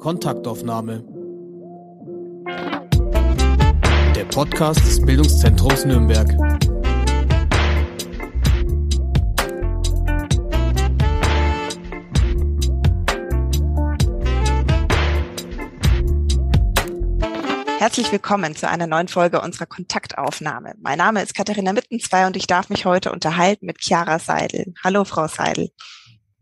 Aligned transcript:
Kontaktaufnahme. 0.00 1.04
Der 4.16 4.24
Podcast 4.24 4.80
des 4.80 5.04
Bildungszentrums 5.04 5.84
Nürnberg. 5.84 6.26
Herzlich 17.78 18.10
willkommen 18.10 18.56
zu 18.56 18.68
einer 18.68 18.86
neuen 18.86 19.08
Folge 19.08 19.42
unserer 19.42 19.66
Kontaktaufnahme. 19.66 20.76
Mein 20.80 20.96
Name 20.96 21.22
ist 21.22 21.34
Katharina 21.34 21.74
Mittenzwei 21.74 22.26
und 22.26 22.36
ich 22.36 22.46
darf 22.46 22.70
mich 22.70 22.86
heute 22.86 23.12
unterhalten 23.12 23.66
mit 23.66 23.80
Chiara 23.82 24.18
Seidel. 24.18 24.72
Hallo, 24.82 25.04
Frau 25.04 25.28
Seidel. 25.28 25.70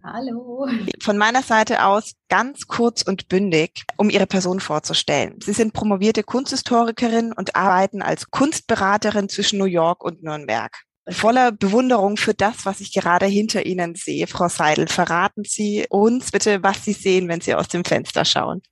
Hallo. 0.02 0.66
Von 1.02 1.18
meiner 1.18 1.42
Seite 1.42 1.84
aus 1.84 2.12
ganz 2.28 2.66
kurz 2.66 3.02
und 3.02 3.28
bündig, 3.28 3.84
um 3.96 4.10
Ihre 4.10 4.26
Person 4.26 4.60
vorzustellen. 4.60 5.38
Sie 5.42 5.52
sind 5.52 5.72
promovierte 5.72 6.22
Kunsthistorikerin 6.22 7.32
und 7.32 7.56
arbeiten 7.56 8.00
als 8.00 8.30
Kunstberaterin 8.30 9.28
zwischen 9.28 9.58
New 9.58 9.64
York 9.64 10.04
und 10.04 10.22
Nürnberg. 10.22 10.72
Voller 11.10 11.52
Bewunderung 11.52 12.16
für 12.16 12.34
das, 12.34 12.64
was 12.64 12.80
ich 12.80 12.92
gerade 12.92 13.26
hinter 13.26 13.66
Ihnen 13.66 13.94
sehe, 13.94 14.26
Frau 14.26 14.48
Seidel, 14.48 14.86
verraten 14.86 15.42
Sie 15.44 15.86
uns 15.88 16.30
bitte, 16.30 16.62
was 16.62 16.84
Sie 16.84 16.92
sehen, 16.92 17.28
wenn 17.28 17.40
Sie 17.40 17.54
aus 17.54 17.68
dem 17.68 17.84
Fenster 17.84 18.24
schauen. 18.24 18.62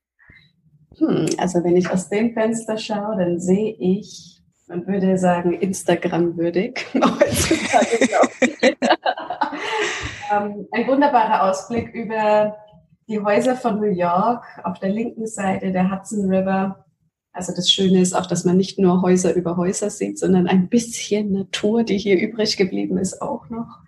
Hm, 0.98 1.26
also 1.38 1.62
wenn 1.64 1.76
ich 1.76 1.90
aus 1.90 2.08
dem 2.08 2.34
Fenster 2.34 2.78
schaue, 2.78 3.16
dann 3.18 3.40
sehe 3.40 3.74
ich, 3.78 4.35
man 4.66 4.86
würde 4.86 5.16
sagen, 5.18 5.52
Instagram-würdig. 5.52 6.86
ähm, 10.32 10.66
ein 10.72 10.86
wunderbarer 10.86 11.48
Ausblick 11.48 11.94
über 11.94 12.56
die 13.08 13.20
Häuser 13.20 13.56
von 13.56 13.78
New 13.78 13.92
York 13.92 14.44
auf 14.64 14.78
der 14.80 14.90
linken 14.90 15.26
Seite 15.26 15.72
der 15.72 15.90
Hudson 15.90 16.28
River. 16.28 16.84
Also 17.32 17.52
das 17.54 17.70
Schöne 17.70 18.00
ist 18.00 18.14
auch, 18.14 18.26
dass 18.26 18.44
man 18.44 18.56
nicht 18.56 18.78
nur 18.78 19.02
Häuser 19.02 19.34
über 19.34 19.56
Häuser 19.56 19.90
sieht, 19.90 20.18
sondern 20.18 20.48
ein 20.48 20.68
bisschen 20.68 21.32
Natur, 21.32 21.84
die 21.84 21.98
hier 21.98 22.18
übrig 22.18 22.56
geblieben 22.56 22.98
ist, 22.98 23.20
auch 23.22 23.48
noch. 23.50 23.78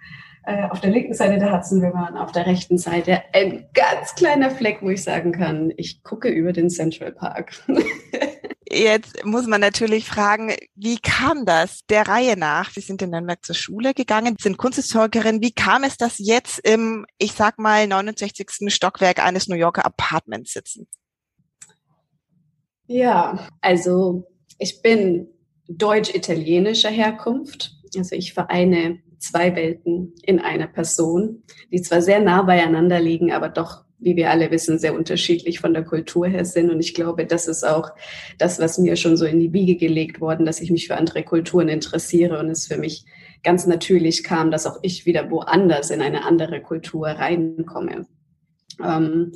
Äh, 0.44 0.68
auf 0.68 0.80
der 0.80 0.90
linken 0.90 1.14
Seite 1.14 1.38
der 1.38 1.52
Hudson 1.52 1.84
River 1.84 2.08
und 2.10 2.16
auf 2.16 2.32
der 2.32 2.46
rechten 2.46 2.78
Seite 2.78 3.22
ein 3.32 3.66
ganz 3.74 4.14
kleiner 4.14 4.50
Fleck, 4.50 4.78
wo 4.80 4.90
ich 4.90 5.02
sagen 5.02 5.32
kann, 5.32 5.72
ich 5.76 6.02
gucke 6.02 6.28
über 6.28 6.52
den 6.52 6.70
Central 6.70 7.12
Park. 7.12 7.52
Jetzt 8.70 9.24
muss 9.24 9.46
man 9.46 9.60
natürlich 9.60 10.06
fragen, 10.06 10.52
wie 10.74 10.98
kam 10.98 11.46
das 11.46 11.86
der 11.88 12.06
Reihe 12.06 12.36
nach? 12.36 12.70
Sie 12.70 12.80
sind 12.80 13.00
in 13.00 13.10
Nürnberg 13.10 13.42
zur 13.42 13.54
Schule 13.54 13.94
gegangen, 13.94 14.36
sind 14.38 14.58
Kunsthistorikerin. 14.58 15.40
Wie 15.40 15.52
kam 15.52 15.84
es, 15.84 15.96
dass 15.96 16.18
jetzt 16.18 16.58
im, 16.60 17.06
ich 17.18 17.32
sag 17.32 17.58
mal, 17.58 17.86
69. 17.86 18.70
Stockwerk 18.72 19.24
eines 19.24 19.48
New 19.48 19.56
Yorker 19.56 19.86
Apartments 19.86 20.52
sitzen? 20.52 20.86
Ja, 22.86 23.48
also 23.62 24.28
ich 24.58 24.82
bin 24.82 25.28
deutsch-italienischer 25.68 26.90
Herkunft. 26.90 27.72
Also 27.96 28.16
ich 28.16 28.34
vereine 28.34 29.00
zwei 29.18 29.54
Welten 29.56 30.14
in 30.22 30.40
einer 30.40 30.66
Person, 30.66 31.42
die 31.72 31.80
zwar 31.80 32.02
sehr 32.02 32.20
nah 32.20 32.42
beieinander 32.42 33.00
liegen, 33.00 33.32
aber 33.32 33.48
doch, 33.48 33.84
wie 34.00 34.16
wir 34.16 34.30
alle 34.30 34.50
wissen, 34.50 34.78
sehr 34.78 34.94
unterschiedlich 34.94 35.60
von 35.60 35.74
der 35.74 35.84
Kultur 35.84 36.26
her 36.26 36.44
sind. 36.44 36.70
Und 36.70 36.80
ich 36.80 36.94
glaube, 36.94 37.26
das 37.26 37.48
ist 37.48 37.64
auch 37.64 37.90
das, 38.38 38.58
was 38.60 38.78
mir 38.78 38.96
schon 38.96 39.16
so 39.16 39.24
in 39.24 39.40
die 39.40 39.52
Wiege 39.52 39.76
gelegt 39.76 40.20
worden, 40.20 40.46
dass 40.46 40.60
ich 40.60 40.70
mich 40.70 40.86
für 40.86 40.96
andere 40.96 41.24
Kulturen 41.24 41.68
interessiere 41.68 42.38
und 42.38 42.48
es 42.48 42.66
für 42.66 42.78
mich 42.78 43.04
ganz 43.42 43.66
natürlich 43.66 44.24
kam, 44.24 44.50
dass 44.50 44.66
auch 44.66 44.78
ich 44.82 45.06
wieder 45.06 45.30
woanders 45.30 45.90
in 45.90 46.00
eine 46.00 46.24
andere 46.24 46.60
Kultur 46.60 47.08
reinkomme. 47.08 48.06
Ähm, 48.84 49.32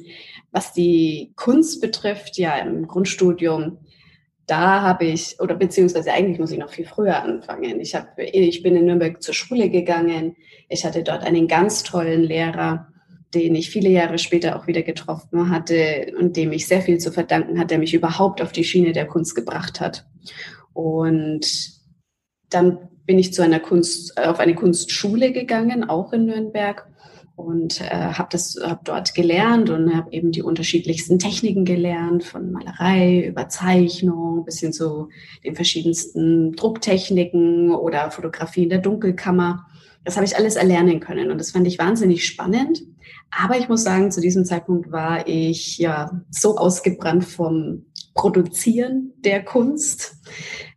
was 0.52 0.72
die 0.72 1.32
Kunst 1.34 1.80
betrifft, 1.80 2.38
ja, 2.38 2.56
im 2.58 2.86
Grundstudium 2.86 3.78
da 4.46 4.82
habe 4.82 5.06
ich, 5.06 5.40
oder 5.40 5.54
beziehungsweise 5.54 6.12
eigentlich 6.12 6.38
muss 6.38 6.50
ich 6.50 6.58
noch 6.58 6.70
viel 6.70 6.84
früher 6.84 7.22
anfangen. 7.22 7.80
Ich, 7.80 7.94
hab, 7.94 8.18
ich 8.18 8.62
bin 8.62 8.76
in 8.76 8.86
Nürnberg 8.86 9.22
zur 9.22 9.34
Schule 9.34 9.70
gegangen. 9.70 10.36
Ich 10.68 10.84
hatte 10.84 11.02
dort 11.02 11.22
einen 11.22 11.46
ganz 11.46 11.84
tollen 11.84 12.22
Lehrer, 12.22 12.91
den 13.34 13.54
ich 13.54 13.70
viele 13.70 13.88
Jahre 13.88 14.18
später 14.18 14.56
auch 14.56 14.66
wieder 14.66 14.82
getroffen 14.82 15.50
hatte 15.50 16.12
und 16.18 16.36
dem 16.36 16.52
ich 16.52 16.66
sehr 16.66 16.82
viel 16.82 16.98
zu 16.98 17.12
verdanken 17.12 17.58
hat, 17.58 17.70
der 17.70 17.78
mich 17.78 17.94
überhaupt 17.94 18.42
auf 18.42 18.52
die 18.52 18.64
Schiene 18.64 18.92
der 18.92 19.06
Kunst 19.06 19.34
gebracht 19.34 19.80
hat. 19.80 20.06
Und 20.72 21.46
dann 22.50 22.88
bin 23.06 23.18
ich 23.18 23.32
zu 23.32 23.42
einer 23.42 23.60
Kunst, 23.60 24.16
auf 24.18 24.38
eine 24.38 24.54
Kunstschule 24.54 25.32
gegangen, 25.32 25.88
auch 25.88 26.12
in 26.12 26.26
Nürnberg 26.26 26.86
und 27.34 27.80
äh, 27.80 27.84
habe 27.90 28.28
das 28.30 28.58
hab 28.62 28.84
dort 28.84 29.14
gelernt 29.14 29.70
und 29.70 29.96
habe 29.96 30.12
eben 30.12 30.32
die 30.32 30.42
unterschiedlichsten 30.42 31.18
Techniken 31.18 31.64
gelernt, 31.64 32.24
von 32.24 32.52
Malerei 32.52 33.24
über 33.26 33.48
Zeichnung 33.48 34.44
bis 34.44 34.60
hin 34.60 34.72
zu 34.72 35.08
den 35.44 35.56
verschiedensten 35.56 36.52
Drucktechniken 36.52 37.70
oder 37.70 38.10
Fotografie 38.10 38.64
in 38.64 38.68
der 38.68 38.78
Dunkelkammer. 38.78 39.66
Das 40.04 40.16
habe 40.16 40.26
ich 40.26 40.36
alles 40.36 40.56
erlernen 40.56 41.00
können 41.00 41.30
und 41.30 41.38
das 41.38 41.52
fand 41.52 41.66
ich 41.66 41.78
wahnsinnig 41.78 42.26
spannend. 42.26 42.82
Aber 43.36 43.58
ich 43.58 43.68
muss 43.68 43.82
sagen, 43.82 44.10
zu 44.10 44.20
diesem 44.20 44.44
Zeitpunkt 44.44 44.92
war 44.92 45.26
ich 45.26 45.78
ja 45.78 46.22
so 46.30 46.56
ausgebrannt 46.56 47.24
vom 47.24 47.86
Produzieren 48.14 49.12
der 49.24 49.42
Kunst, 49.42 50.16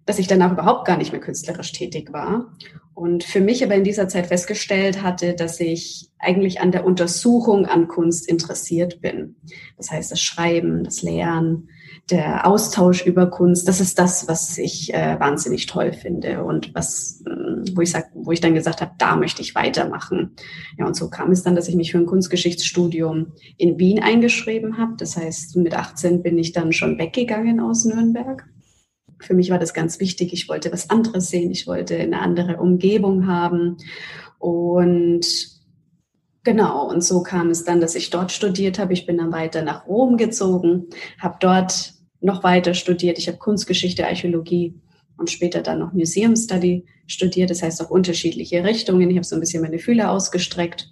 dass 0.05 0.19
ich 0.19 0.27
danach 0.27 0.53
überhaupt 0.53 0.88
gar 0.88 0.97
nicht 0.97 1.11
mehr 1.11 1.19
künstlerisch 1.19 1.73
tätig 1.73 2.13
war 2.13 2.53
und 2.93 3.25
für 3.25 3.41
mich 3.41 3.63
aber 3.63 3.75
in 3.75 3.83
dieser 3.83 4.07
Zeit 4.07 4.27
festgestellt 4.27 5.03
hatte, 5.03 5.33
dass 5.33 5.59
ich 5.59 6.09
eigentlich 6.17 6.61
an 6.61 6.71
der 6.71 6.85
Untersuchung 6.85 7.66
an 7.66 7.89
Kunst 7.89 8.27
interessiert 8.27 9.01
bin. 9.01 9.35
Das 9.75 9.91
heißt, 9.91 10.11
das 10.11 10.22
Schreiben, 10.22 10.85
das 10.85 11.01
Lehren, 11.01 11.69
der 12.11 12.45
Austausch 12.45 13.05
über 13.05 13.27
Kunst, 13.27 13.67
das 13.67 13.81
ist 13.81 13.97
das, 13.97 14.27
was 14.27 14.57
ich 14.57 14.93
äh, 14.93 15.19
wahnsinnig 15.19 15.66
toll 15.66 15.91
finde 15.91 16.43
und 16.43 16.75
was, 16.75 17.23
äh, 17.25 17.75
wo 17.75 17.81
ich 17.81 17.91
sag, 17.91 18.11
wo 18.13 18.31
ich 18.31 18.41
dann 18.41 18.53
gesagt 18.53 18.81
habe, 18.81 18.91
da 18.97 19.16
möchte 19.16 19.41
ich 19.41 19.55
weitermachen. 19.55 20.35
Ja, 20.77 20.85
und 20.85 20.95
so 20.95 21.09
kam 21.09 21.31
es 21.31 21.41
dann, 21.41 21.55
dass 21.55 21.67
ich 21.67 21.75
mich 21.75 21.91
für 21.91 21.97
ein 21.97 22.05
Kunstgeschichtsstudium 22.05 23.33
in 23.57 23.79
Wien 23.79 24.01
eingeschrieben 24.03 24.77
habe. 24.77 24.93
Das 24.97 25.17
heißt, 25.17 25.55
mit 25.55 25.73
18 25.73 26.21
bin 26.21 26.38
ich 26.38 26.51
dann 26.51 26.73
schon 26.73 26.99
weggegangen 26.99 27.59
aus 27.59 27.85
Nürnberg 27.85 28.45
für 29.19 29.33
mich 29.33 29.49
war 29.49 29.59
das 29.59 29.73
ganz 29.73 29.99
wichtig. 29.99 30.33
Ich 30.33 30.49
wollte 30.49 30.72
was 30.72 30.89
anderes 30.89 31.29
sehen. 31.29 31.51
Ich 31.51 31.67
wollte 31.67 31.97
eine 31.97 32.22
andere 32.22 32.57
Umgebung 32.57 33.27
haben. 33.27 33.77
Und 34.39 35.25
genau, 36.43 36.87
und 36.89 37.03
so 37.03 37.23
kam 37.23 37.49
es 37.49 37.63
dann, 37.63 37.81
dass 37.81 37.95
ich 37.95 38.09
dort 38.09 38.31
studiert 38.31 38.79
habe. 38.79 38.93
Ich 38.93 39.05
bin 39.05 39.17
dann 39.17 39.31
weiter 39.31 39.61
nach 39.63 39.87
Rom 39.87 40.17
gezogen, 40.17 40.87
habe 41.19 41.37
dort 41.39 41.94
noch 42.22 42.44
weiter 42.44 42.74
studiert. 42.74 43.18
Ich 43.18 43.28
habe 43.28 43.38
Kunstgeschichte, 43.38 44.06
Archäologie 44.06 44.76
und 45.18 45.30
später 45.30 45.62
dann 45.62 45.80
noch 45.80 45.94
Museum 45.94 46.36
Study 46.36 46.86
studiert. 47.08 47.50
Das 47.50 47.62
heißt 47.62 47.81
auch 47.81 47.90
unterschiedliche 47.90 48.64
Richtungen. 48.64 49.09
Ich 49.09 49.16
habe 49.16 49.26
so 49.26 49.36
ein 49.36 49.40
bisschen 49.40 49.62
meine 49.62 49.80
Fühler 49.80 50.12
ausgestreckt. 50.12 50.92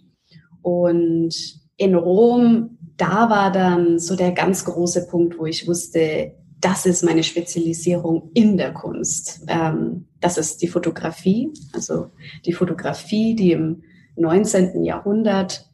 Und 0.62 1.34
in 1.78 1.96
Rom, 1.96 2.78
da 2.98 3.30
war 3.30 3.52
dann 3.52 4.00
so 4.00 4.16
der 4.16 4.32
ganz 4.32 4.66
große 4.66 5.08
Punkt, 5.08 5.38
wo 5.38 5.46
ich 5.46 5.68
wusste, 5.68 6.34
das 6.62 6.86
ist 6.86 7.04
meine 7.04 7.24
Spezialisierung 7.24 8.30
in 8.34 8.56
der 8.56 8.74
Kunst. 8.74 9.44
Ähm, 9.48 10.08
das 10.22 10.38
ist 10.38 10.62
die 10.62 10.68
Fotografie, 10.68 11.52
also 11.74 12.08
die 12.46 12.54
Fotografie, 12.54 13.36
die 13.36 13.52
im 13.52 13.84
19. 14.16 14.84
Jahrhundert 14.84 15.70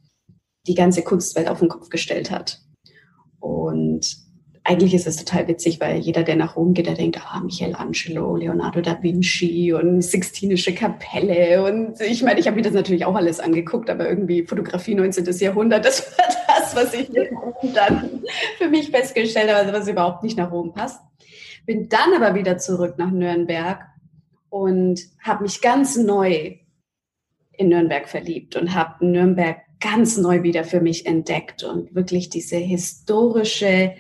die 0.67 0.73
ganze 0.73 1.03
Kunstwelt 1.03 1.47
auf 1.47 1.59
den 1.59 1.69
Kopf 1.69 1.89
gestellt 1.89 2.31
hat. 2.31 2.61
Und 3.39 4.17
eigentlich 4.69 4.93
ist 4.93 5.07
es 5.07 5.15
total 5.15 5.47
witzig, 5.47 5.81
weil 5.81 5.97
jeder, 5.97 6.21
der 6.21 6.35
nach 6.35 6.55
Rom 6.55 6.75
geht, 6.75 6.85
der 6.85 6.93
denkt, 6.93 7.19
ah, 7.25 7.39
Michelangelo, 7.39 8.35
Leonardo 8.35 8.81
da 8.81 9.01
Vinci 9.01 9.73
und 9.73 10.03
Sixtinische 10.03 10.75
Kapelle. 10.75 11.63
Und 11.63 11.99
ich 11.99 12.21
meine, 12.21 12.39
ich 12.39 12.45
habe 12.45 12.55
mir 12.55 12.61
das 12.61 12.73
natürlich 12.73 13.03
auch 13.03 13.15
alles 13.15 13.39
angeguckt, 13.39 13.89
aber 13.89 14.07
irgendwie 14.07 14.43
Fotografie 14.45 14.93
19. 14.93 15.25
Jahrhundert, 15.39 15.85
das 15.85 16.15
war 16.15 16.25
das, 16.47 16.75
was 16.75 16.93
ich 16.93 17.09
dann 17.73 18.21
für 18.59 18.69
mich 18.69 18.91
festgestellt 18.91 19.51
habe, 19.51 19.73
was 19.73 19.87
überhaupt 19.87 20.21
nicht 20.21 20.37
nach 20.37 20.51
Rom 20.51 20.71
passt. 20.71 21.01
Bin 21.65 21.89
dann 21.89 22.13
aber 22.15 22.35
wieder 22.35 22.59
zurück 22.59 22.93
nach 22.99 23.09
Nürnberg 23.09 23.79
und 24.49 25.01
habe 25.19 25.43
mich 25.45 25.61
ganz 25.61 25.97
neu 25.97 26.57
in 27.53 27.69
Nürnberg 27.69 28.07
verliebt 28.07 28.55
und 28.55 28.75
habe 28.75 29.03
Nürnberg 29.03 29.57
ganz 29.79 30.17
neu 30.17 30.43
wieder 30.43 30.63
für 30.63 30.79
mich 30.79 31.07
entdeckt 31.07 31.63
und 31.63 31.95
wirklich 31.95 32.29
diese 32.29 32.57
historische 32.57 33.95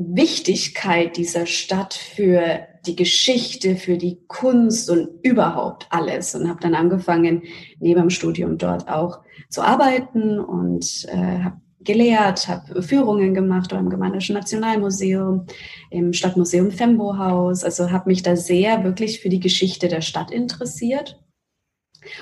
Wichtigkeit 0.00 1.16
dieser 1.16 1.46
Stadt 1.46 1.92
für 1.92 2.60
die 2.86 2.94
Geschichte, 2.94 3.74
für 3.74 3.96
die 3.98 4.20
Kunst 4.28 4.88
und 4.88 5.08
überhaupt 5.22 5.88
alles. 5.90 6.36
Und 6.36 6.48
habe 6.48 6.60
dann 6.60 6.76
angefangen, 6.76 7.42
neben 7.80 8.00
dem 8.02 8.10
Studium 8.10 8.58
dort 8.58 8.88
auch 8.88 9.18
zu 9.50 9.60
arbeiten 9.60 10.38
und 10.38 11.04
äh, 11.08 11.42
habe 11.42 11.60
gelehrt, 11.80 12.46
habe 12.46 12.82
Führungen 12.82 13.34
gemacht 13.34 13.72
im 13.72 13.90
Gemeindeischen 13.90 14.34
Nationalmuseum, 14.34 15.46
im 15.90 16.12
Stadtmuseum 16.12 16.70
Fembo 16.70 17.18
Haus. 17.18 17.64
Also 17.64 17.90
habe 17.90 18.10
mich 18.10 18.22
da 18.22 18.36
sehr 18.36 18.84
wirklich 18.84 19.20
für 19.20 19.30
die 19.30 19.40
Geschichte 19.40 19.88
der 19.88 20.00
Stadt 20.00 20.30
interessiert. 20.30 21.18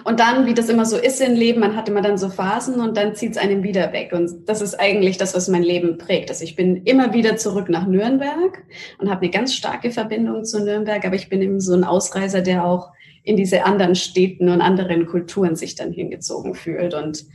Und 0.04 0.20
dann, 0.20 0.46
wie 0.46 0.54
das 0.54 0.68
immer 0.68 0.84
so 0.84 0.96
ist 0.96 1.20
im 1.20 1.34
Leben, 1.34 1.60
man 1.60 1.76
hat 1.76 1.88
immer 1.88 2.02
dann 2.02 2.18
so 2.18 2.28
Phasen 2.28 2.80
und 2.80 2.96
dann 2.96 3.14
zieht 3.14 3.32
es 3.32 3.38
einem 3.38 3.62
wieder 3.62 3.92
weg. 3.92 4.12
Und 4.12 4.48
das 4.48 4.60
ist 4.60 4.74
eigentlich 4.74 5.18
das, 5.18 5.34
was 5.34 5.48
mein 5.48 5.62
Leben 5.62 5.98
prägt. 5.98 6.30
Also 6.30 6.44
ich 6.44 6.56
bin 6.56 6.84
immer 6.84 7.12
wieder 7.12 7.36
zurück 7.36 7.68
nach 7.68 7.86
Nürnberg 7.86 8.62
und 8.98 9.10
habe 9.10 9.22
eine 9.22 9.30
ganz 9.30 9.54
starke 9.54 9.90
Verbindung 9.90 10.44
zu 10.44 10.62
Nürnberg, 10.62 11.04
aber 11.04 11.16
ich 11.16 11.28
bin 11.28 11.42
eben 11.42 11.60
so 11.60 11.74
ein 11.74 11.84
Ausreißer, 11.84 12.42
der 12.42 12.64
auch 12.64 12.92
in 13.22 13.36
diese 13.36 13.64
anderen 13.64 13.96
Städten 13.96 14.48
und 14.48 14.60
anderen 14.60 15.06
Kulturen 15.06 15.56
sich 15.56 15.74
dann 15.74 15.92
hingezogen 15.92 16.54
fühlt. 16.54 16.94
Und, 16.94 17.26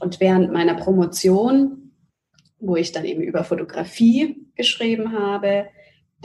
und 0.00 0.20
während 0.20 0.52
meiner 0.52 0.74
Promotion, 0.74 1.92
wo 2.60 2.76
ich 2.76 2.92
dann 2.92 3.04
eben 3.04 3.22
über 3.22 3.44
Fotografie 3.44 4.46
geschrieben 4.54 5.12
habe, 5.12 5.66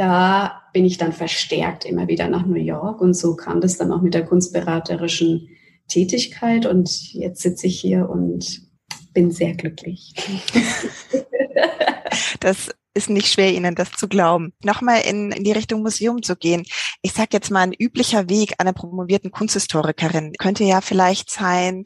da 0.02 0.64
bin 0.74 0.84
ich 0.84 0.98
dann 0.98 1.14
verstärkt 1.14 1.86
immer 1.86 2.08
wieder 2.08 2.28
nach 2.28 2.44
New 2.44 2.60
York 2.60 3.02
und 3.02 3.14
so 3.14 3.36
kam 3.36 3.62
das 3.62 3.78
dann 3.78 3.92
auch 3.92 4.02
mit 4.02 4.16
der 4.16 4.26
kunstberaterischen 4.26 5.48
Tätigkeit 5.88 6.66
und 6.66 7.14
jetzt 7.14 7.44
sitze 7.44 7.68
ich 7.68 7.80
hier 7.80 8.10
und 8.10 8.64
bin 9.14 9.30
sehr 9.30 9.54
glücklich. 9.54 10.16
Das 12.40 12.72
ist 12.94 13.10
nicht 13.10 13.32
schwer, 13.32 13.54
Ihnen 13.54 13.76
das 13.76 13.92
zu 13.92 14.08
glauben. 14.08 14.54
Nochmal 14.64 15.02
in, 15.02 15.32
in 15.32 15.44
die 15.44 15.52
Richtung 15.52 15.82
Museum 15.82 16.22
zu 16.24 16.36
gehen. 16.36 16.66
Ich 17.02 17.14
sage 17.14 17.30
jetzt 17.32 17.50
mal, 17.50 17.62
ein 17.62 17.74
üblicher 17.74 18.30
Weg 18.30 18.56
einer 18.58 18.74
promovierten 18.74 19.32
Kunsthistorikerin 19.32 20.34
könnte 20.38 20.64
ja 20.64 20.82
vielleicht 20.82 21.30
sein, 21.30 21.86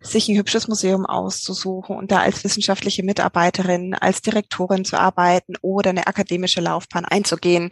sich 0.00 0.28
ein 0.28 0.36
hübsches 0.36 0.68
Museum 0.68 1.04
auszusuchen 1.04 1.96
und 1.96 2.10
da 2.10 2.20
als 2.20 2.42
wissenschaftliche 2.44 3.02
Mitarbeiterin, 3.02 3.94
als 3.94 4.22
Direktorin 4.22 4.84
zu 4.84 4.98
arbeiten 4.98 5.54
oder 5.60 5.90
eine 5.90 6.06
akademische 6.06 6.60
Laufbahn 6.60 7.04
einzugehen. 7.04 7.70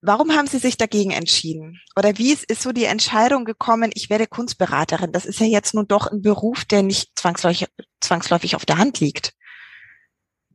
Warum 0.00 0.32
haben 0.32 0.46
Sie 0.46 0.58
sich 0.58 0.76
dagegen 0.76 1.10
entschieden? 1.10 1.80
Oder 1.96 2.16
wie 2.18 2.32
ist, 2.32 2.44
ist 2.44 2.62
so 2.62 2.70
die 2.70 2.84
Entscheidung 2.84 3.44
gekommen, 3.44 3.90
ich 3.94 4.08
werde 4.08 4.28
Kunstberaterin? 4.28 5.10
Das 5.10 5.26
ist 5.26 5.40
ja 5.40 5.46
jetzt 5.46 5.74
nun 5.74 5.88
doch 5.88 6.06
ein 6.06 6.22
Beruf, 6.22 6.64
der 6.64 6.84
nicht 6.84 7.18
zwangsläufig, 7.18 7.66
zwangsläufig 8.00 8.54
auf 8.54 8.64
der 8.64 8.78
Hand 8.78 9.00
liegt 9.00 9.34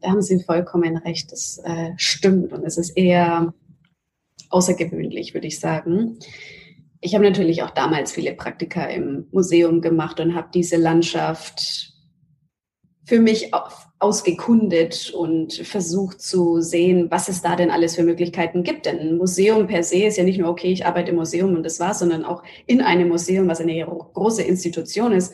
da 0.03 0.09
haben 0.09 0.21
Sie 0.21 0.44
vollkommen 0.44 0.97
recht, 0.97 1.31
das 1.31 1.59
äh, 1.63 1.91
stimmt 1.97 2.53
und 2.53 2.63
es 2.65 2.77
ist 2.77 2.91
eher 2.91 3.53
außergewöhnlich, 4.50 5.33
würde 5.33 5.47
ich 5.47 5.59
sagen. 5.59 6.19
Ich 7.01 7.15
habe 7.15 7.23
natürlich 7.23 7.63
auch 7.63 7.71
damals 7.71 8.11
viele 8.11 8.33
Praktika 8.33 8.85
im 8.85 9.27
Museum 9.31 9.81
gemacht 9.81 10.19
und 10.19 10.35
habe 10.35 10.50
diese 10.53 10.77
Landschaft 10.77 11.94
für 13.05 13.19
mich 13.19 13.51
ausgekundet 14.00 15.11
und 15.11 15.53
versucht 15.53 16.21
zu 16.21 16.61
sehen, 16.61 17.07
was 17.09 17.29
es 17.29 17.41
da 17.41 17.55
denn 17.55 17.71
alles 17.71 17.95
für 17.95 18.03
Möglichkeiten 18.03 18.63
gibt. 18.63 18.85
Denn 18.85 19.00
ein 19.00 19.17
Museum 19.17 19.67
per 19.67 19.83
se 19.83 20.03
ist 20.03 20.17
ja 20.17 20.23
nicht 20.23 20.39
nur, 20.39 20.50
okay, 20.50 20.71
ich 20.71 20.85
arbeite 20.85 21.11
im 21.11 21.17
Museum 21.17 21.55
und 21.55 21.63
das 21.63 21.79
war's, 21.79 22.00
sondern 22.00 22.23
auch 22.23 22.44
in 22.65 22.81
einem 22.81 23.09
Museum, 23.09 23.47
was 23.47 23.59
eine 23.59 23.85
große 23.85 24.44
Institution 24.44 25.13
ist, 25.13 25.33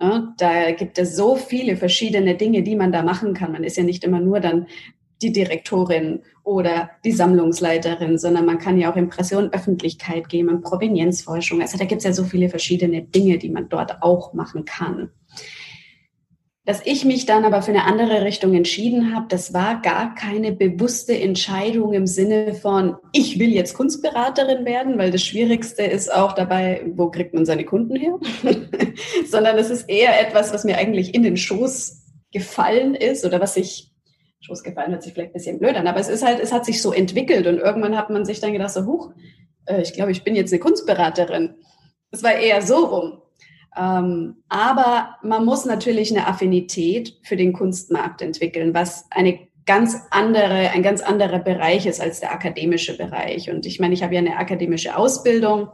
ja, 0.00 0.34
da 0.38 0.72
gibt 0.72 0.98
es 0.98 1.16
so 1.16 1.36
viele 1.36 1.76
verschiedene 1.76 2.34
Dinge, 2.34 2.62
die 2.62 2.76
man 2.76 2.92
da 2.92 3.02
machen 3.02 3.34
kann. 3.34 3.52
Man 3.52 3.64
ist 3.64 3.76
ja 3.76 3.82
nicht 3.82 4.04
immer 4.04 4.20
nur 4.20 4.40
dann 4.40 4.66
die 5.22 5.32
Direktorin 5.32 6.20
oder 6.44 6.90
die 7.04 7.12
Sammlungsleiterin, 7.12 8.18
sondern 8.18 8.44
man 8.44 8.58
kann 8.58 8.78
ja 8.78 8.92
auch 8.92 8.96
Impression 8.96 9.52
Öffentlichkeit 9.52 10.28
geben 10.28 10.60
Provenienzforschung. 10.60 11.62
Also 11.62 11.78
da 11.78 11.86
gibt 11.86 12.00
es 12.00 12.04
ja 12.04 12.12
so 12.12 12.24
viele 12.24 12.50
verschiedene 12.50 13.02
Dinge, 13.02 13.38
die 13.38 13.48
man 13.48 13.68
dort 13.68 14.02
auch 14.02 14.34
machen 14.34 14.64
kann. 14.66 15.10
Dass 16.66 16.84
ich 16.84 17.04
mich 17.04 17.26
dann 17.26 17.44
aber 17.44 17.62
für 17.62 17.70
eine 17.70 17.84
andere 17.84 18.24
Richtung 18.24 18.52
entschieden 18.52 19.14
habe, 19.14 19.26
das 19.28 19.54
war 19.54 19.80
gar 19.82 20.16
keine 20.16 20.50
bewusste 20.50 21.16
Entscheidung 21.16 21.92
im 21.92 22.08
Sinne 22.08 22.54
von, 22.54 22.96
ich 23.12 23.38
will 23.38 23.50
jetzt 23.50 23.74
Kunstberaterin 23.74 24.64
werden, 24.64 24.98
weil 24.98 25.12
das 25.12 25.22
Schwierigste 25.22 25.84
ist 25.84 26.12
auch 26.12 26.32
dabei, 26.32 26.84
wo 26.94 27.08
kriegt 27.08 27.34
man 27.34 27.46
seine 27.46 27.64
Kunden 27.64 27.94
her? 27.94 28.18
Sondern 29.26 29.56
es 29.58 29.70
ist 29.70 29.88
eher 29.88 30.20
etwas, 30.20 30.52
was 30.52 30.64
mir 30.64 30.76
eigentlich 30.76 31.14
in 31.14 31.22
den 31.22 31.36
Schoß 31.36 32.02
gefallen 32.32 32.96
ist 32.96 33.24
oder 33.24 33.40
was 33.40 33.54
sich, 33.54 33.92
Schoß 34.40 34.64
gefallen 34.64 34.90
hört 34.90 35.04
sich 35.04 35.12
vielleicht 35.12 35.30
ein 35.30 35.34
bisschen 35.34 35.60
blöd 35.60 35.76
an, 35.76 35.86
aber 35.86 36.00
es 36.00 36.08
ist 36.08 36.24
halt, 36.24 36.40
es 36.40 36.52
hat 36.52 36.66
sich 36.66 36.82
so 36.82 36.92
entwickelt 36.92 37.46
und 37.46 37.58
irgendwann 37.58 37.96
hat 37.96 38.10
man 38.10 38.24
sich 38.24 38.40
dann 38.40 38.52
gedacht, 38.52 38.72
so, 38.72 38.84
huch, 38.86 39.12
äh, 39.66 39.82
ich 39.82 39.92
glaube, 39.92 40.10
ich 40.10 40.24
bin 40.24 40.34
jetzt 40.34 40.52
eine 40.52 40.58
Kunstberaterin. 40.58 41.54
Es 42.10 42.24
war 42.24 42.32
eher 42.32 42.60
so 42.60 42.86
rum. 42.86 43.22
Ähm, 43.76 44.42
aber 44.48 45.16
man 45.22 45.44
muss 45.44 45.64
natürlich 45.64 46.10
eine 46.10 46.26
Affinität 46.26 47.18
für 47.22 47.36
den 47.36 47.52
Kunstmarkt 47.52 48.22
entwickeln, 48.22 48.74
was 48.74 49.06
eine 49.10 49.46
ganz 49.66 49.96
andere, 50.10 50.70
ein 50.70 50.82
ganz 50.82 51.02
anderer 51.02 51.40
Bereich 51.40 51.86
ist 51.86 52.00
als 52.00 52.20
der 52.20 52.32
akademische 52.32 52.96
Bereich. 52.96 53.50
Und 53.50 53.66
ich 53.66 53.80
meine, 53.80 53.94
ich 53.94 54.02
habe 54.02 54.14
ja 54.14 54.20
eine 54.20 54.36
akademische 54.36 54.96
Ausbildung, 54.96 55.68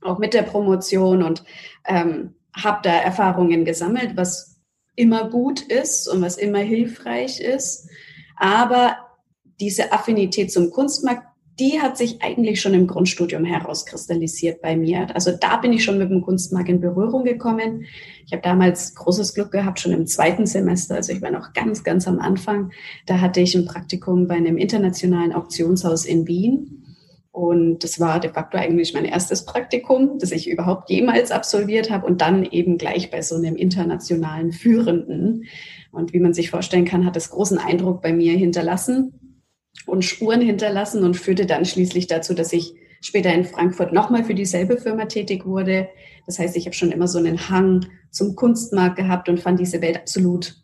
auch 0.00 0.18
mit 0.18 0.34
der 0.34 0.42
Promotion 0.42 1.22
und 1.22 1.44
ähm, 1.86 2.34
habe 2.56 2.80
da 2.82 2.92
Erfahrungen 2.92 3.64
gesammelt, 3.64 4.16
was 4.16 4.60
immer 4.96 5.28
gut 5.28 5.60
ist 5.60 6.08
und 6.08 6.22
was 6.22 6.36
immer 6.36 6.60
hilfreich 6.60 7.40
ist. 7.40 7.88
Aber 8.36 8.96
diese 9.60 9.92
Affinität 9.92 10.52
zum 10.52 10.70
Kunstmarkt 10.70 11.26
die 11.60 11.80
hat 11.80 11.96
sich 11.96 12.20
eigentlich 12.22 12.60
schon 12.60 12.74
im 12.74 12.86
Grundstudium 12.86 13.44
herauskristallisiert 13.44 14.60
bei 14.60 14.76
mir. 14.76 15.14
Also 15.14 15.30
da 15.38 15.56
bin 15.56 15.72
ich 15.72 15.84
schon 15.84 15.98
mit 15.98 16.10
dem 16.10 16.22
Kunstmarkt 16.22 16.68
in 16.68 16.80
Berührung 16.80 17.24
gekommen. 17.24 17.84
Ich 18.26 18.32
habe 18.32 18.42
damals 18.42 18.94
großes 18.94 19.34
Glück 19.34 19.52
gehabt, 19.52 19.78
schon 19.78 19.92
im 19.92 20.06
zweiten 20.06 20.46
Semester, 20.46 20.96
also 20.96 21.12
ich 21.12 21.22
war 21.22 21.30
noch 21.30 21.52
ganz, 21.52 21.84
ganz 21.84 22.08
am 22.08 22.18
Anfang. 22.18 22.72
Da 23.06 23.20
hatte 23.20 23.40
ich 23.40 23.54
ein 23.54 23.66
Praktikum 23.66 24.26
bei 24.26 24.34
einem 24.34 24.56
internationalen 24.56 25.32
Auktionshaus 25.32 26.04
in 26.04 26.26
Wien. 26.26 26.80
Und 27.30 27.82
das 27.82 27.98
war 27.98 28.20
de 28.20 28.32
facto 28.32 28.56
eigentlich 28.58 28.94
mein 28.94 29.04
erstes 29.04 29.44
Praktikum, 29.44 30.18
das 30.20 30.30
ich 30.30 30.48
überhaupt 30.48 30.88
jemals 30.88 31.32
absolviert 31.32 31.90
habe 31.90 32.06
und 32.06 32.20
dann 32.20 32.44
eben 32.44 32.78
gleich 32.78 33.10
bei 33.10 33.22
so 33.22 33.36
einem 33.36 33.56
internationalen 33.56 34.52
Führenden. 34.52 35.44
Und 35.90 36.12
wie 36.12 36.20
man 36.20 36.32
sich 36.32 36.50
vorstellen 36.50 36.84
kann, 36.84 37.04
hat 37.04 37.16
es 37.16 37.30
großen 37.30 37.58
Eindruck 37.58 38.02
bei 38.02 38.12
mir 38.12 38.32
hinterlassen 38.36 39.23
und 39.86 40.04
Spuren 40.04 40.40
hinterlassen 40.40 41.04
und 41.04 41.16
führte 41.16 41.46
dann 41.46 41.64
schließlich 41.64 42.06
dazu, 42.06 42.34
dass 42.34 42.52
ich 42.52 42.74
später 43.00 43.32
in 43.32 43.44
Frankfurt 43.44 43.92
nochmal 43.92 44.24
für 44.24 44.34
dieselbe 44.34 44.78
Firma 44.78 45.04
tätig 45.06 45.44
wurde. 45.44 45.88
Das 46.26 46.38
heißt, 46.38 46.56
ich 46.56 46.64
habe 46.64 46.74
schon 46.74 46.90
immer 46.90 47.06
so 47.06 47.18
einen 47.18 47.50
Hang 47.50 47.86
zum 48.10 48.34
Kunstmarkt 48.34 48.96
gehabt 48.96 49.28
und 49.28 49.40
fand 49.40 49.60
diese 49.60 49.82
Welt 49.82 49.96
absolut 49.96 50.56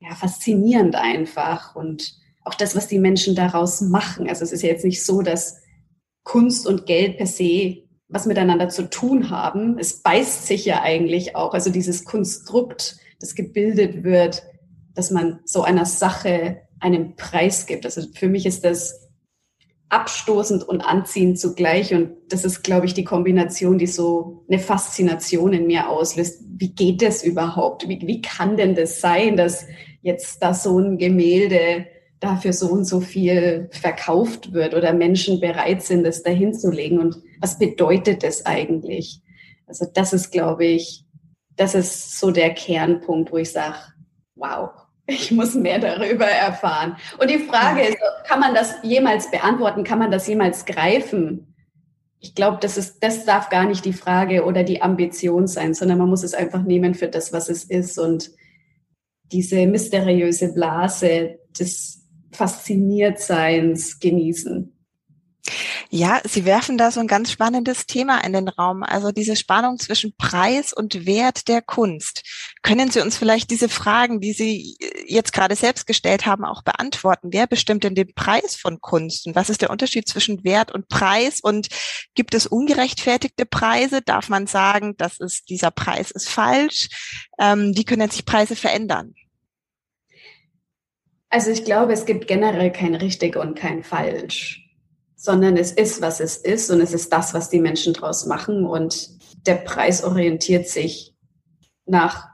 ja, 0.00 0.14
faszinierend 0.14 0.94
einfach 0.94 1.74
und 1.74 2.14
auch 2.44 2.54
das, 2.54 2.74
was 2.76 2.88
die 2.88 2.98
Menschen 2.98 3.34
daraus 3.34 3.80
machen. 3.80 4.28
Also 4.28 4.44
es 4.44 4.52
ist 4.52 4.62
ja 4.62 4.68
jetzt 4.68 4.84
nicht 4.84 5.04
so, 5.04 5.22
dass 5.22 5.60
Kunst 6.24 6.66
und 6.66 6.86
Geld 6.86 7.16
per 7.18 7.26
se 7.26 7.82
was 8.08 8.26
miteinander 8.26 8.68
zu 8.68 8.90
tun 8.90 9.30
haben. 9.30 9.78
Es 9.78 10.02
beißt 10.02 10.46
sich 10.46 10.66
ja 10.66 10.82
eigentlich 10.82 11.34
auch. 11.34 11.54
Also 11.54 11.70
dieses 11.70 12.04
Konstrukt, 12.04 12.96
das 13.20 13.34
gebildet 13.34 14.04
wird, 14.04 14.42
dass 14.94 15.10
man 15.10 15.40
so 15.46 15.62
einer 15.62 15.86
Sache 15.86 16.60
einen 16.82 17.16
Preis 17.16 17.66
gibt. 17.66 17.84
Also 17.84 18.02
für 18.14 18.28
mich 18.28 18.44
ist 18.44 18.64
das 18.64 19.08
abstoßend 19.88 20.66
und 20.66 20.80
anziehend 20.80 21.38
zugleich. 21.38 21.94
Und 21.94 22.12
das 22.28 22.44
ist, 22.44 22.62
glaube 22.62 22.86
ich, 22.86 22.94
die 22.94 23.04
Kombination, 23.04 23.78
die 23.78 23.86
so 23.86 24.44
eine 24.48 24.58
Faszination 24.58 25.52
in 25.52 25.66
mir 25.66 25.88
auslöst. 25.88 26.42
Wie 26.56 26.74
geht 26.74 27.02
das 27.02 27.22
überhaupt? 27.22 27.88
Wie, 27.88 28.00
wie 28.06 28.22
kann 28.22 28.56
denn 28.56 28.74
das 28.74 29.00
sein, 29.00 29.36
dass 29.36 29.66
jetzt 30.00 30.42
da 30.42 30.54
so 30.54 30.78
ein 30.78 30.98
Gemälde 30.98 31.86
dafür 32.20 32.52
so 32.52 32.68
und 32.70 32.84
so 32.84 33.00
viel 33.00 33.68
verkauft 33.70 34.52
wird 34.52 34.74
oder 34.74 34.92
Menschen 34.92 35.40
bereit 35.40 35.82
sind, 35.82 36.04
das 36.04 36.22
dahin 36.22 36.54
zu? 36.54 36.68
Und 36.68 37.22
was 37.40 37.58
bedeutet 37.58 38.22
das 38.22 38.46
eigentlich? 38.46 39.20
Also 39.66 39.86
das 39.92 40.12
ist, 40.12 40.30
glaube 40.30 40.64
ich, 40.64 41.04
das 41.56 41.74
ist 41.74 42.18
so 42.18 42.30
der 42.30 42.54
Kernpunkt, 42.54 43.30
wo 43.30 43.36
ich 43.36 43.52
sage, 43.52 43.76
wow, 44.36 44.70
ich 45.06 45.30
muss 45.32 45.54
mehr 45.54 45.78
darüber 45.78 46.26
erfahren. 46.26 46.96
Und 47.18 47.30
die 47.30 47.38
Frage 47.38 47.82
ist, 47.82 47.98
kann 48.24 48.40
man 48.40 48.54
das 48.54 48.74
jemals 48.82 49.30
beantworten? 49.30 49.84
Kann 49.84 49.98
man 49.98 50.10
das 50.10 50.26
jemals 50.26 50.64
greifen? 50.64 51.54
Ich 52.20 52.34
glaube, 52.34 52.58
das 52.60 52.76
ist, 52.76 53.02
das 53.02 53.24
darf 53.24 53.48
gar 53.48 53.66
nicht 53.66 53.84
die 53.84 53.92
Frage 53.92 54.44
oder 54.44 54.62
die 54.62 54.80
Ambition 54.80 55.48
sein, 55.48 55.74
sondern 55.74 55.98
man 55.98 56.08
muss 56.08 56.22
es 56.22 56.34
einfach 56.34 56.62
nehmen 56.62 56.94
für 56.94 57.08
das, 57.08 57.32
was 57.32 57.48
es 57.48 57.64
ist 57.64 57.98
und 57.98 58.30
diese 59.32 59.66
mysteriöse 59.66 60.52
Blase 60.52 61.38
des 61.58 62.06
Fasziniertseins 62.30 63.98
genießen. 63.98 64.72
Ja, 65.94 66.22
Sie 66.24 66.46
werfen 66.46 66.78
da 66.78 66.90
so 66.90 67.00
ein 67.00 67.06
ganz 67.06 67.30
spannendes 67.30 67.84
Thema 67.84 68.24
in 68.24 68.32
den 68.32 68.48
Raum, 68.48 68.82
also 68.82 69.12
diese 69.12 69.36
Spannung 69.36 69.78
zwischen 69.78 70.16
Preis 70.16 70.72
und 70.72 71.04
Wert 71.04 71.48
der 71.48 71.60
Kunst. 71.60 72.22
Können 72.62 72.90
Sie 72.90 73.02
uns 73.02 73.18
vielleicht 73.18 73.50
diese 73.50 73.68
Fragen, 73.68 74.18
die 74.18 74.32
Sie 74.32 74.78
jetzt 75.06 75.34
gerade 75.34 75.54
selbst 75.54 75.86
gestellt 75.86 76.24
haben, 76.24 76.46
auch 76.46 76.62
beantworten? 76.62 77.28
Wer 77.30 77.46
bestimmt 77.46 77.84
denn 77.84 77.94
den 77.94 78.14
Preis 78.14 78.56
von 78.56 78.80
Kunst 78.80 79.26
und 79.26 79.36
was 79.36 79.50
ist 79.50 79.60
der 79.60 79.68
Unterschied 79.68 80.08
zwischen 80.08 80.42
Wert 80.44 80.72
und 80.72 80.88
Preis 80.88 81.40
und 81.42 81.68
gibt 82.14 82.32
es 82.32 82.46
ungerechtfertigte 82.46 83.44
Preise? 83.44 84.00
Darf 84.00 84.30
man 84.30 84.46
sagen, 84.46 84.94
das 84.96 85.20
ist, 85.20 85.50
dieser 85.50 85.70
Preis 85.70 86.10
ist 86.10 86.30
falsch? 86.30 86.88
Ähm, 87.38 87.76
wie 87.76 87.84
können 87.84 88.08
sich 88.08 88.24
Preise 88.24 88.56
verändern? 88.56 89.12
Also 91.28 91.50
ich 91.50 91.66
glaube, 91.66 91.92
es 91.92 92.06
gibt 92.06 92.28
generell 92.28 92.72
kein 92.72 92.94
richtig 92.94 93.36
und 93.36 93.58
kein 93.58 93.82
falsch 93.82 94.61
sondern 95.22 95.56
es 95.56 95.70
ist, 95.70 96.02
was 96.02 96.18
es 96.18 96.36
ist 96.36 96.68
und 96.68 96.80
es 96.80 96.92
ist 96.92 97.12
das, 97.12 97.32
was 97.32 97.48
die 97.48 97.60
Menschen 97.60 97.92
draus 97.92 98.26
machen 98.26 98.66
und 98.66 99.08
der 99.46 99.54
Preis 99.54 100.02
orientiert 100.02 100.66
sich 100.66 101.14
nach 101.86 102.26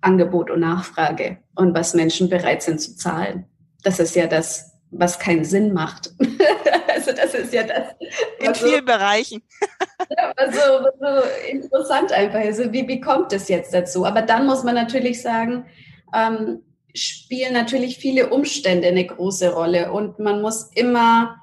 Angebot 0.00 0.50
und 0.50 0.58
Nachfrage 0.58 1.38
und 1.54 1.72
was 1.72 1.94
Menschen 1.94 2.28
bereit 2.28 2.64
sind 2.64 2.80
zu 2.80 2.96
zahlen. 2.96 3.46
Das 3.84 4.00
ist 4.00 4.16
ja 4.16 4.26
das, 4.26 4.72
was 4.90 5.20
keinen 5.20 5.44
Sinn 5.44 5.72
macht. 5.72 6.14
also 6.92 7.12
das 7.12 7.32
ist 7.32 7.52
ja 7.52 7.62
das. 7.62 7.94
In 8.40 8.56
vielen 8.56 8.84
Bereichen. 8.84 9.42
ja, 10.18 10.32
also, 10.34 10.60
so 10.98 11.48
interessant 11.48 12.10
einfach. 12.10 12.40
Also 12.40 12.72
wie, 12.72 12.88
wie 12.88 13.00
kommt 13.00 13.32
es 13.34 13.46
jetzt 13.46 13.72
dazu? 13.72 14.04
Aber 14.04 14.22
dann 14.22 14.46
muss 14.46 14.64
man 14.64 14.74
natürlich 14.74 15.22
sagen, 15.22 15.66
ähm, 16.12 16.64
spielen 16.92 17.52
natürlich 17.52 17.98
viele 17.98 18.30
Umstände 18.30 18.88
eine 18.88 19.06
große 19.06 19.52
Rolle 19.54 19.92
und 19.92 20.18
man 20.18 20.42
muss 20.42 20.72
immer 20.74 21.36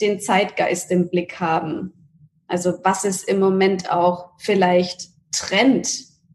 den 0.00 0.20
Zeitgeist 0.20 0.90
im 0.90 1.08
Blick 1.08 1.40
haben. 1.40 1.92
Also 2.46 2.74
was 2.82 3.04
ist 3.04 3.28
im 3.28 3.40
Moment 3.40 3.90
auch 3.90 4.30
vielleicht 4.38 5.08
Trend? 5.32 5.88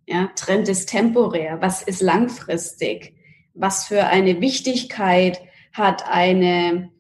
Ja, 0.06 0.30
Trend 0.36 0.70
ist 0.70 0.90
temporär. 0.90 1.62
Was 1.62 1.82
ist 1.82 2.02
langfristig? 2.02 3.16
Was 3.54 3.86
für 3.86 4.06
eine 4.06 4.42
Wichtigkeit 4.42 5.42
hat 5.72 6.08
eine, 6.08 6.92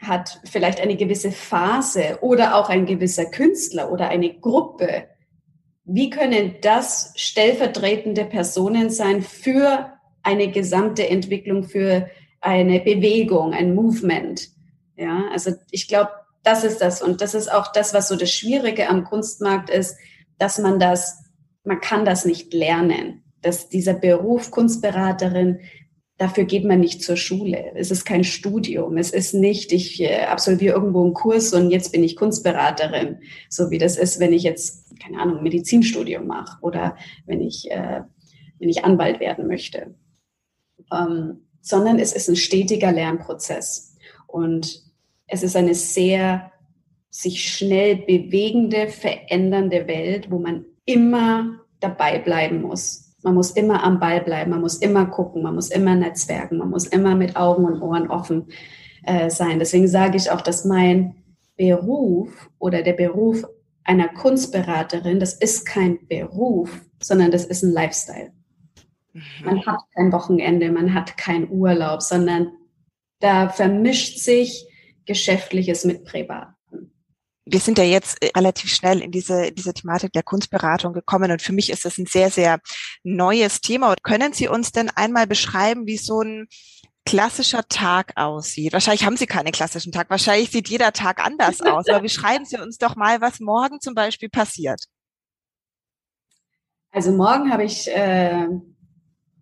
hat 0.00 0.40
vielleicht 0.44 0.80
eine 0.80 0.96
gewisse 0.96 1.32
Phase 1.32 2.18
oder 2.22 2.56
auch 2.56 2.68
ein 2.68 2.86
gewisser 2.86 3.26
Künstler 3.26 3.92
oder 3.92 4.08
eine 4.08 4.34
Gruppe? 4.38 5.08
Wie 5.84 6.10
können 6.10 6.54
das 6.62 7.12
stellvertretende 7.16 8.24
Personen 8.24 8.88
sein 8.88 9.20
für 9.22 9.92
eine 10.22 10.50
gesamte 10.50 11.08
Entwicklung, 11.08 11.64
für 11.64 12.08
eine 12.40 12.80
Bewegung, 12.80 13.52
ein 13.52 13.74
Movement? 13.74 14.48
Ja, 15.02 15.24
also 15.32 15.50
ich 15.72 15.88
glaube, 15.88 16.10
das 16.44 16.62
ist 16.62 16.80
das. 16.80 17.02
Und 17.02 17.20
das 17.20 17.34
ist 17.34 17.52
auch 17.52 17.72
das, 17.72 17.92
was 17.92 18.06
so 18.06 18.14
das 18.14 18.30
Schwierige 18.30 18.88
am 18.88 19.02
Kunstmarkt 19.02 19.68
ist, 19.68 19.96
dass 20.38 20.58
man 20.58 20.78
das, 20.78 21.24
man 21.64 21.80
kann 21.80 22.04
das 22.04 22.24
nicht 22.24 22.54
lernen. 22.54 23.24
Dass 23.40 23.68
dieser 23.68 23.94
Beruf 23.94 24.52
Kunstberaterin, 24.52 25.58
dafür 26.18 26.44
geht 26.44 26.64
man 26.64 26.78
nicht 26.78 27.02
zur 27.02 27.16
Schule. 27.16 27.72
Es 27.74 27.90
ist 27.90 28.04
kein 28.04 28.22
Studium. 28.22 28.96
Es 28.96 29.10
ist 29.10 29.34
nicht, 29.34 29.72
ich 29.72 30.00
äh, 30.00 30.22
absolviere 30.26 30.76
irgendwo 30.76 31.02
einen 31.02 31.14
Kurs 31.14 31.52
und 31.52 31.72
jetzt 31.72 31.90
bin 31.90 32.04
ich 32.04 32.14
Kunstberaterin. 32.14 33.22
So 33.48 33.70
wie 33.70 33.78
das 33.78 33.98
ist, 33.98 34.20
wenn 34.20 34.32
ich 34.32 34.44
jetzt, 34.44 34.96
keine 35.02 35.18
Ahnung, 35.18 35.42
Medizinstudium 35.42 36.28
mache 36.28 36.58
oder 36.62 36.96
wenn 37.26 37.40
ich, 37.40 37.68
äh, 37.72 38.02
wenn 38.60 38.68
ich 38.68 38.84
Anwalt 38.84 39.18
werden 39.18 39.48
möchte. 39.48 39.96
Ähm, 40.92 41.48
sondern 41.60 41.98
es 41.98 42.12
ist 42.12 42.28
ein 42.28 42.36
stetiger 42.36 42.92
Lernprozess. 42.92 43.96
Und 44.28 44.91
es 45.32 45.42
ist 45.42 45.56
eine 45.56 45.74
sehr 45.74 46.52
sich 47.08 47.42
schnell 47.42 47.96
bewegende, 47.96 48.88
verändernde 48.88 49.86
Welt, 49.86 50.30
wo 50.30 50.38
man 50.38 50.66
immer 50.84 51.58
dabei 51.80 52.18
bleiben 52.18 52.60
muss. 52.60 53.14
Man 53.22 53.34
muss 53.34 53.52
immer 53.52 53.82
am 53.82 53.98
Ball 53.98 54.20
bleiben, 54.20 54.50
man 54.50 54.60
muss 54.60 54.76
immer 54.76 55.06
gucken, 55.06 55.42
man 55.42 55.54
muss 55.54 55.70
immer 55.70 55.94
netzwerken, 55.94 56.58
man 56.58 56.68
muss 56.68 56.86
immer 56.86 57.14
mit 57.14 57.36
Augen 57.36 57.64
und 57.64 57.80
Ohren 57.80 58.10
offen 58.10 58.48
äh, 59.04 59.30
sein. 59.30 59.58
Deswegen 59.58 59.88
sage 59.88 60.18
ich 60.18 60.30
auch, 60.30 60.42
dass 60.42 60.66
mein 60.66 61.14
Beruf 61.56 62.50
oder 62.58 62.82
der 62.82 62.92
Beruf 62.92 63.42
einer 63.84 64.08
Kunstberaterin, 64.08 65.18
das 65.18 65.32
ist 65.32 65.64
kein 65.64 66.06
Beruf, 66.08 66.70
sondern 67.02 67.30
das 67.30 67.46
ist 67.46 67.62
ein 67.62 67.72
Lifestyle. 67.72 68.32
Mhm. 69.14 69.22
Man 69.44 69.66
hat 69.66 69.80
kein 69.94 70.12
Wochenende, 70.12 70.70
man 70.70 70.92
hat 70.92 71.16
keinen 71.16 71.50
Urlaub, 71.50 72.02
sondern 72.02 72.52
da 73.20 73.48
vermischt 73.48 74.18
sich 74.18 74.66
Geschäftliches 75.06 75.84
mit 75.84 76.04
Privaten. 76.04 76.54
Wir 77.44 77.58
sind 77.58 77.78
ja 77.78 77.84
jetzt 77.84 78.22
äh, 78.22 78.30
relativ 78.36 78.72
schnell 78.72 79.00
in 79.00 79.10
diese, 79.10 79.52
diese 79.52 79.74
Thematik 79.74 80.12
der 80.12 80.22
Kunstberatung 80.22 80.92
gekommen 80.92 81.30
und 81.30 81.42
für 81.42 81.52
mich 81.52 81.70
ist 81.70 81.84
das 81.84 81.98
ein 81.98 82.06
sehr, 82.06 82.30
sehr 82.30 82.60
neues 83.02 83.60
Thema. 83.60 83.94
Können 84.02 84.32
Sie 84.32 84.48
uns 84.48 84.70
denn 84.70 84.90
einmal 84.90 85.26
beschreiben, 85.26 85.86
wie 85.86 85.96
so 85.96 86.22
ein 86.22 86.46
klassischer 87.04 87.62
Tag 87.68 88.12
aussieht? 88.16 88.72
Wahrscheinlich 88.72 89.04
haben 89.04 89.16
Sie 89.16 89.26
keinen 89.26 89.50
klassischen 89.50 89.90
Tag. 89.90 90.08
Wahrscheinlich 90.08 90.50
sieht 90.50 90.68
jeder 90.68 90.92
Tag 90.92 91.24
anders 91.24 91.60
aus. 91.62 91.88
Aber 91.88 92.00
beschreiben 92.00 92.44
Sie 92.44 92.58
uns 92.58 92.78
doch 92.78 92.94
mal, 92.94 93.20
was 93.20 93.40
morgen 93.40 93.80
zum 93.80 93.94
Beispiel 93.94 94.28
passiert. 94.28 94.84
Also 96.92 97.10
morgen 97.10 97.50
habe 97.50 97.64
ich 97.64 97.88
äh, 97.88 98.46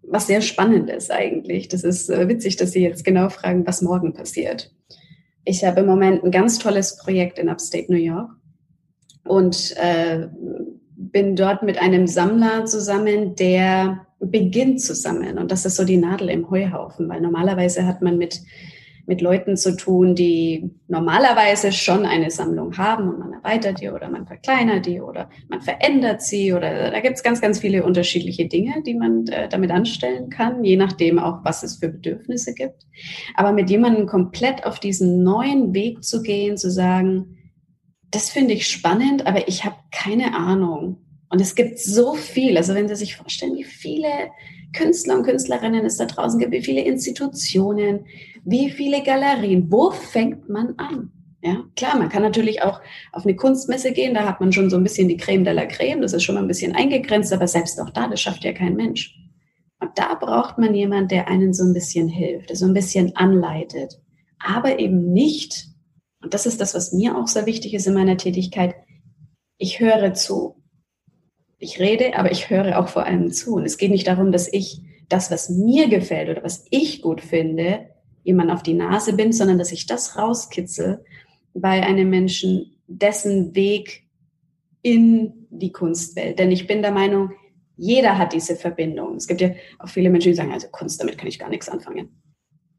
was 0.02 0.26
sehr 0.26 0.40
Spannendes 0.40 1.10
eigentlich. 1.10 1.68
Das 1.68 1.84
ist 1.84 2.08
äh, 2.08 2.28
witzig, 2.28 2.56
dass 2.56 2.72
Sie 2.72 2.82
jetzt 2.82 3.04
genau 3.04 3.28
fragen, 3.28 3.66
was 3.66 3.82
morgen 3.82 4.12
passiert. 4.12 4.72
Ich 5.50 5.64
habe 5.64 5.80
im 5.80 5.86
Moment 5.86 6.22
ein 6.22 6.30
ganz 6.30 6.60
tolles 6.60 6.96
Projekt 6.96 7.36
in 7.36 7.48
Upstate 7.48 7.90
New 7.90 7.98
York 7.98 8.30
und 9.24 9.74
äh, 9.78 10.28
bin 10.94 11.34
dort 11.34 11.64
mit 11.64 11.76
einem 11.76 12.06
Sammler 12.06 12.66
zusammen, 12.66 13.34
der 13.34 14.06
beginnt 14.20 14.80
zu 14.80 14.94
sammeln. 14.94 15.38
Und 15.38 15.50
das 15.50 15.66
ist 15.66 15.74
so 15.74 15.84
die 15.84 15.96
Nadel 15.96 16.30
im 16.30 16.48
Heuhaufen, 16.48 17.08
weil 17.08 17.20
normalerweise 17.20 17.84
hat 17.84 18.00
man 18.00 18.16
mit 18.16 18.40
mit 19.06 19.20
Leuten 19.20 19.56
zu 19.56 19.76
tun, 19.76 20.14
die 20.14 20.70
normalerweise 20.88 21.72
schon 21.72 22.06
eine 22.06 22.30
Sammlung 22.30 22.76
haben 22.78 23.08
und 23.08 23.18
man 23.18 23.32
erweitert 23.32 23.80
die 23.80 23.88
oder 23.88 24.08
man 24.08 24.26
verkleinert 24.26 24.86
die 24.86 25.00
oder 25.00 25.28
man 25.48 25.60
verändert 25.60 26.22
sie 26.22 26.52
oder 26.52 26.90
da 26.90 27.00
gibt 27.00 27.16
es 27.16 27.22
ganz, 27.22 27.40
ganz 27.40 27.58
viele 27.58 27.84
unterschiedliche 27.84 28.46
Dinge, 28.46 28.82
die 28.84 28.94
man 28.94 29.26
äh, 29.28 29.48
damit 29.48 29.70
anstellen 29.70 30.30
kann, 30.30 30.64
je 30.64 30.76
nachdem 30.76 31.18
auch, 31.18 31.44
was 31.44 31.62
es 31.62 31.76
für 31.76 31.88
Bedürfnisse 31.88 32.54
gibt. 32.54 32.86
Aber 33.34 33.52
mit 33.52 33.70
jemandem 33.70 34.06
komplett 34.06 34.64
auf 34.64 34.80
diesen 34.80 35.22
neuen 35.22 35.74
Weg 35.74 36.04
zu 36.04 36.22
gehen, 36.22 36.56
zu 36.56 36.70
sagen, 36.70 37.36
das 38.10 38.30
finde 38.30 38.54
ich 38.54 38.66
spannend, 38.66 39.26
aber 39.26 39.48
ich 39.48 39.64
habe 39.64 39.76
keine 39.92 40.34
Ahnung. 40.36 40.98
Und 41.30 41.40
es 41.40 41.54
gibt 41.54 41.78
so 41.78 42.14
viel, 42.14 42.56
also 42.56 42.74
wenn 42.74 42.88
Sie 42.88 42.96
sich 42.96 43.16
vorstellen, 43.16 43.56
wie 43.56 43.64
viele 43.64 44.08
Künstler 44.72 45.16
und 45.16 45.24
Künstlerinnen 45.24 45.84
es 45.84 45.96
da 45.96 46.04
draußen 46.04 46.38
gibt, 46.38 46.52
wie 46.52 46.62
viele 46.62 46.82
Institutionen, 46.82 48.06
wie 48.44 48.70
viele 48.70 49.02
Galerien. 49.02 49.70
Wo 49.70 49.90
fängt 49.90 50.48
man 50.48 50.74
an? 50.76 51.12
Ja, 51.42 51.64
klar, 51.74 51.96
man 51.96 52.10
kann 52.10 52.22
natürlich 52.22 52.62
auch 52.62 52.80
auf 53.12 53.24
eine 53.24 53.34
Kunstmesse 53.34 53.92
gehen, 53.92 54.12
da 54.12 54.26
hat 54.26 54.40
man 54.40 54.52
schon 54.52 54.68
so 54.68 54.76
ein 54.76 54.82
bisschen 54.82 55.08
die 55.08 55.16
Creme 55.16 55.44
de 55.44 55.54
la 55.54 55.64
Creme, 55.64 56.02
das 56.02 56.12
ist 56.12 56.22
schon 56.22 56.34
mal 56.34 56.42
ein 56.42 56.48
bisschen 56.48 56.74
eingegrenzt, 56.74 57.32
aber 57.32 57.48
selbst 57.48 57.80
auch 57.80 57.88
da, 57.90 58.08
das 58.08 58.20
schafft 58.20 58.44
ja 58.44 58.52
kein 58.52 58.76
Mensch. 58.76 59.16
Und 59.80 59.92
da 59.94 60.14
braucht 60.16 60.58
man 60.58 60.74
jemanden, 60.74 61.08
der 61.08 61.28
einen 61.28 61.54
so 61.54 61.64
ein 61.64 61.72
bisschen 61.72 62.08
hilft, 62.08 62.50
der 62.50 62.56
so 62.56 62.66
ein 62.66 62.74
bisschen 62.74 63.16
anleitet, 63.16 63.98
aber 64.38 64.78
eben 64.78 65.14
nicht, 65.14 65.68
und 66.22 66.34
das 66.34 66.44
ist 66.44 66.60
das, 66.60 66.74
was 66.74 66.92
mir 66.92 67.16
auch 67.16 67.26
sehr 67.26 67.46
wichtig 67.46 67.72
ist 67.72 67.86
in 67.86 67.94
meiner 67.94 68.18
Tätigkeit, 68.18 68.74
ich 69.56 69.80
höre 69.80 70.12
zu. 70.12 70.59
Ich 71.62 71.78
rede, 71.78 72.16
aber 72.16 72.32
ich 72.32 72.48
höre 72.48 72.78
auch 72.78 72.88
vor 72.88 73.04
allem 73.04 73.30
zu. 73.30 73.54
Und 73.54 73.66
es 73.66 73.76
geht 73.76 73.90
nicht 73.90 74.06
darum, 74.06 74.32
dass 74.32 74.50
ich 74.50 74.80
das, 75.10 75.30
was 75.30 75.50
mir 75.50 75.88
gefällt 75.88 76.30
oder 76.30 76.42
was 76.42 76.64
ich 76.70 77.02
gut 77.02 77.20
finde, 77.20 77.86
jemand 78.22 78.50
auf 78.50 78.62
die 78.62 78.74
Nase 78.74 79.12
bin, 79.12 79.32
sondern 79.32 79.58
dass 79.58 79.70
ich 79.70 79.86
das 79.86 80.16
rauskitzel 80.16 81.04
bei 81.52 81.82
einem 81.82 82.08
Menschen, 82.08 82.76
dessen 82.86 83.54
Weg 83.54 84.04
in 84.82 85.46
die 85.50 85.70
Kunstwelt. 85.70 86.38
Denn 86.38 86.50
ich 86.50 86.66
bin 86.66 86.80
der 86.80 86.92
Meinung, 86.92 87.32
jeder 87.76 88.16
hat 88.16 88.32
diese 88.32 88.56
Verbindung. 88.56 89.16
Es 89.16 89.26
gibt 89.26 89.42
ja 89.42 89.50
auch 89.78 89.88
viele 89.88 90.08
Menschen, 90.08 90.30
die 90.32 90.36
sagen, 90.36 90.52
also 90.52 90.68
Kunst, 90.68 91.00
damit 91.00 91.18
kann 91.18 91.28
ich 91.28 91.38
gar 91.38 91.50
nichts 91.50 91.68
anfangen. 91.68 92.22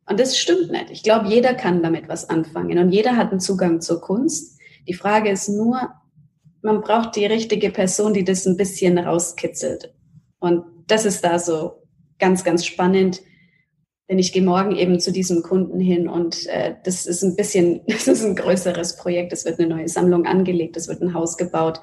Und 0.08 0.20
das 0.20 0.38
stimmt 0.38 0.72
nicht. 0.72 0.90
Ich 0.90 1.04
glaube, 1.04 1.28
jeder 1.28 1.54
kann 1.54 1.84
damit 1.84 2.10
was 2.10 2.30
anfangen 2.30 2.80
und 2.80 2.92
jeder 2.92 3.16
hat 3.16 3.30
einen 3.30 3.40
Zugang 3.40 3.80
zur 3.80 4.02
Kunst. 4.02 4.60
Die 4.88 4.94
Frage 4.94 5.30
ist 5.30 5.50
nur, 5.50 5.90
man 6.62 6.82
braucht 6.82 7.15
die 7.15 7.25
richtige 7.25 7.72
Person, 7.72 8.13
die 8.13 8.24
das 8.24 8.46
ein 8.46 8.58
bisschen 8.58 8.98
rauskitzelt. 8.98 9.94
Und 10.39 10.63
das 10.88 11.06
ist 11.06 11.24
da 11.24 11.39
so 11.39 11.84
ganz, 12.20 12.44
ganz 12.44 12.65
spannend, 12.65 13.22
denn 14.10 14.20
ich 14.20 14.34
gehe 14.34 14.44
morgen 14.44 14.75
eben 14.75 15.00
zu 15.00 15.13
diesem 15.13 15.41
Kunden 15.41 15.80
hin 15.80 16.10
und 16.10 16.46
äh, 16.48 16.75
das 16.84 17.06
ist 17.06 17.24
ein 17.24 17.38
bisschen, 17.38 17.80
das 17.88 18.10
ist 18.10 18.25
ein 18.25 18.36
größeres 18.36 18.98
Projekt. 18.98 19.32
Es 19.32 19.46
wird 19.46 19.58
eine 19.60 19.70
neue 19.70 19.88
Sammlung 19.88 20.25
angelegt, 20.25 20.75
es 20.75 20.89
wird 20.89 21.01
ein 21.01 21.13
Haus 21.13 21.38
gebaut. 21.38 21.80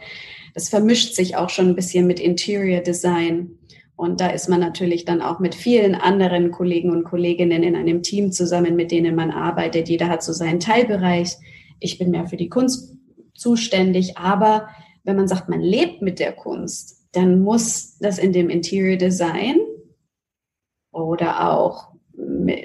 Das 0.55 0.69
vermischt 0.69 1.15
sich 1.15 1.37
auch 1.37 1.49
schon 1.49 1.69
ein 1.69 1.75
bisschen 1.75 2.07
mit 2.07 2.21
Interior 2.21 2.83
Design. 2.83 3.53
Und 3.97 4.21
da 4.21 4.29
ist 4.29 4.49
man 4.49 4.61
natürlich 4.61 5.07
dann 5.07 5.23
auch 5.23 5.41
mit 5.41 5.55
vielen 5.55 5.95
anderen 5.95 6.51
Kollegen 6.51 6.91
und 6.91 7.05
Kolleginnen 7.05 7.63
in 7.63 7.75
einem 7.75 8.03
Team 8.03 8.31
zusammen, 8.31 8.77
mit 8.77 8.93
denen 8.93 9.15
man 9.15 9.31
arbeitet. 9.31 9.89
Jeder 9.89 10.09
hat 10.09 10.23
so 10.23 10.33
seinen 10.33 10.61
Teilbereich. 10.61 11.35
Ich 11.81 11.99
bin 11.99 12.11
mehr 12.11 12.27
für 12.27 12.37
die 12.37 12.49
Kunst 12.51 12.98
zuständig. 13.39 14.19
Aber 14.19 14.69
wenn 15.05 15.17
man 15.17 15.29
sagt, 15.29 15.49
man 15.49 15.61
lebt 15.61 16.03
mit 16.03 16.19
der 16.19 16.33
Kunst, 16.33 17.07
dann 17.13 17.41
muss 17.41 17.99
das 17.99 18.19
in 18.19 18.33
dem 18.33 18.51
Interior 18.51 18.97
Design 18.97 19.57
oder 20.93 21.53
auch 21.53 21.89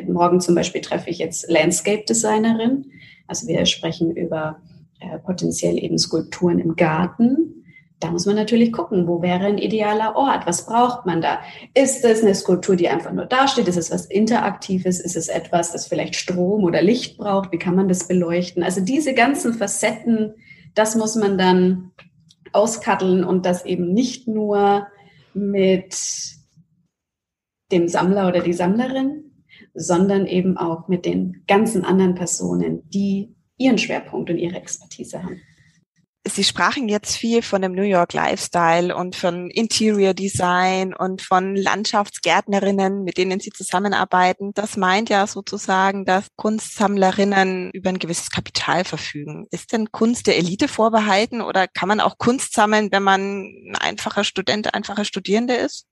morgen 0.07 0.41
zum 0.41 0.55
Beispiel 0.55 0.81
treffe 0.81 1.09
ich 1.09 1.19
jetzt 1.19 1.49
Landscape 1.49 2.03
Designerin. 2.03 2.85
Also 3.27 3.47
wir 3.47 3.65
sprechen 3.65 4.15
über 4.15 4.57
äh, 4.99 5.19
potenziell 5.19 5.81
eben 5.81 5.97
Skulpturen 5.97 6.59
im 6.59 6.75
Garten. 6.75 7.65
da 7.99 8.11
muss 8.11 8.25
man 8.25 8.35
natürlich 8.35 8.73
gucken, 8.73 9.07
wo 9.07 9.21
wäre 9.21 9.45
ein 9.45 9.57
idealer 9.57 10.17
Ort? 10.17 10.45
Was 10.45 10.65
braucht 10.65 11.05
man 11.05 11.21
da? 11.21 11.39
Ist 11.73 12.03
es 12.03 12.21
eine 12.21 12.35
Skulptur, 12.35 12.75
die 12.75 12.89
einfach 12.89 13.13
nur 13.13 13.25
dasteht? 13.25 13.67
Ist 13.69 13.77
es 13.77 13.91
was 13.91 14.05
Interaktives? 14.07 14.99
Ist 14.99 15.15
es 15.15 15.29
etwas, 15.29 15.71
das 15.71 15.87
vielleicht 15.87 16.15
Strom 16.15 16.65
oder 16.65 16.81
Licht 16.81 17.17
braucht? 17.17 17.53
Wie 17.53 17.59
kann 17.59 17.75
man 17.75 17.87
das 17.87 18.07
beleuchten? 18.07 18.61
Also 18.61 18.81
diese 18.81 19.13
ganzen 19.13 19.53
Facetten, 19.53 20.33
das 20.75 20.95
muss 20.95 21.15
man 21.15 21.37
dann 21.37 21.91
auskatteln 22.51 23.23
und 23.23 23.45
das 23.45 23.65
eben 23.65 23.93
nicht 23.93 24.27
nur 24.27 24.87
mit 25.33 25.95
dem 27.71 27.87
Sammler 27.87 28.27
oder 28.27 28.41
die 28.41 28.53
Sammlerin, 28.53 29.31
sondern 29.73 30.27
eben 30.27 30.57
auch 30.57 30.87
mit 30.87 31.05
den 31.05 31.43
ganzen 31.47 31.83
anderen 31.83 32.15
Personen, 32.15 32.87
die 32.89 33.35
ihren 33.57 33.77
Schwerpunkt 33.77 34.29
und 34.29 34.37
ihre 34.37 34.55
Expertise 34.55 35.23
haben. 35.23 35.41
Sie 36.25 36.45
sprachen 36.45 36.87
jetzt 36.87 37.17
viel 37.17 37.41
von 37.41 37.61
dem 37.61 37.73
New 37.73 37.83
York 37.83 38.13
Lifestyle 38.13 38.95
und 38.95 39.17
von 39.17 39.49
Interior 39.49 40.13
Design 40.13 40.93
und 40.93 41.21
von 41.21 41.53
Landschaftsgärtnerinnen, 41.53 43.03
mit 43.03 43.17
denen 43.17 43.41
Sie 43.41 43.49
zusammenarbeiten. 43.49 44.51
Das 44.53 44.77
meint 44.77 45.09
ja 45.09 45.27
sozusagen, 45.27 46.05
dass 46.05 46.27
Kunstsammlerinnen 46.37 47.71
über 47.71 47.89
ein 47.89 47.99
gewisses 47.99 48.29
Kapital 48.29 48.85
verfügen. 48.85 49.47
Ist 49.51 49.73
denn 49.73 49.91
Kunst 49.91 50.27
der 50.27 50.37
Elite 50.37 50.69
vorbehalten 50.69 51.41
oder 51.41 51.67
kann 51.67 51.89
man 51.89 51.99
auch 51.99 52.17
Kunst 52.17 52.53
sammeln, 52.53 52.89
wenn 52.93 53.03
man 53.03 53.21
ein 53.21 53.75
einfacher 53.81 54.23
Student, 54.23 54.73
einfacher 54.73 55.03
Studierende 55.03 55.55
ist? 55.55 55.87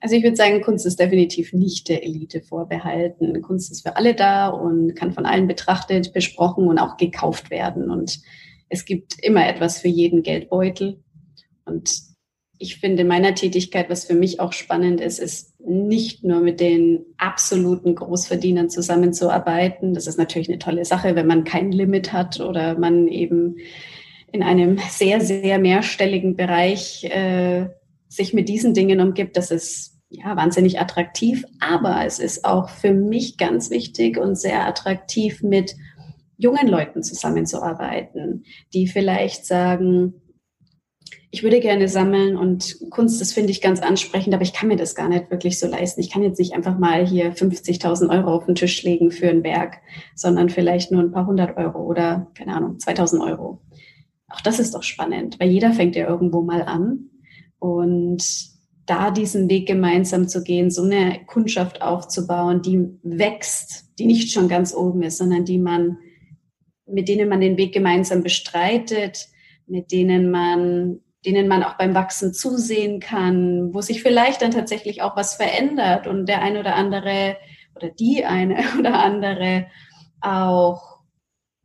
Also 0.00 0.16
ich 0.16 0.24
würde 0.24 0.36
sagen, 0.36 0.62
Kunst 0.62 0.84
ist 0.84 0.98
definitiv 0.98 1.52
nicht 1.52 1.88
der 1.88 2.02
Elite 2.02 2.40
vorbehalten. 2.40 3.40
Kunst 3.42 3.70
ist 3.70 3.82
für 3.82 3.94
alle 3.94 4.16
da 4.16 4.48
und 4.48 4.96
kann 4.96 5.12
von 5.12 5.26
allen 5.26 5.46
betrachtet, 5.46 6.12
besprochen 6.12 6.66
und 6.66 6.78
auch 6.78 6.96
gekauft 6.96 7.50
werden. 7.50 7.88
Und 7.88 8.20
es 8.70 8.84
gibt 8.84 9.22
immer 9.22 9.46
etwas 9.46 9.80
für 9.80 9.88
jeden 9.88 10.22
Geldbeutel. 10.22 11.02
Und 11.66 11.92
ich 12.56 12.76
finde 12.76 13.02
in 13.02 13.08
meiner 13.08 13.34
Tätigkeit, 13.34 13.90
was 13.90 14.04
für 14.04 14.14
mich 14.14 14.38
auch 14.38 14.52
spannend 14.52 15.00
ist, 15.00 15.18
ist 15.18 15.58
nicht 15.60 16.24
nur 16.24 16.40
mit 16.40 16.60
den 16.60 17.04
absoluten 17.18 17.94
Großverdienern 17.94 18.70
zusammenzuarbeiten. 18.70 19.92
Das 19.92 20.06
ist 20.06 20.18
natürlich 20.18 20.48
eine 20.48 20.58
tolle 20.58 20.84
Sache, 20.84 21.14
wenn 21.16 21.26
man 21.26 21.44
kein 21.44 21.72
Limit 21.72 22.12
hat 22.12 22.40
oder 22.40 22.78
man 22.78 23.08
eben 23.08 23.56
in 24.32 24.42
einem 24.42 24.78
sehr, 24.88 25.20
sehr 25.20 25.58
mehrstelligen 25.58 26.36
Bereich 26.36 27.04
äh, 27.04 27.68
sich 28.08 28.34
mit 28.34 28.48
diesen 28.48 28.72
Dingen 28.72 29.00
umgibt. 29.00 29.36
Das 29.36 29.50
ist 29.50 29.98
ja 30.10 30.36
wahnsinnig 30.36 30.78
attraktiv. 30.78 31.44
Aber 31.60 32.04
es 32.04 32.18
ist 32.18 32.44
auch 32.44 32.68
für 32.68 32.92
mich 32.92 33.36
ganz 33.36 33.70
wichtig 33.70 34.18
und 34.18 34.36
sehr 34.36 34.66
attraktiv 34.66 35.42
mit 35.42 35.74
jungen 36.40 36.68
Leuten 36.68 37.02
zusammenzuarbeiten, 37.02 38.44
die 38.72 38.86
vielleicht 38.86 39.46
sagen, 39.46 40.14
ich 41.32 41.44
würde 41.44 41.60
gerne 41.60 41.86
sammeln 41.86 42.36
und 42.36 42.78
Kunst, 42.90 43.20
das 43.20 43.32
finde 43.32 43.52
ich 43.52 43.60
ganz 43.60 43.80
ansprechend, 43.80 44.34
aber 44.34 44.42
ich 44.42 44.52
kann 44.52 44.68
mir 44.68 44.76
das 44.76 44.96
gar 44.96 45.08
nicht 45.08 45.30
wirklich 45.30 45.60
so 45.60 45.68
leisten. 45.68 46.00
Ich 46.00 46.10
kann 46.10 46.24
jetzt 46.24 46.38
nicht 46.38 46.54
einfach 46.54 46.76
mal 46.76 47.06
hier 47.06 47.32
50.000 47.32 48.10
Euro 48.10 48.34
auf 48.34 48.46
den 48.46 48.56
Tisch 48.56 48.82
legen 48.82 49.12
für 49.12 49.28
ein 49.28 49.44
Werk, 49.44 49.76
sondern 50.16 50.48
vielleicht 50.48 50.90
nur 50.90 51.02
ein 51.02 51.12
paar 51.12 51.26
hundert 51.26 51.56
Euro 51.56 51.84
oder, 51.84 52.30
keine 52.36 52.56
Ahnung, 52.56 52.78
2.000 52.78 53.24
Euro. 53.24 53.62
Auch 54.28 54.40
das 54.40 54.58
ist 54.58 54.74
doch 54.74 54.82
spannend, 54.82 55.38
weil 55.38 55.50
jeder 55.50 55.72
fängt 55.72 55.94
ja 55.94 56.08
irgendwo 56.08 56.42
mal 56.42 56.62
an. 56.62 57.10
Und 57.60 58.24
da 58.86 59.12
diesen 59.12 59.48
Weg 59.48 59.68
gemeinsam 59.68 60.26
zu 60.26 60.42
gehen, 60.42 60.70
so 60.70 60.82
eine 60.82 61.20
Kundschaft 61.26 61.80
aufzubauen, 61.80 62.60
die 62.62 62.88
wächst, 63.04 63.92
die 64.00 64.06
nicht 64.06 64.32
schon 64.32 64.48
ganz 64.48 64.74
oben 64.74 65.02
ist, 65.02 65.18
sondern 65.18 65.44
die 65.44 65.58
man 65.58 65.98
mit 66.92 67.08
denen 67.08 67.28
man 67.28 67.40
den 67.40 67.56
Weg 67.56 67.72
gemeinsam 67.72 68.22
bestreitet, 68.22 69.28
mit 69.66 69.92
denen 69.92 70.30
man, 70.30 71.00
denen 71.24 71.48
man 71.48 71.62
auch 71.62 71.76
beim 71.76 71.94
Wachsen 71.94 72.32
zusehen 72.32 73.00
kann, 73.00 73.72
wo 73.72 73.80
sich 73.80 74.02
vielleicht 74.02 74.42
dann 74.42 74.50
tatsächlich 74.50 75.02
auch 75.02 75.16
was 75.16 75.34
verändert 75.34 76.06
und 76.06 76.26
der 76.26 76.42
ein 76.42 76.56
oder 76.56 76.74
andere 76.74 77.36
oder 77.76 77.90
die 77.90 78.24
eine 78.24 78.62
oder 78.78 79.02
andere 79.02 79.66
auch 80.20 80.90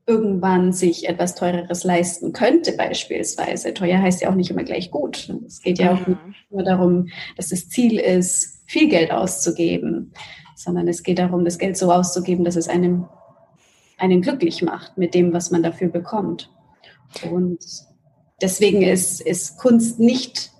irgendwann 0.08 0.72
sich 0.72 1.10
etwas 1.10 1.34
Teureres 1.34 1.84
leisten 1.84 2.32
könnte, 2.32 2.74
beispielsweise. 2.74 3.74
Teuer 3.74 4.00
heißt 4.00 4.22
ja 4.22 4.29
auch 4.29 4.36
nicht 4.36 4.51
immer 4.51 4.63
gleich 4.63 4.91
gut. 4.91 5.34
Es 5.48 5.62
geht 5.62 5.79
ja 5.79 5.94
auch 5.94 6.08
nicht 6.08 6.24
mhm. 6.24 6.36
nur 6.51 6.63
darum, 6.63 7.08
dass 7.38 7.50
das 7.50 7.70
Ziel 7.70 8.00
ist, 8.00 8.63
viel 8.67 8.88
Geld 8.88 9.12
auszugeben, 9.12 10.13
sondern 10.55 10.88
es 10.88 11.01
geht 11.01 11.20
darum, 11.20 11.44
das 11.44 11.58
Geld 11.58 11.75
so 11.75 11.91
auszugeben, 11.91 12.46
dass 12.46 12.55
es 12.55 12.67
einem 12.67 13.07
einen 13.98 14.22
glücklich 14.22 14.62
macht 14.62 14.98
mit 14.98 15.14
dem, 15.14 15.34
was 15.34 15.51
man 15.51 15.64
dafür 15.64 15.90
bekommt. 15.90 16.51
Und 17.29 17.60
deswegen 18.42 18.81
ist, 18.81 19.22
ist 19.22 19.58
Kunst 19.58 20.00
nicht 20.00 20.51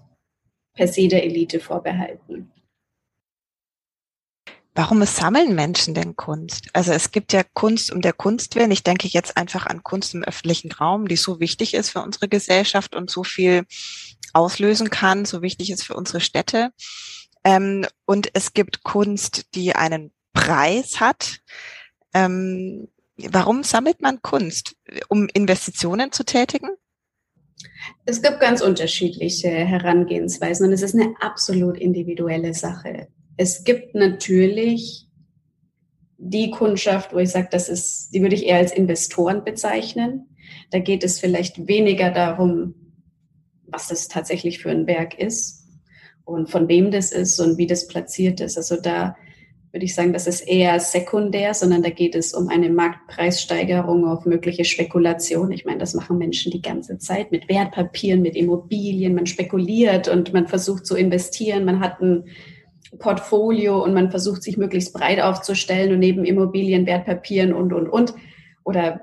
per 0.74 0.88
se 0.88 1.08
der 1.08 1.24
Elite 1.24 1.60
vorbehalten. 1.60 2.52
Warum 4.78 5.02
sammeln 5.06 5.56
Menschen 5.56 5.94
denn 5.94 6.18
Kunst? 6.18 6.68
Also 6.74 6.92
es 6.92 7.12
gibt 7.12 7.32
ja 7.32 7.44
Kunst 7.54 7.94
um 7.94 8.02
der 8.02 8.12
Kunst 8.12 8.56
willen. 8.56 8.72
Ich 8.72 8.84
denke 8.84 9.08
jetzt 9.08 9.38
einfach 9.38 9.66
an 9.68 9.84
Kunst 9.84 10.14
im 10.14 10.24
öffentlichen 10.24 10.70
Raum, 10.74 11.08
die 11.08 11.16
so 11.16 11.40
wichtig 11.40 11.74
ist 11.74 11.92
für 11.92 12.02
unsere 12.02 12.28
Gesellschaft 12.28 12.94
und 12.94 13.10
so 13.10 13.24
viel 13.24 13.64
auslösen 14.34 14.90
kann, 14.90 15.24
so 15.24 15.42
wichtig 15.42 15.72
ist 15.72 15.84
für 15.84 15.96
unsere 15.96 16.20
Städte. 16.20 16.72
Ähm, 17.46 17.86
und 18.06 18.32
es 18.34 18.52
gibt 18.52 18.84
Kunst, 18.84 19.56
die 19.56 19.74
einen 19.74 20.12
Preis 20.34 21.00
hat. 21.00 21.40
Ähm, 22.14 22.90
Warum 23.18 23.64
sammelt 23.64 24.02
man 24.02 24.22
Kunst? 24.22 24.76
Um 25.08 25.28
Investitionen 25.34 26.12
zu 26.12 26.26
tätigen? 26.26 26.70
Es 28.06 28.22
gibt 28.22 28.40
ganz 28.40 28.62
unterschiedliche 28.62 29.50
Herangehensweisen 29.50 30.68
und 30.68 30.74
es 30.74 30.82
ist 30.82 30.96
eine 30.96 31.14
absolut 31.22 31.78
individuelle 31.78 32.54
Sache. 32.54 33.08
Es 33.38 33.64
gibt 33.64 33.96
natürlich 33.96 35.08
die 36.18 36.52
Kundschaft, 36.52 37.14
wo 37.14 37.20
ich 37.20 37.30
sage, 37.30 37.50
das 37.52 37.70
ist, 37.70 38.10
die 38.14 38.22
würde 38.22 38.36
ich 38.36 38.46
eher 38.46 38.58
als 38.58 38.72
Investoren 38.72 39.44
bezeichnen. 39.44 40.36
Da 40.72 40.80
geht 40.80 41.04
es 41.04 41.20
vielleicht 41.20 41.68
weniger 41.68 42.12
darum, 42.12 42.76
was 43.68 43.88
das 43.88 44.08
tatsächlich 44.08 44.60
für 44.60 44.72
ein 44.72 44.88
Werk 44.88 45.18
ist 45.20 45.66
und 46.24 46.50
von 46.50 46.68
wem 46.68 46.92
das 46.92 47.12
ist 47.12 47.40
und 47.40 47.58
wie 47.58 47.68
das 47.68 47.88
platziert 47.88 48.40
ist. 48.40 48.58
Also 48.58 48.80
da 48.80 49.16
würde 49.76 49.84
ich 49.84 49.94
sagen, 49.94 50.14
das 50.14 50.26
ist 50.26 50.40
eher 50.40 50.80
sekundär, 50.80 51.54
sondern 51.54 51.84
da 51.84 51.90
geht 51.90 52.16
es 52.16 52.34
um 52.34 52.48
eine 52.48 52.70
Marktpreissteigerung 52.70 54.08
auf 54.08 54.26
mögliche 54.26 54.64
Spekulation. 54.64 55.52
Ich 55.52 55.66
meine, 55.66 55.80
das 55.80 55.94
machen 55.94 56.18
Menschen 56.18 56.50
die 56.54 56.62
ganze 56.62 56.98
Zeit 56.98 57.30
mit 57.34 57.50
Wertpapieren, 57.50 58.22
mit 58.22 58.38
Immobilien. 58.38 59.16
Man 59.16 59.26
spekuliert 59.26 60.08
und 60.08 60.32
man 60.32 60.48
versucht 60.48 60.86
zu 60.86 60.96
investieren. 60.96 61.66
Man 61.66 61.82
hat 61.82 62.00
ein 62.00 62.24
Portfolio 63.00 63.84
und 63.84 63.94
man 63.94 64.12
versucht 64.12 64.44
sich 64.44 64.56
möglichst 64.56 64.94
breit 64.94 65.20
aufzustellen 65.20 65.92
und 65.92 66.00
neben 66.00 66.24
Immobilien, 66.24 66.86
Wertpapieren 66.86 67.52
und, 67.52 67.74
und, 67.74 67.90
und. 67.90 68.14
Oder 68.64 69.02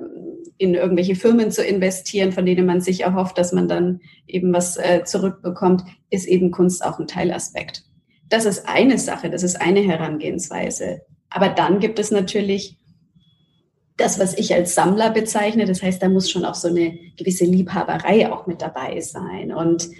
in 0.57 0.73
irgendwelche 0.73 1.17
Firmen 1.17 1.51
zu 1.51 1.63
investieren, 1.63 2.33
von 2.33 2.47
denen 2.47 2.65
man 2.65 2.81
sich 2.81 3.03
erhofft, 3.03 3.37
dass 3.37 3.53
man 3.53 3.69
dann 3.69 4.01
eben 4.27 4.55
was 4.55 4.79
äh, 4.79 5.05
zurückbekommt, 5.05 5.85
ist 6.09 6.27
eben 6.27 6.51
Kunst 6.51 6.83
auch 6.83 6.99
ein 6.99 7.07
Teilaspekt. 7.07 7.85
Das 8.33 8.47
ist 8.47 8.67
eine 8.67 8.97
Sache, 8.97 9.29
das 9.29 9.43
ist 9.43 9.61
eine 9.61 9.81
Herangehensweise. 9.81 11.03
Aber 11.29 11.51
dann 11.51 11.81
gibt 11.81 11.99
es 11.99 12.11
natürlich 12.11 12.79
das, 13.99 14.19
was 14.19 14.39
ich 14.39 14.55
als 14.55 14.75
Sammler 14.75 15.11
bezeichne. 15.11 15.67
Das 15.67 15.83
heißt, 15.83 16.03
da 16.03 16.09
muss 16.09 16.31
schon 16.31 16.47
auch 16.47 16.55
so 16.55 16.69
eine 16.69 16.99
gewisse 17.19 17.45
Liebhaberei 17.45 18.33
auch 18.33 18.47
mit 18.47 18.63
dabei 18.63 18.99
sein. 19.01 19.53
Und 19.53 19.91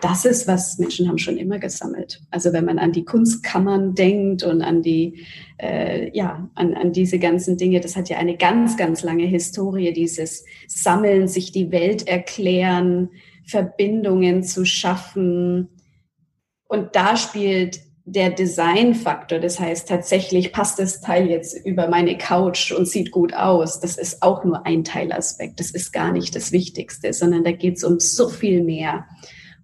das 0.00 0.24
ist, 0.24 0.48
was 0.48 0.78
Menschen 0.78 1.08
haben 1.08 1.18
schon 1.18 1.36
immer 1.36 1.58
gesammelt. 1.58 2.22
Also 2.30 2.54
wenn 2.54 2.64
man 2.64 2.78
an 2.78 2.92
die 2.92 3.04
Kunstkammern 3.04 3.94
denkt 3.94 4.44
und 4.44 4.62
an 4.62 4.80
die, 4.80 5.26
äh, 5.58 6.10
ja, 6.16 6.48
an, 6.54 6.72
an 6.72 6.94
diese 6.94 7.18
ganzen 7.18 7.58
Dinge, 7.58 7.80
das 7.80 7.96
hat 7.96 8.08
ja 8.08 8.16
eine 8.16 8.38
ganz, 8.38 8.78
ganz 8.78 9.02
lange 9.02 9.26
Historie, 9.26 9.92
dieses 9.92 10.46
Sammeln, 10.68 11.28
sich 11.28 11.52
die 11.52 11.70
Welt 11.70 12.08
erklären, 12.08 13.10
Verbindungen 13.44 14.42
zu 14.42 14.64
schaffen, 14.64 15.68
und 16.68 16.96
da 16.96 17.16
spielt 17.16 17.80
der 18.06 18.30
Designfaktor, 18.30 19.38
das 19.38 19.58
heißt 19.58 19.88
tatsächlich 19.88 20.52
passt 20.52 20.78
das 20.78 21.00
Teil 21.00 21.28
jetzt 21.28 21.64
über 21.64 21.88
meine 21.88 22.18
Couch 22.18 22.70
und 22.70 22.86
sieht 22.86 23.10
gut 23.10 23.32
aus, 23.32 23.80
das 23.80 23.96
ist 23.96 24.22
auch 24.22 24.44
nur 24.44 24.66
ein 24.66 24.84
Teilaspekt, 24.84 25.58
das 25.58 25.70
ist 25.70 25.92
gar 25.92 26.12
nicht 26.12 26.36
das 26.36 26.52
Wichtigste, 26.52 27.14
sondern 27.14 27.44
da 27.44 27.52
geht 27.52 27.78
es 27.78 27.84
um 27.84 27.98
so 28.00 28.28
viel 28.28 28.62
mehr. 28.62 29.06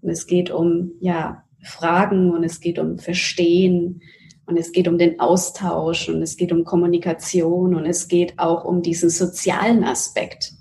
Und 0.00 0.08
es 0.08 0.26
geht 0.26 0.50
um 0.50 0.92
ja 1.00 1.44
Fragen 1.62 2.30
und 2.30 2.42
es 2.42 2.60
geht 2.60 2.78
um 2.78 2.98
Verstehen 2.98 4.00
und 4.46 4.56
es 4.56 4.72
geht 4.72 4.88
um 4.88 4.96
den 4.96 5.20
Austausch 5.20 6.08
und 6.08 6.22
es 6.22 6.38
geht 6.38 6.50
um 6.50 6.64
Kommunikation 6.64 7.74
und 7.74 7.84
es 7.84 8.08
geht 8.08 8.38
auch 8.38 8.64
um 8.64 8.80
diesen 8.80 9.10
sozialen 9.10 9.84
Aspekt. 9.84 10.52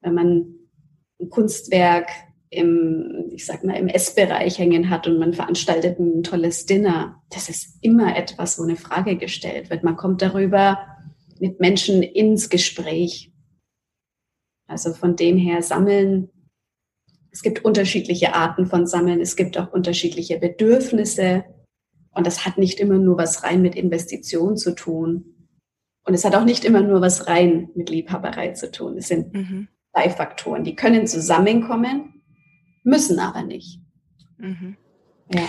Wenn 0.00 0.14
man 0.14 0.54
ein 1.20 1.28
Kunstwerk 1.28 2.08
im, 2.50 3.30
ich 3.32 3.44
sag 3.44 3.64
mal, 3.64 3.76
im 3.76 3.88
Essbereich 3.88 4.58
hängen 4.58 4.90
hat 4.90 5.06
und 5.06 5.18
man 5.18 5.34
veranstaltet 5.34 5.98
ein 5.98 6.22
tolles 6.22 6.66
Dinner, 6.66 7.22
das 7.30 7.48
ist 7.48 7.78
immer 7.82 8.16
etwas, 8.16 8.58
wo 8.58 8.62
eine 8.62 8.76
Frage 8.76 9.16
gestellt 9.16 9.70
wird. 9.70 9.84
Man 9.84 9.96
kommt 9.96 10.22
darüber 10.22 10.78
mit 11.38 11.60
Menschen 11.60 12.02
ins 12.02 12.48
Gespräch. 12.48 13.32
Also 14.66 14.92
von 14.92 15.16
dem 15.16 15.36
her 15.36 15.62
sammeln, 15.62 16.30
es 17.30 17.42
gibt 17.42 17.64
unterschiedliche 17.64 18.34
Arten 18.34 18.66
von 18.66 18.86
Sammeln, 18.86 19.20
es 19.20 19.36
gibt 19.36 19.58
auch 19.58 19.72
unterschiedliche 19.72 20.38
Bedürfnisse 20.38 21.44
und 22.10 22.26
das 22.26 22.44
hat 22.44 22.58
nicht 22.58 22.80
immer 22.80 22.98
nur 22.98 23.16
was 23.18 23.44
rein 23.44 23.62
mit 23.62 23.74
Investition 23.74 24.56
zu 24.56 24.74
tun. 24.74 25.48
Und 26.04 26.14
es 26.14 26.24
hat 26.24 26.34
auch 26.34 26.44
nicht 26.44 26.64
immer 26.64 26.80
nur 26.80 27.00
was 27.02 27.26
rein 27.26 27.68
mit 27.74 27.90
Liebhaberei 27.90 28.52
zu 28.52 28.70
tun. 28.70 28.96
Es 28.96 29.08
sind 29.08 29.34
mhm. 29.34 29.68
Faktoren, 30.16 30.62
die 30.62 30.76
können 30.76 31.08
zusammenkommen, 31.08 32.17
müssen 32.82 33.18
aber 33.18 33.42
nicht. 33.42 33.80
Mhm. 34.38 34.76
Ja. 35.32 35.48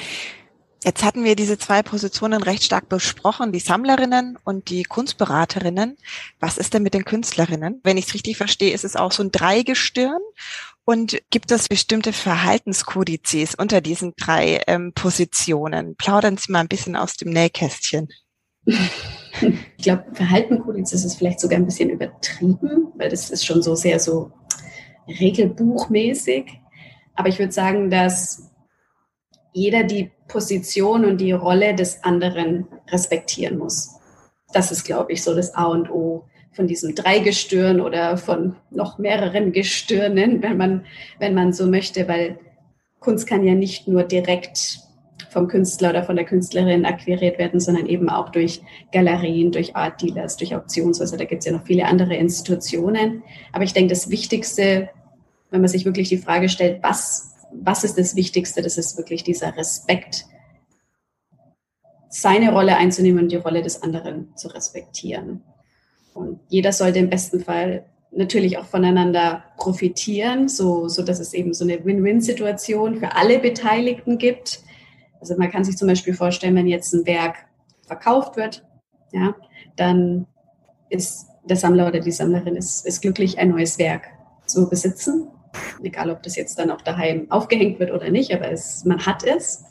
Jetzt 0.83 1.03
hatten 1.03 1.25
wir 1.25 1.35
diese 1.35 1.57
zwei 1.57 1.83
Positionen 1.83 2.41
recht 2.41 2.63
stark 2.63 2.87
besprochen, 2.87 3.51
die 3.51 3.59
Sammlerinnen 3.59 4.37
und 4.45 4.69
die 4.69 4.83
Kunstberaterinnen. 4.83 5.97
Was 6.39 6.57
ist 6.57 6.73
denn 6.73 6.83
mit 6.83 6.93
den 6.93 7.03
Künstlerinnen? 7.03 7.81
Wenn 7.83 7.97
ich 7.97 8.07
es 8.07 8.13
richtig 8.13 8.37
verstehe, 8.37 8.73
ist 8.73 8.85
es 8.85 8.95
auch 8.95 9.11
so 9.11 9.23
ein 9.23 9.31
Dreigestirn. 9.31 10.21
Und 10.85 11.21
gibt 11.29 11.51
es 11.51 11.67
bestimmte 11.67 12.13
Verhaltenskodizes 12.13 13.55
unter 13.55 13.81
diesen 13.81 14.13
drei 14.17 14.61
ähm, 14.67 14.93
Positionen? 14.95 15.95
Plaudern 15.97 16.37
Sie 16.37 16.51
mal 16.51 16.61
ein 16.61 16.69
bisschen 16.69 16.95
aus 16.95 17.15
dem 17.15 17.31
Nähkästchen. 17.31 18.09
Ich 19.77 19.83
glaube, 19.83 20.03
Verhaltenkodizes 20.11 21.05
ist 21.05 21.15
vielleicht 21.15 21.39
sogar 21.39 21.57
ein 21.57 21.65
bisschen 21.65 21.89
übertrieben, 21.89 22.91
weil 22.97 23.09
das 23.09 23.29
ist 23.29 23.45
schon 23.45 23.61
so 23.61 23.75
sehr 23.75 23.99
so 23.99 24.33
regelbuchmäßig. 25.07 26.59
Aber 27.19 27.27
ich 27.27 27.37
würde 27.37 27.51
sagen, 27.51 27.89
dass 27.89 28.49
jeder 29.51 29.83
die 29.83 30.09
Position 30.29 31.03
und 31.03 31.19
die 31.19 31.33
Rolle 31.33 31.75
des 31.75 32.01
anderen 32.05 32.65
respektieren 32.89 33.57
muss. 33.57 33.99
Das 34.53 34.71
ist, 34.71 34.85
glaube 34.85 35.11
ich, 35.11 35.21
so 35.21 35.35
das 35.35 35.53
A 35.53 35.65
und 35.65 35.91
O 35.91 36.23
von 36.53 36.65
diesem 36.65 36.95
Dreigestirn 36.95 37.81
oder 37.81 38.15
von 38.15 38.55
noch 38.69 38.99
mehreren 38.99 39.51
Gestirnen, 39.51 40.41
wenn 40.41 40.55
man, 40.55 40.85
wenn 41.19 41.33
man 41.33 41.51
so 41.51 41.67
möchte, 41.67 42.07
weil 42.07 42.39
Kunst 43.01 43.27
kann 43.27 43.43
ja 43.43 43.53
nicht 43.53 43.85
nur 43.85 44.03
direkt 44.03 44.79
vom 45.29 45.49
Künstler 45.49 45.89
oder 45.89 46.03
von 46.03 46.15
der 46.15 46.23
Künstlerin 46.23 46.85
akquiriert 46.85 47.37
werden, 47.37 47.59
sondern 47.59 47.85
eben 47.87 48.07
auch 48.07 48.29
durch 48.29 48.61
Galerien, 48.93 49.51
durch 49.51 49.75
Art 49.75 50.01
Dealers, 50.01 50.37
durch 50.37 50.55
Auktionshäuser. 50.55 51.17
Da 51.17 51.25
gibt 51.25 51.39
es 51.39 51.47
ja 51.47 51.51
noch 51.51 51.65
viele 51.65 51.83
andere 51.83 52.15
Institutionen. 52.15 53.23
Aber 53.51 53.65
ich 53.65 53.73
denke, 53.73 53.89
das 53.89 54.09
Wichtigste, 54.09 54.89
wenn 55.49 55.61
man 55.61 55.69
sich 55.69 55.85
wirklich 55.85 56.09
die 56.09 56.17
Frage 56.17 56.49
stellt, 56.49 56.83
was 56.83 57.29
was 57.51 57.83
ist 57.83 57.97
das 57.97 58.15
Wichtigste? 58.15 58.61
Das 58.61 58.77
ist 58.77 58.97
wirklich 58.97 59.23
dieser 59.23 59.55
Respekt, 59.55 60.25
seine 62.09 62.51
Rolle 62.51 62.77
einzunehmen 62.77 63.23
und 63.23 63.31
die 63.31 63.37
Rolle 63.37 63.61
des 63.61 63.83
anderen 63.83 64.35
zu 64.35 64.47
respektieren. 64.47 65.43
Und 66.13 66.39
jeder 66.49 66.71
sollte 66.71 66.99
im 66.99 67.09
besten 67.09 67.41
Fall 67.41 67.85
natürlich 68.11 68.57
auch 68.57 68.65
voneinander 68.65 69.43
profitieren, 69.57 70.49
so, 70.49 70.87
so 70.87 71.03
dass 71.03 71.19
es 71.19 71.33
eben 71.33 71.53
so 71.53 71.63
eine 71.63 71.85
Win-Win-Situation 71.85 72.97
für 72.97 73.15
alle 73.15 73.37
Beteiligten 73.39 74.17
gibt. 74.17 74.61
Also 75.19 75.35
man 75.37 75.51
kann 75.51 75.63
sich 75.63 75.77
zum 75.77 75.87
Beispiel 75.87 76.15
vorstellen, 76.15 76.55
wenn 76.55 76.67
jetzt 76.67 76.93
ein 76.93 77.05
Werk 77.05 77.35
verkauft 77.85 78.35
wird, 78.37 78.65
ja, 79.11 79.35
dann 79.75 80.25
ist 80.89 81.27
der 81.43 81.57
Sammler 81.57 81.87
oder 81.87 81.99
die 81.99 82.11
Sammlerin 82.11 82.55
ist, 82.55 82.85
ist 82.85 83.01
glücklich, 83.01 83.37
ein 83.37 83.49
neues 83.49 83.77
Werk 83.77 84.07
zu 84.47 84.67
besitzen 84.67 85.27
egal 85.83 86.09
ob 86.09 86.23
das 86.23 86.35
jetzt 86.35 86.59
dann 86.59 86.71
auch 86.71 86.81
daheim 86.81 87.29
aufgehängt 87.29 87.79
wird 87.79 87.91
oder 87.91 88.09
nicht, 88.09 88.33
aber 88.33 88.51
es, 88.51 88.85
man 88.85 89.05
hat 89.05 89.23
es. 89.23 89.65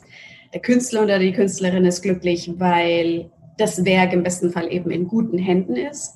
Der 0.53 0.61
Künstler 0.61 1.03
oder 1.03 1.19
die 1.19 1.33
Künstlerin 1.33 1.85
ist 1.85 2.01
glücklich, 2.01 2.51
weil 2.57 3.31
das 3.57 3.85
Werk 3.85 4.13
im 4.13 4.23
besten 4.23 4.51
Fall 4.51 4.71
eben 4.71 4.89
in 4.89 5.07
guten 5.07 5.37
Händen 5.37 5.75
ist 5.75 6.15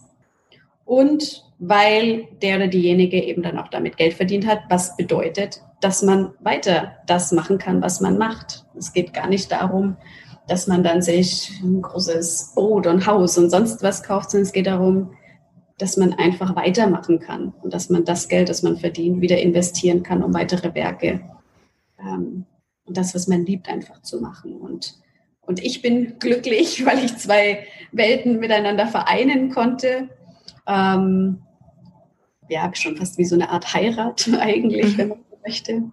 und 0.86 1.44
weil 1.60 2.28
der 2.42 2.58
oder 2.58 2.68
diejenige 2.68 3.22
eben 3.24 3.44
dann 3.44 3.58
auch 3.58 3.70
damit 3.70 3.98
Geld 3.98 4.14
verdient 4.14 4.48
hat, 4.48 4.60
was 4.70 4.98
bedeutet, 4.98 5.62
dass 5.82 6.02
man 6.02 6.34
weiter 6.40 6.94
das 7.08 7.32
machen 7.32 7.58
kann, 7.58 7.82
was 7.82 8.02
man 8.02 8.18
macht. 8.18 8.66
Es 8.78 8.94
geht 8.94 9.14
gar 9.14 9.28
nicht 9.28 9.52
darum, 9.52 9.98
dass 10.48 10.68
man 10.68 10.84
dann 10.84 11.02
sich 11.02 11.52
ein 11.62 11.82
großes 11.82 12.54
Boot 12.56 12.88
und 12.88 13.06
Haus 13.06 13.38
und 13.38 13.50
sonst 13.50 13.82
was 13.84 14.04
kauft, 14.04 14.32
sondern 14.32 14.46
es 14.46 14.54
geht 14.54 14.68
darum, 14.68 15.12
dass 15.78 15.98
man 15.98 16.14
einfach 16.14 16.56
weitermachen 16.56 17.20
kann 17.20 17.54
und 17.62 17.74
dass 17.74 17.90
man 17.90 18.06
das 18.06 18.28
Geld, 18.28 18.50
das 18.50 18.64
man 18.64 18.78
verdient, 18.78 19.22
wieder 19.22 19.40
investieren 19.40 20.04
kann, 20.04 20.24
um 20.24 20.34
weitere 20.34 20.74
Werke 20.76 21.22
ähm, 22.00 22.46
und 22.86 22.98
das, 22.98 23.16
was 23.16 23.28
man 23.28 23.46
liebt, 23.46 23.70
einfach 23.70 24.02
zu 24.02 24.22
machen. 24.22 24.56
Und, 24.56 24.96
und 25.42 25.64
ich 25.64 25.82
bin 25.82 26.20
glücklich, 26.20 26.86
weil 26.86 27.04
ich 27.04 27.18
zwei 27.18 27.66
Welten 27.92 28.40
miteinander 28.40 28.88
vereinen 28.88 29.50
konnte. 29.50 30.10
Ähm, 30.68 31.42
ja, 32.50 32.70
schon 32.74 32.98
fast 32.98 33.18
wie 33.18 33.26
so 33.26 33.36
eine 33.36 33.50
Art 33.50 33.74
Heirat 33.74 34.30
eigentlich, 34.40 34.98
wenn 34.98 35.10
man 35.10 35.20
so 35.30 35.38
möchte. 35.46 35.84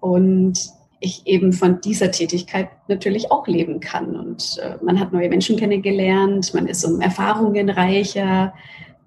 Und 0.00 0.58
ich 1.00 1.26
eben 1.26 1.52
von 1.52 1.80
dieser 1.80 2.10
Tätigkeit 2.10 2.70
natürlich 2.88 3.30
auch 3.30 3.46
leben 3.46 3.80
kann. 3.80 4.16
Und 4.16 4.58
äh, 4.62 4.76
man 4.82 4.98
hat 4.98 5.12
neue 5.12 5.28
Menschen 5.28 5.56
kennengelernt, 5.56 6.54
man 6.54 6.66
ist 6.66 6.84
um 6.84 7.00
Erfahrungen 7.00 7.68
reicher, 7.68 8.54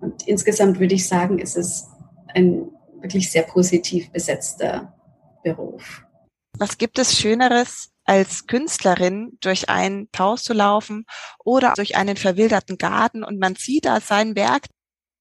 und 0.01 0.27
insgesamt 0.27 0.79
würde 0.79 0.95
ich 0.95 1.07
sagen, 1.07 1.39
ist 1.39 1.57
es 1.57 1.87
ein 2.33 2.69
wirklich 3.01 3.31
sehr 3.31 3.43
positiv 3.43 4.11
besetzter 4.11 4.93
Beruf. 5.43 6.03
Was 6.57 6.77
gibt 6.77 6.99
es 6.99 7.17
Schöneres, 7.17 7.91
als 8.03 8.47
Künstlerin 8.47 9.37
durch 9.39 9.69
ein 9.69 10.09
Haus 10.17 10.43
zu 10.43 10.53
laufen 10.53 11.05
oder 11.43 11.73
durch 11.75 11.95
einen 11.95 12.17
verwilderten 12.17 12.77
Garten 12.77 13.23
und 13.23 13.39
man 13.39 13.55
sieht 13.55 13.85
da 13.85 14.01
sein 14.01 14.35
Werk? 14.35 14.65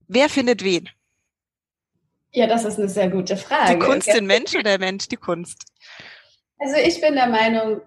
Wer 0.07 0.29
findet 0.29 0.65
wen? 0.65 0.89
Ja, 2.33 2.47
das 2.47 2.65
ist 2.65 2.79
eine 2.79 2.89
sehr 2.89 3.11
gute 3.11 3.37
Frage. 3.37 3.75
Die 3.75 3.79
Kunst 3.79 4.09
den 4.09 4.27
Mensch 4.27 4.55
oder 4.55 4.65
der 4.65 4.79
Mensch 4.79 5.09
die 5.09 5.17
Kunst? 5.17 5.65
Also 6.59 6.77
ich 6.77 7.01
bin 7.01 7.15
der 7.15 7.29
Meinung, 7.29 7.81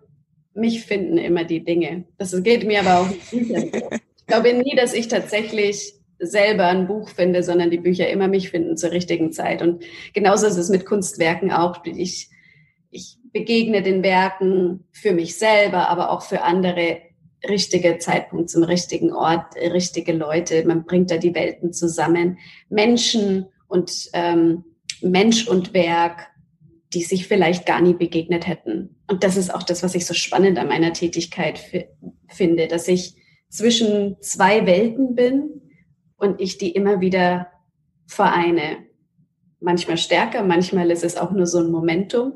mich 0.54 0.86
finden 0.86 1.18
immer 1.18 1.44
die 1.46 1.64
Dinge. 1.64 2.06
Das 2.18 2.32
geht 2.44 2.66
mir 2.66 2.82
aber 2.82 3.02
auch 3.02 3.10
nicht. 3.10 3.32
Ich 3.34 4.26
glaube 4.28 4.54
nie, 4.54 4.76
dass 4.76 4.94
ich 4.94 5.08
tatsächlich 5.08 5.96
selber 6.22 6.68
ein 6.68 6.88
Buch 6.88 7.10
finde, 7.10 7.44
sondern 7.44 7.72
die 7.72 7.80
Bücher 7.80 8.10
immer 8.10 8.28
mich 8.28 8.50
finden 8.50 8.78
zur 8.78 8.92
richtigen 8.92 9.32
Zeit. 9.32 9.62
Und 9.62 9.84
genauso 10.14 10.46
ist 10.48 10.58
es 10.58 10.70
mit 10.70 10.86
Kunstwerken 10.86 11.52
auch. 11.52 11.84
Ich, 11.86 12.30
ich 12.90 13.18
begegne 13.34 13.82
den 13.82 14.04
Werken 14.04 14.86
für 14.92 15.14
mich 15.14 15.38
selber, 15.38 15.90
aber 15.90 16.12
auch 16.12 16.22
für 16.22 16.44
andere 16.44 17.00
richtige 17.48 17.98
Zeitpunkt 17.98 18.50
zum 18.50 18.64
richtigen 18.64 19.14
Ort, 19.14 19.56
richtige 19.56 20.14
Leute. 20.14 20.64
Man 20.66 20.86
bringt 20.86 21.10
da 21.10 21.18
die 21.18 21.34
Welten 21.34 21.74
zusammen. 21.74 22.38
Menschen 22.70 23.48
und 23.68 24.10
ähm, 24.14 24.64
Mensch 25.02 25.48
und 25.48 25.74
Werk, 25.74 26.28
die 26.94 27.04
sich 27.04 27.28
vielleicht 27.28 27.66
gar 27.66 27.82
nie 27.82 27.94
begegnet 27.94 28.46
hätten. 28.46 28.98
Und 29.08 29.24
das 29.24 29.38
ist 29.38 29.54
auch 29.54 29.64
das, 29.64 29.82
was 29.82 29.96
ich 29.96 30.06
so 30.06 30.14
spannend 30.14 30.60
an 30.60 30.68
meiner 30.68 30.94
Tätigkeit 30.94 31.60
finde, 32.28 32.68
dass 32.68 32.88
ich 32.88 33.16
zwischen 33.50 34.18
zwei 34.22 34.66
Welten 34.66 35.16
bin, 35.16 35.61
und 36.22 36.40
ich 36.40 36.58
die 36.58 36.72
immer 36.72 37.02
wieder 37.02 37.48
vereine. 38.06 38.78
Manchmal 39.60 39.98
stärker, 39.98 40.44
manchmal 40.44 40.92
ist 40.92 41.04
es 41.04 41.18
auch 41.18 41.32
nur 41.32 41.48
so 41.48 41.60
ein 41.60 41.72
Momentum. 41.72 42.34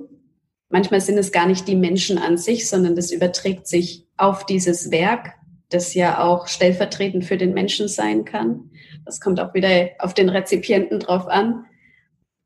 Manchmal 0.70 1.02
sind 1.02 1.18
es 1.18 1.32
gar 1.32 1.48
nicht 1.48 1.68
die 1.68 1.76
Menschen 1.76 2.18
an 2.18 2.38
sich, 2.38 2.68
sondern 2.68 2.96
das 2.96 3.12
überträgt 3.12 3.68
sich 3.68 4.08
auf 4.18 4.46
dieses 4.46 4.92
Werk, 4.92 5.34
das 5.70 5.94
ja 5.94 6.24
auch 6.24 6.48
stellvertretend 6.48 7.26
für 7.26 7.38
den 7.38 7.54
Menschen 7.54 7.88
sein 7.88 8.26
kann. 8.26 8.72
Das 9.06 9.22
kommt 9.22 9.40
auch 9.40 9.54
wieder 9.54 9.70
auf 10.00 10.16
den 10.16 10.30
Rezipienten 10.30 11.00
drauf 11.00 11.28
an. 11.28 11.66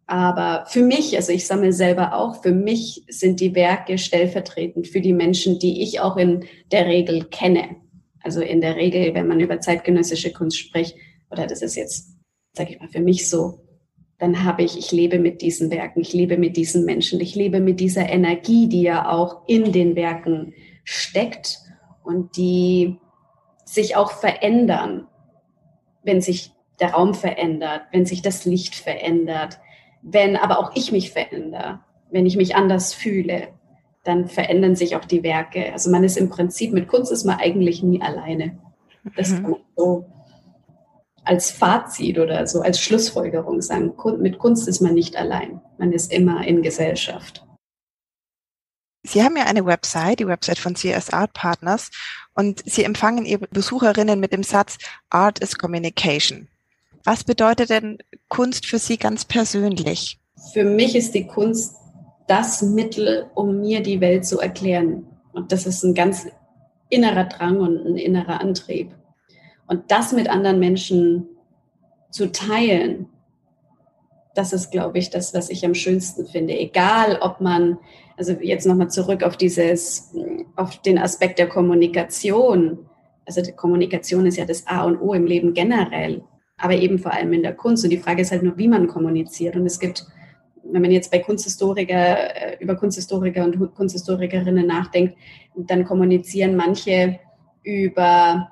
Aber 0.08 0.66
für 0.68 0.82
mich, 0.82 1.16
also 1.16 1.32
ich 1.32 1.48
sammle 1.48 1.72
selber 1.72 2.16
auch, 2.16 2.42
für 2.42 2.52
mich 2.52 3.06
sind 3.08 3.40
die 3.40 3.56
Werke 3.56 3.98
stellvertretend 3.98 4.88
für 4.88 5.02
die 5.02 5.14
Menschen, 5.14 5.60
die 5.60 5.84
ich 5.84 6.02
auch 6.02 6.18
in 6.18 6.46
der 6.72 6.88
Regel 6.88 7.26
kenne. 7.26 7.78
Also 8.22 8.42
in 8.42 8.60
der 8.60 8.76
Regel, 8.76 9.14
wenn 9.14 9.28
man 9.28 9.40
über 9.40 9.62
zeitgenössische 9.62 10.34
Kunst 10.34 10.58
spricht, 10.58 10.96
oder 11.32 11.48
das 11.48 11.62
ist 11.62 11.76
jetzt, 11.76 12.16
sage 12.54 12.74
ich 12.74 12.80
mal, 12.80 12.90
für 12.90 13.02
mich 13.02 13.30
so, 13.30 13.62
dann 14.18 14.44
habe 14.44 14.64
ich, 14.64 14.78
ich 14.78 14.92
lebe 14.92 15.18
mit 15.18 15.42
diesen 15.42 15.72
Werken, 15.72 16.02
ich 16.02 16.14
lebe 16.14 16.38
mit 16.38 16.58
diesen 16.58 16.86
Menschen, 16.86 17.22
ich 17.22 17.36
lebe 17.36 17.62
mit 17.62 17.80
dieser 17.80 18.10
Energie, 18.10 18.68
die 18.68 18.82
ja 18.82 19.10
auch 19.10 19.48
in 19.48 19.72
den 19.72 19.96
Werken 19.96 20.54
steckt 20.84 21.60
und 22.04 22.36
die 22.36 22.98
sich 23.64 23.96
auch 23.96 24.12
verändern, 24.12 25.08
wenn 26.04 26.22
sich 26.22 26.52
der 26.80 26.92
Raum 26.92 27.14
verändert, 27.14 27.84
wenn 27.92 28.06
sich 28.06 28.22
das 28.22 28.46
Licht 28.46 28.76
verändert, 28.76 29.60
wenn 30.02 30.36
aber 30.36 30.60
auch 30.60 30.76
ich 30.76 30.92
mich 30.92 31.12
verändere, 31.12 31.80
wenn 32.12 32.26
ich 32.26 32.36
mich 32.36 32.56
anders 32.56 32.94
fühle, 32.94 33.50
dann 34.04 34.28
verändern 34.28 34.76
sich 34.76 34.96
auch 34.96 35.06
die 35.06 35.24
Werke. 35.24 35.72
Also 35.72 35.92
man 35.92 36.04
ist 36.04 36.18
im 36.18 36.30
Prinzip 36.30 36.74
mit 36.74 36.88
Kunst 36.88 37.12
ist 37.12 37.26
man 37.26 37.40
eigentlich 37.40 37.84
nie 37.84 38.02
alleine. 38.02 38.58
Das 39.16 39.30
mhm. 39.30 39.36
kann 39.36 39.52
man 39.52 39.62
so 39.76 40.06
als 41.26 41.52
Fazit 41.52 42.18
oder 42.18 42.46
so 42.48 42.62
als 42.62 42.80
Schlussfolgerung 42.80 43.62
sagen, 43.62 43.94
mit 44.20 44.40
Kunst 44.40 44.68
ist 44.68 44.82
man 44.82 44.94
nicht 44.94 45.16
allein, 45.16 45.62
man 45.78 45.92
ist 45.92 46.12
immer 46.12 46.46
in 46.46 46.62
Gesellschaft. 46.62 47.46
Sie 49.04 49.24
haben 49.24 49.38
ja 49.38 49.46
eine 49.46 49.66
Website, 49.66 50.20
die 50.20 50.28
Website 50.28 50.60
von 50.60 50.74
CS 50.74 51.12
Art 51.12 51.34
Partners, 51.34 51.90
und 52.36 52.62
Sie 52.70 52.84
empfangen 52.84 53.26
Ihre 53.26 53.48
Besucherinnen 53.48 54.20
mit 54.20 54.34
dem 54.34 54.44
Satz 54.44 54.78
Art 55.10 55.40
is 55.40 55.58
Communication. 55.58 56.48
Was 57.04 57.24
bedeutet 57.24 57.70
denn 57.70 57.98
Kunst 58.28 58.66
für 58.66 58.78
Sie 58.78 58.98
ganz 58.98 59.26
persönlich? 59.26 60.20
Für 60.54 60.64
mich 60.64 60.96
ist 60.96 61.16
die 61.16 61.28
Kunst 61.28 61.76
das 62.28 62.62
Mittel, 62.62 63.30
um 63.36 63.60
mir 63.60 63.82
die 63.82 64.02
Welt 64.02 64.26
zu 64.26 64.40
erklären. 64.40 65.08
Und 65.34 65.52
das 65.52 65.66
ist 65.66 65.84
ein 65.84 65.96
ganz 65.96 66.28
innerer 66.90 67.26
Drang 67.26 67.60
und 67.60 67.86
ein 67.86 67.98
innerer 67.98 68.40
Antrieb. 68.40 68.94
Und 69.70 69.92
das 69.92 70.12
mit 70.12 70.28
anderen 70.28 70.60
Menschen 70.60 71.28
zu 72.10 72.32
teilen, 72.32 73.06
das 74.34 74.52
ist, 74.52 74.72
glaube 74.72 74.98
ich, 74.98 75.12
das, 75.12 75.34
was 75.36 75.50
ich 75.52 75.64
am 75.64 75.76
schönsten 75.76 76.26
finde. 76.26 76.58
Egal, 76.58 77.20
ob 77.22 77.40
man, 77.40 77.78
also 78.18 78.34
jetzt 78.34 78.66
nochmal 78.66 78.90
zurück 78.90 79.22
auf 79.22 79.38
dieses, 79.38 80.12
auf 80.56 80.82
den 80.82 80.98
Aspekt 80.98 81.38
der 81.38 81.48
Kommunikation. 81.48 82.80
Also 83.28 83.44
die 83.44 83.52
Kommunikation 83.52 84.26
ist 84.26 84.38
ja 84.38 84.46
das 84.46 84.66
A 84.66 84.86
und 84.86 85.00
O 85.02 85.14
im 85.14 85.28
Leben 85.28 85.54
generell, 85.54 86.24
aber 86.58 86.74
eben 86.74 86.98
vor 86.98 87.14
allem 87.14 87.32
in 87.34 87.44
der 87.44 87.54
Kunst. 87.54 87.84
Und 87.84 87.92
die 87.92 87.98
Frage 87.98 88.24
ist 88.24 88.32
halt 88.32 88.42
nur, 88.42 88.58
wie 88.58 88.68
man 88.68 88.88
kommuniziert. 88.88 89.56
Und 89.56 89.68
es 89.68 89.80
gibt, 89.80 90.04
wenn 90.64 90.82
man 90.82 90.90
jetzt 90.90 91.12
bei 91.12 91.20
Kunsthistoriker, 91.20 92.36
äh, 92.36 92.58
über 92.60 92.76
Kunsthistoriker 92.76 93.44
und 93.44 93.76
Kunsthistorikerinnen 93.76 94.66
nachdenkt, 94.66 95.16
dann 95.56 95.86
kommunizieren 95.86 96.56
manche 96.56 97.20
über 97.62 98.50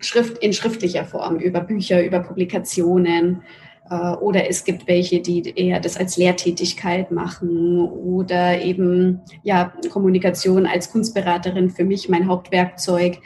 Schrift, 0.00 0.38
in 0.38 0.52
schriftlicher 0.52 1.04
Form, 1.04 1.36
über 1.36 1.60
Bücher, 1.60 2.04
über 2.04 2.20
Publikationen 2.20 3.42
äh, 3.90 4.12
oder 4.14 4.48
es 4.48 4.64
gibt 4.64 4.86
welche, 4.86 5.20
die 5.20 5.42
eher 5.56 5.80
das 5.80 5.96
als 5.96 6.16
Lehrtätigkeit 6.16 7.10
machen 7.10 7.80
oder 7.80 8.60
eben 8.60 9.20
ja 9.42 9.72
Kommunikation 9.90 10.66
als 10.66 10.90
Kunstberaterin 10.90 11.70
für 11.70 11.84
mich 11.84 12.08
mein 12.08 12.28
Hauptwerkzeug. 12.28 13.18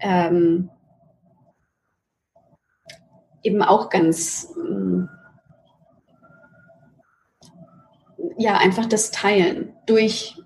Ähm, 0.00 0.70
eben 3.42 3.62
auch 3.62 3.90
ganz 3.90 4.52
ähm, 4.56 5.08
ja 8.38 8.56
einfach 8.56 8.86
das 8.86 9.10
Teilen 9.10 9.72
durch 9.86 10.36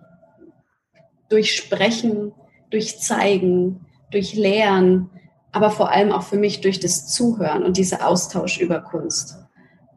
durch 1.29 1.55
Sprechen, 1.55 2.33
durch 2.71 2.99
Zeigen, 2.99 3.87
durch 4.11 4.35
Lehren, 4.35 5.11
aber 5.53 5.71
vor 5.71 5.91
allem 5.91 6.13
auch 6.13 6.23
für 6.23 6.39
mich 6.39 6.61
durch 6.61 6.81
das 6.81 7.09
Zuhören 7.09 7.63
und 7.65 7.77
dieser 7.77 8.07
Austausch 8.07 8.61
über 8.61 8.81
Kunst. 8.81 9.37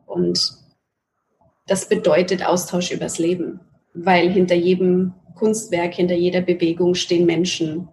Und 0.06 0.58
das 1.68 1.88
bedeutet 1.88 2.46
Austausch 2.46 2.92
übers 2.92 3.20
Leben, 3.20 3.60
weil 3.94 4.30
hinter 4.30 4.56
jedem 4.56 5.14
Kunstwerk, 5.36 5.94
hinter 5.94 6.16
jeder 6.16 6.42
Bewegung 6.42 6.96
stehen 6.96 7.26
Menschen. 7.26 7.88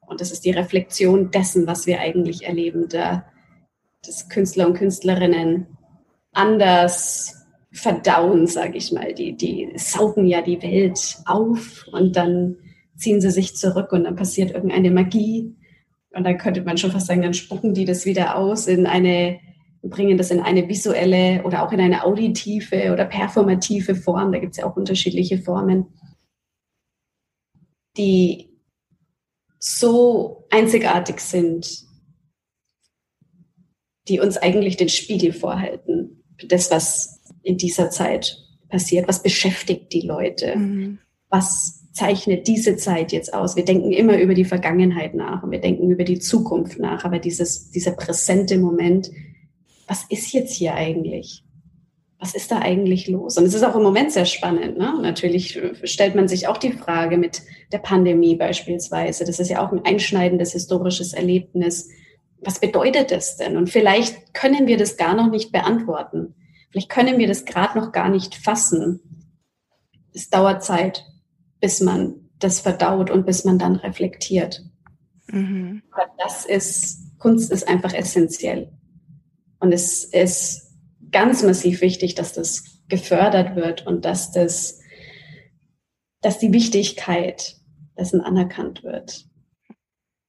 Und 0.00 0.20
das 0.20 0.30
ist 0.30 0.44
die 0.44 0.50
Reflexion 0.50 1.30
dessen, 1.30 1.66
was 1.66 1.86
wir 1.86 2.00
eigentlich 2.00 2.44
erleben, 2.44 2.88
da 2.88 3.24
dass 4.04 4.28
Künstler 4.28 4.66
und 4.66 4.74
Künstlerinnen 4.74 5.66
anders 6.32 7.46
verdauen, 7.72 8.46
sage 8.46 8.76
ich 8.76 8.92
mal. 8.92 9.14
Die, 9.14 9.36
die 9.36 9.72
saugen 9.76 10.26
ja 10.26 10.42
die 10.42 10.60
Welt 10.62 11.18
auf 11.26 11.86
und 11.92 12.16
dann 12.16 12.56
ziehen 12.96 13.20
sie 13.20 13.30
sich 13.30 13.56
zurück 13.56 13.92
und 13.92 14.04
dann 14.04 14.16
passiert 14.16 14.50
irgendeine 14.50 14.90
Magie. 14.90 15.54
Und 16.14 16.24
dann 16.24 16.38
könnte 16.38 16.62
man 16.62 16.78
schon 16.78 16.92
fast 16.92 17.06
sagen, 17.06 17.22
dann 17.22 17.34
spucken 17.34 17.74
die 17.74 17.84
das 17.84 18.04
wieder 18.04 18.36
aus 18.36 18.66
in 18.66 18.86
eine 18.86 19.40
bringen 19.82 20.16
das 20.16 20.30
in 20.30 20.40
eine 20.40 20.68
visuelle 20.68 21.42
oder 21.44 21.62
auch 21.62 21.72
in 21.72 21.80
eine 21.80 22.04
auditive 22.04 22.92
oder 22.92 23.04
performative 23.04 23.94
Form. 23.94 24.32
Da 24.32 24.38
gibt 24.38 24.52
es 24.52 24.58
ja 24.58 24.66
auch 24.66 24.76
unterschiedliche 24.76 25.38
Formen, 25.38 25.86
die 27.96 28.50
so 29.58 30.46
einzigartig 30.50 31.20
sind, 31.20 31.84
die 34.08 34.20
uns 34.20 34.36
eigentlich 34.36 34.76
den 34.76 34.88
Spiegel 34.88 35.32
vorhalten. 35.32 36.24
Das, 36.46 36.70
was 36.70 37.20
in 37.42 37.56
dieser 37.58 37.90
Zeit 37.90 38.38
passiert, 38.68 39.08
was 39.08 39.22
beschäftigt 39.22 39.92
die 39.92 40.00
Leute, 40.00 40.56
mhm. 40.56 40.98
was 41.28 41.81
zeichnet 41.92 42.48
diese 42.48 42.76
Zeit 42.76 43.12
jetzt 43.12 43.34
aus. 43.34 43.54
Wir 43.54 43.64
denken 43.64 43.92
immer 43.92 44.18
über 44.18 44.34
die 44.34 44.46
Vergangenheit 44.46 45.14
nach 45.14 45.42
und 45.42 45.50
wir 45.50 45.60
denken 45.60 45.90
über 45.90 46.04
die 46.04 46.18
Zukunft 46.18 46.78
nach, 46.78 47.04
aber 47.04 47.18
dieses, 47.18 47.70
dieser 47.70 47.92
präsente 47.92 48.58
Moment, 48.58 49.10
was 49.86 50.04
ist 50.08 50.32
jetzt 50.32 50.54
hier 50.54 50.74
eigentlich? 50.74 51.44
Was 52.18 52.34
ist 52.34 52.50
da 52.50 52.60
eigentlich 52.60 53.08
los? 53.08 53.36
Und 53.36 53.44
es 53.44 53.52
ist 53.52 53.64
auch 53.64 53.76
im 53.76 53.82
Moment 53.82 54.12
sehr 54.12 54.26
spannend. 54.26 54.78
Ne? 54.78 54.94
Natürlich 55.02 55.60
stellt 55.84 56.14
man 56.14 56.28
sich 56.28 56.46
auch 56.46 56.56
die 56.56 56.72
Frage 56.72 57.18
mit 57.18 57.42
der 57.72 57.78
Pandemie 57.78 58.36
beispielsweise. 58.36 59.24
Das 59.24 59.38
ist 59.40 59.50
ja 59.50 59.66
auch 59.66 59.72
ein 59.72 59.84
einschneidendes 59.84 60.52
historisches 60.52 61.12
Erlebnis. 61.12 61.90
Was 62.40 62.60
bedeutet 62.60 63.10
das 63.10 63.36
denn? 63.36 63.56
Und 63.56 63.70
vielleicht 63.70 64.34
können 64.34 64.66
wir 64.66 64.76
das 64.76 64.96
gar 64.96 65.14
noch 65.14 65.30
nicht 65.30 65.52
beantworten. 65.52 66.34
Vielleicht 66.70 66.88
können 66.88 67.18
wir 67.18 67.26
das 67.26 67.44
gerade 67.44 67.78
noch 67.78 67.92
gar 67.92 68.08
nicht 68.08 68.36
fassen. 68.36 69.28
Es 70.14 70.30
dauert 70.30 70.64
Zeit, 70.64 71.04
bis 71.62 71.80
man 71.80 72.28
das 72.40 72.58
verdaut 72.58 73.08
und 73.08 73.24
bis 73.24 73.44
man 73.44 73.58
dann 73.58 73.76
reflektiert. 73.76 74.62
Mhm. 75.28 75.82
Aber 75.92 76.10
das 76.18 76.44
ist, 76.44 77.18
Kunst 77.18 77.52
ist 77.52 77.68
einfach 77.68 77.94
essentiell. 77.94 78.72
Und 79.60 79.72
es 79.72 80.04
ist 80.04 80.72
ganz 81.12 81.44
massiv 81.44 81.80
wichtig, 81.80 82.16
dass 82.16 82.32
das 82.32 82.64
gefördert 82.88 83.54
wird 83.54 83.86
und 83.86 84.04
dass 84.04 84.32
das, 84.32 84.80
dass 86.20 86.40
die 86.40 86.52
Wichtigkeit 86.52 87.56
dessen 87.96 88.20
anerkannt 88.20 88.82
wird. 88.82 89.26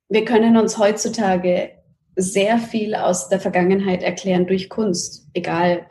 Wir 0.09 0.25
können 0.25 0.55
uns 0.55 0.77
heutzutage 0.77 1.71
sehr 2.15 2.59
viel 2.59 2.93
aus 2.93 3.29
der 3.29 3.39
Vergangenheit 3.39 4.03
erklären 4.03 4.45
durch 4.45 4.69
Kunst, 4.69 5.27
egal 5.33 5.87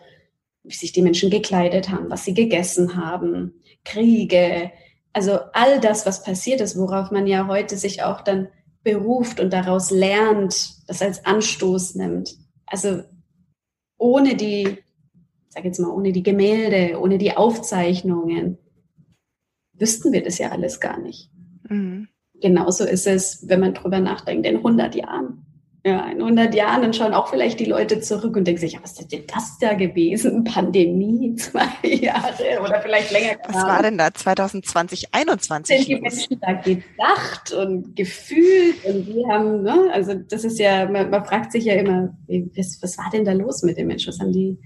wie 0.62 0.74
sich 0.74 0.92
die 0.92 1.02
Menschen 1.02 1.30
gekleidet 1.30 1.88
haben, 1.88 2.10
was 2.10 2.24
sie 2.24 2.34
gegessen 2.34 2.96
haben, 2.96 3.54
Kriege, 3.84 4.70
also 5.12 5.38
all 5.52 5.80
das, 5.80 6.06
was 6.06 6.22
passiert 6.22 6.60
ist, 6.60 6.76
worauf 6.78 7.10
man 7.10 7.26
ja 7.26 7.46
heute 7.46 7.76
sich 7.76 8.02
auch 8.02 8.22
dann 8.22 8.48
beruft 8.82 9.40
und 9.40 9.52
daraus 9.52 9.90
lernt, 9.90 10.88
das 10.88 11.02
als 11.02 11.24
Anstoß 11.24 11.94
nimmt. 11.94 12.36
Also 12.66 13.02
ohne 13.98 14.36
die, 14.36 14.78
sag 15.48 15.64
jetzt 15.64 15.78
mal, 15.78 15.90
ohne 15.90 16.12
die 16.12 16.22
Gemälde, 16.22 16.98
ohne 17.00 17.18
die 17.18 17.36
Aufzeichnungen, 17.36 18.58
wüssten 19.74 20.12
wir 20.12 20.22
das 20.22 20.38
ja 20.38 20.50
alles 20.50 20.80
gar 20.80 20.98
nicht. 20.98 21.30
Mhm. 21.68 22.08
Genauso 22.40 22.84
ist 22.84 23.06
es, 23.06 23.48
wenn 23.48 23.60
man 23.60 23.74
drüber 23.74 24.00
nachdenkt, 24.00 24.46
in 24.46 24.56
100 24.56 24.94
Jahren. 24.96 25.46
Ja, 25.84 26.06
in 26.06 26.20
100 26.20 26.54
Jahren, 26.54 26.82
dann 26.82 26.92
schauen 26.92 27.12
auch 27.12 27.28
vielleicht 27.28 27.58
die 27.58 27.64
Leute 27.64 28.00
zurück 28.00 28.36
und 28.36 28.46
denken 28.46 28.60
sich, 28.60 28.74
ja, 28.74 28.78
was 28.82 28.92
ist 29.00 29.10
denn 29.10 29.24
das 29.26 29.58
da 29.58 29.74
gewesen? 29.74 30.44
Pandemie, 30.44 31.34
zwei 31.36 31.66
Jahre 31.82 32.60
oder 32.62 32.80
vielleicht 32.80 33.10
länger. 33.10 33.36
Was 33.48 33.56
war 33.56 33.82
denn 33.82 33.98
da 33.98 34.14
2020, 34.14 35.10
2021? 35.10 35.76
Sind 35.76 35.88
die 35.88 36.00
Menschen 36.00 36.40
da 36.40 36.52
gedacht 36.52 37.52
und 37.52 37.96
gefühlt 37.96 38.84
und 38.84 39.06
die 39.06 39.24
haben, 39.28 39.62
ne, 39.62 39.90
also 39.92 40.14
das 40.14 40.44
ist 40.44 40.60
ja, 40.60 40.88
man, 40.88 41.10
man 41.10 41.24
fragt 41.24 41.50
sich 41.50 41.64
ja 41.64 41.74
immer, 41.74 42.16
was, 42.28 42.78
was 42.80 42.96
war 42.98 43.10
denn 43.12 43.24
da 43.24 43.32
los 43.32 43.64
mit 43.64 43.76
den 43.76 43.88
Menschen? 43.88 44.12
Was 44.12 44.20
haben 44.20 44.32
die, 44.32 44.58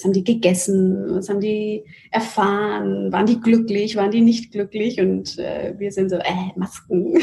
was 0.00 0.04
haben 0.06 0.12
die 0.14 0.24
gegessen? 0.24 1.14
Was 1.14 1.28
haben 1.28 1.40
die 1.40 1.84
erfahren? 2.10 3.12
Waren 3.12 3.26
die 3.26 3.38
glücklich? 3.38 3.96
Waren 3.96 4.10
die 4.10 4.22
nicht 4.22 4.50
glücklich? 4.50 4.98
Und 4.98 5.38
äh, 5.38 5.74
wir 5.76 5.92
sind 5.92 6.08
so, 6.08 6.16
äh, 6.16 6.52
Masken. 6.56 7.18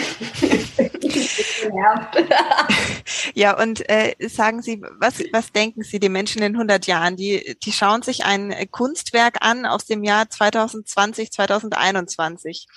ja, 3.34 3.60
und 3.60 3.90
äh, 3.90 4.14
sagen 4.28 4.62
Sie, 4.62 4.80
was, 5.00 5.24
was 5.32 5.52
denken 5.52 5.82
Sie, 5.82 6.00
die 6.00 6.10
Menschen 6.10 6.44
in 6.44 6.54
100 6.54 6.86
Jahren, 6.86 7.16
die, 7.16 7.58
die 7.64 7.72
schauen 7.72 8.04
sich 8.04 8.26
ein 8.26 8.54
Kunstwerk 8.70 9.38
an 9.42 9.66
aus 9.66 9.86
dem 9.86 10.04
Jahr 10.04 10.30
2020, 10.30 11.32
2021. 11.32 12.68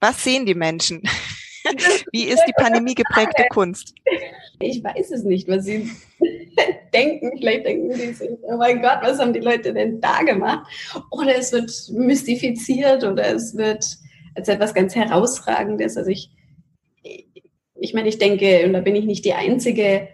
Was 0.00 0.24
sehen 0.24 0.46
die 0.46 0.54
Menschen? 0.54 1.02
Wie 2.12 2.24
ist 2.24 2.42
die 2.48 2.54
Pandemie 2.56 2.94
geprägte 2.94 3.44
Kunst? 3.50 3.94
Ich 4.60 4.82
weiß 4.82 5.10
es 5.10 5.24
nicht, 5.24 5.46
was 5.46 5.64
sie 5.64 5.90
denken. 6.92 7.32
Vielleicht 7.38 7.66
denken 7.66 7.92
sie 7.92 8.12
sich, 8.12 8.30
oh 8.42 8.56
mein 8.56 8.82
Gott, 8.82 8.98
was 9.02 9.18
haben 9.18 9.32
die 9.32 9.40
Leute 9.40 9.72
denn 9.72 10.00
da 10.00 10.22
gemacht? 10.22 10.66
Oder 11.10 11.36
es 11.36 11.52
wird 11.52 11.70
mystifiziert 11.90 13.04
oder 13.04 13.34
es 13.34 13.56
wird 13.56 13.84
als 14.34 14.48
etwas 14.48 14.74
ganz 14.74 14.94
Herausragendes. 14.94 15.96
Also 15.96 16.10
ich 16.10 16.30
ich 17.82 17.94
meine, 17.94 18.08
ich 18.08 18.18
denke, 18.18 18.64
und 18.64 18.72
da 18.74 18.80
bin 18.80 18.94
ich 18.94 19.04
nicht 19.04 19.24
die 19.24 19.34
Einzige, 19.34 20.08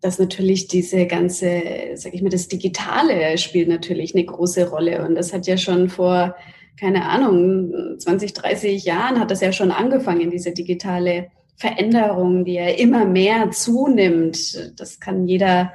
dass 0.00 0.20
natürlich 0.20 0.68
diese 0.68 1.06
ganze, 1.06 1.60
sag 1.94 2.14
ich 2.14 2.22
mal, 2.22 2.28
das 2.28 2.46
Digitale 2.46 3.36
spielt 3.36 3.68
natürlich 3.68 4.14
eine 4.14 4.24
große 4.24 4.70
Rolle. 4.70 5.04
Und 5.04 5.16
das 5.16 5.32
hat 5.32 5.48
ja 5.48 5.56
schon 5.56 5.88
vor, 5.88 6.36
keine 6.78 7.06
Ahnung, 7.06 7.98
20, 7.98 8.32
30 8.32 8.84
Jahren 8.84 9.18
hat 9.18 9.32
das 9.32 9.40
ja 9.40 9.52
schon 9.52 9.72
angefangen, 9.72 10.30
diese 10.30 10.52
digitale 10.52 11.32
Veränderung, 11.56 12.44
die 12.44 12.54
ja 12.54 12.68
immer 12.68 13.04
mehr 13.04 13.50
zunimmt. 13.50 14.78
Das 14.78 15.00
kann 15.00 15.26
jeder, 15.26 15.72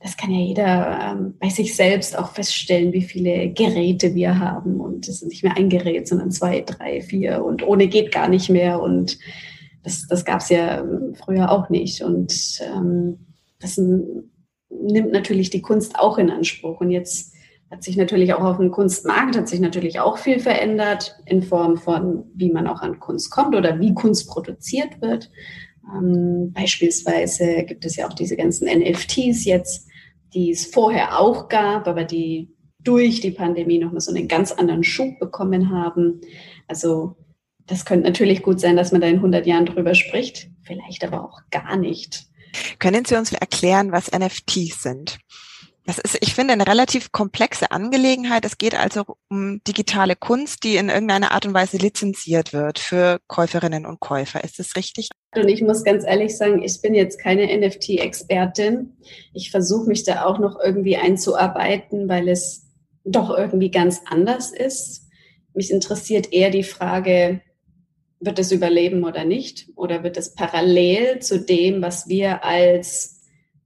das 0.00 0.16
kann 0.16 0.30
ja 0.30 0.38
jeder 0.38 0.98
ähm, 1.02 1.34
bei 1.40 1.48
sich 1.48 1.74
selbst 1.74 2.16
auch 2.16 2.32
feststellen, 2.32 2.92
wie 2.92 3.02
viele 3.02 3.50
Geräte 3.50 4.14
wir 4.14 4.38
haben. 4.38 4.80
Und 4.80 5.08
es 5.08 5.22
ist 5.22 5.28
nicht 5.28 5.42
mehr 5.42 5.56
ein 5.56 5.68
Gerät, 5.68 6.06
sondern 6.06 6.30
zwei, 6.30 6.60
drei, 6.60 7.00
vier 7.00 7.44
und 7.44 7.66
ohne 7.66 7.88
geht 7.88 8.12
gar 8.12 8.28
nicht 8.28 8.48
mehr. 8.48 8.80
Und 8.80 9.18
das, 9.82 10.06
das 10.08 10.24
gab 10.24 10.40
es 10.40 10.50
ja 10.50 10.80
ähm, 10.80 11.14
früher 11.14 11.50
auch 11.50 11.68
nicht. 11.68 12.02
Und 12.02 12.60
ähm, 12.62 13.18
das 13.60 13.76
nimmt 13.76 15.12
natürlich 15.12 15.50
die 15.50 15.62
Kunst 15.62 15.98
auch 15.98 16.18
in 16.18 16.30
Anspruch. 16.30 16.80
Und 16.80 16.90
jetzt 16.90 17.34
hat 17.70 17.82
sich 17.82 17.96
natürlich 17.96 18.32
auch 18.32 18.44
auf 18.44 18.56
dem 18.56 18.70
Kunstmarkt, 18.70 19.36
hat 19.36 19.48
sich 19.48 19.60
natürlich 19.60 20.00
auch 20.00 20.18
viel 20.18 20.40
verändert 20.40 21.16
in 21.26 21.42
Form 21.42 21.76
von, 21.76 22.24
wie 22.34 22.50
man 22.50 22.66
auch 22.66 22.80
an 22.80 22.98
Kunst 22.98 23.30
kommt 23.30 23.54
oder 23.54 23.78
wie 23.78 23.94
Kunst 23.94 24.28
produziert 24.28 25.00
wird. 25.02 25.30
Ähm, 25.94 26.52
beispielsweise 26.54 27.64
gibt 27.64 27.84
es 27.84 27.96
ja 27.96 28.08
auch 28.08 28.14
diese 28.14 28.36
ganzen 28.36 28.66
NFTs 28.68 29.44
jetzt, 29.44 29.86
die 30.34 30.50
es 30.50 30.66
vorher 30.66 31.18
auch 31.18 31.48
gab, 31.48 31.86
aber 31.86 32.04
die 32.04 32.54
durch 32.82 33.20
die 33.20 33.32
Pandemie 33.32 33.78
nochmal 33.78 34.00
so 34.00 34.14
einen 34.14 34.28
ganz 34.28 34.52
anderen 34.52 34.84
Schub 34.84 35.18
bekommen 35.18 35.70
haben. 35.70 36.20
Also 36.68 37.16
das 37.66 37.84
könnte 37.84 38.06
natürlich 38.06 38.42
gut 38.42 38.60
sein, 38.60 38.76
dass 38.76 38.92
man 38.92 39.02
da 39.02 39.08
in 39.08 39.16
100 39.16 39.46
Jahren 39.46 39.66
drüber 39.66 39.94
spricht, 39.94 40.48
vielleicht 40.62 41.04
aber 41.04 41.22
auch 41.22 41.40
gar 41.50 41.76
nicht. 41.76 42.26
Können 42.78 43.04
Sie 43.04 43.16
uns 43.16 43.32
erklären, 43.32 43.92
was 43.92 44.10
NFTs 44.10 44.82
sind? 44.82 45.18
Das 45.88 45.96
ist, 45.96 46.18
ich 46.20 46.34
finde, 46.34 46.52
eine 46.52 46.66
relativ 46.66 47.12
komplexe 47.12 47.70
Angelegenheit. 47.70 48.44
Es 48.44 48.58
geht 48.58 48.78
also 48.78 49.04
um 49.30 49.62
digitale 49.66 50.16
Kunst, 50.16 50.62
die 50.62 50.76
in 50.76 50.90
irgendeiner 50.90 51.32
Art 51.32 51.46
und 51.46 51.54
Weise 51.54 51.78
lizenziert 51.78 52.52
wird 52.52 52.78
für 52.78 53.20
Käuferinnen 53.26 53.86
und 53.86 53.98
Käufer. 53.98 54.44
Ist 54.44 54.58
das 54.58 54.76
richtig? 54.76 55.08
Und 55.34 55.48
ich 55.48 55.62
muss 55.62 55.84
ganz 55.84 56.04
ehrlich 56.04 56.36
sagen, 56.36 56.62
ich 56.62 56.82
bin 56.82 56.94
jetzt 56.94 57.18
keine 57.18 57.46
NFT-Expertin. 57.46 58.98
Ich 59.32 59.50
versuche 59.50 59.88
mich 59.88 60.04
da 60.04 60.26
auch 60.26 60.38
noch 60.38 60.60
irgendwie 60.62 60.98
einzuarbeiten, 60.98 62.06
weil 62.06 62.28
es 62.28 62.66
doch 63.04 63.30
irgendwie 63.30 63.70
ganz 63.70 64.02
anders 64.04 64.52
ist. 64.52 65.08
Mich 65.54 65.70
interessiert 65.70 66.34
eher 66.34 66.50
die 66.50 66.64
Frage, 66.64 67.40
wird 68.20 68.38
es 68.38 68.52
überleben 68.52 69.04
oder 69.04 69.24
nicht? 69.24 69.70
Oder 69.74 70.02
wird 70.02 70.18
es 70.18 70.34
parallel 70.34 71.20
zu 71.20 71.40
dem, 71.40 71.80
was 71.80 72.08
wir 72.08 72.44
als 72.44 73.17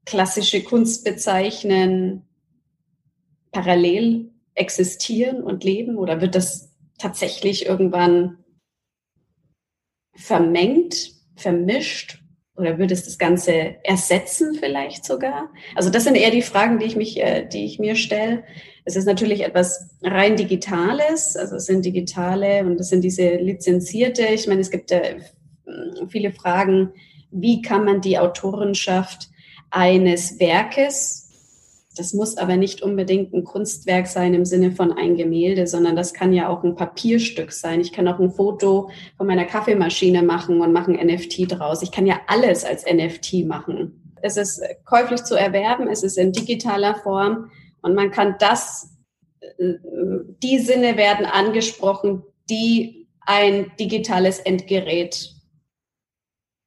klassische 0.04 0.62
Kunst 0.62 1.04
bezeichnen, 1.04 2.22
parallel 3.50 4.30
existieren 4.54 5.42
und 5.42 5.64
leben? 5.64 5.96
Oder 5.96 6.20
wird 6.20 6.34
das 6.34 6.74
tatsächlich 6.98 7.66
irgendwann 7.66 8.38
vermengt, 10.14 11.12
vermischt? 11.36 12.18
Oder 12.54 12.78
würde 12.78 12.92
es 12.92 13.04
das 13.04 13.18
Ganze 13.18 13.76
ersetzen 13.82 14.54
vielleicht 14.54 15.04
sogar? 15.04 15.50
Also 15.74 15.88
das 15.88 16.04
sind 16.04 16.16
eher 16.16 16.30
die 16.30 16.42
Fragen, 16.42 16.78
die 16.78 16.84
ich, 16.84 16.96
mich, 16.96 17.18
äh, 17.18 17.46
die 17.48 17.64
ich 17.64 17.78
mir 17.78 17.96
stelle. 17.96 18.44
Es 18.84 18.94
ist 18.94 19.06
natürlich 19.06 19.42
etwas 19.42 19.96
rein 20.02 20.36
Digitales, 20.36 21.36
also 21.36 21.56
es 21.56 21.66
sind 21.66 21.84
digitale 21.84 22.60
und 22.64 22.78
es 22.78 22.88
sind 22.88 23.02
diese 23.02 23.36
lizenzierte. 23.36 24.26
Ich 24.26 24.46
meine, 24.48 24.60
es 24.60 24.70
gibt 24.70 24.90
äh, 24.90 25.20
viele 26.08 26.32
Fragen, 26.32 26.92
wie 27.30 27.62
kann 27.62 27.84
man 27.84 28.00
die 28.02 28.18
Autorenschaft 28.18 29.30
eines 29.72 30.38
Werkes. 30.38 31.30
Das 31.96 32.14
muss 32.14 32.38
aber 32.38 32.56
nicht 32.56 32.82
unbedingt 32.82 33.34
ein 33.34 33.44
Kunstwerk 33.44 34.06
sein 34.06 34.32
im 34.32 34.44
Sinne 34.44 34.72
von 34.72 34.92
ein 34.92 35.16
Gemälde, 35.16 35.66
sondern 35.66 35.96
das 35.96 36.14
kann 36.14 36.32
ja 36.32 36.48
auch 36.48 36.62
ein 36.64 36.74
Papierstück 36.74 37.52
sein. 37.52 37.80
Ich 37.80 37.92
kann 37.92 38.08
auch 38.08 38.18
ein 38.18 38.30
Foto 38.30 38.90
von 39.16 39.26
meiner 39.26 39.44
Kaffeemaschine 39.44 40.22
machen 40.22 40.60
und 40.60 40.72
mache 40.72 40.92
ein 40.92 41.06
NFT 41.06 41.50
draus. 41.50 41.82
Ich 41.82 41.92
kann 41.92 42.06
ja 42.06 42.20
alles 42.28 42.64
als 42.64 42.84
NFT 42.86 43.44
machen. 43.46 44.14
Es 44.22 44.36
ist 44.36 44.62
käuflich 44.84 45.24
zu 45.24 45.34
erwerben, 45.34 45.88
es 45.88 46.02
ist 46.02 46.16
in 46.16 46.32
digitaler 46.32 46.94
Form 46.94 47.50
und 47.82 47.94
man 47.94 48.10
kann 48.10 48.36
das, 48.38 48.96
die 49.58 50.58
Sinne 50.60 50.96
werden 50.96 51.26
angesprochen, 51.26 52.22
die 52.48 53.08
ein 53.20 53.72
digitales 53.78 54.38
Endgerät 54.38 55.34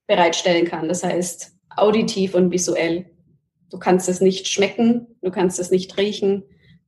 bereitstellen 0.08 0.66
kann. 0.66 0.88
Das 0.88 1.04
heißt, 1.04 1.55
auditiv 1.78 2.36
und 2.36 2.52
visuell. 2.52 3.06
Du 3.70 3.80
kannst 3.80 4.08
es 4.10 4.22
nicht 4.22 4.48
schmecken, 4.48 5.08
du 5.22 5.32
kannst 5.32 5.60
es 5.60 5.72
nicht 5.72 5.98
riechen 5.98 6.44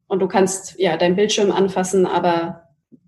und 0.08 0.20
du 0.20 0.28
kannst 0.28 0.80
ja 0.80 0.98
deinen 0.98 1.16
Bildschirm 1.16 1.52
anfassen, 1.52 2.06
aber 2.06 2.64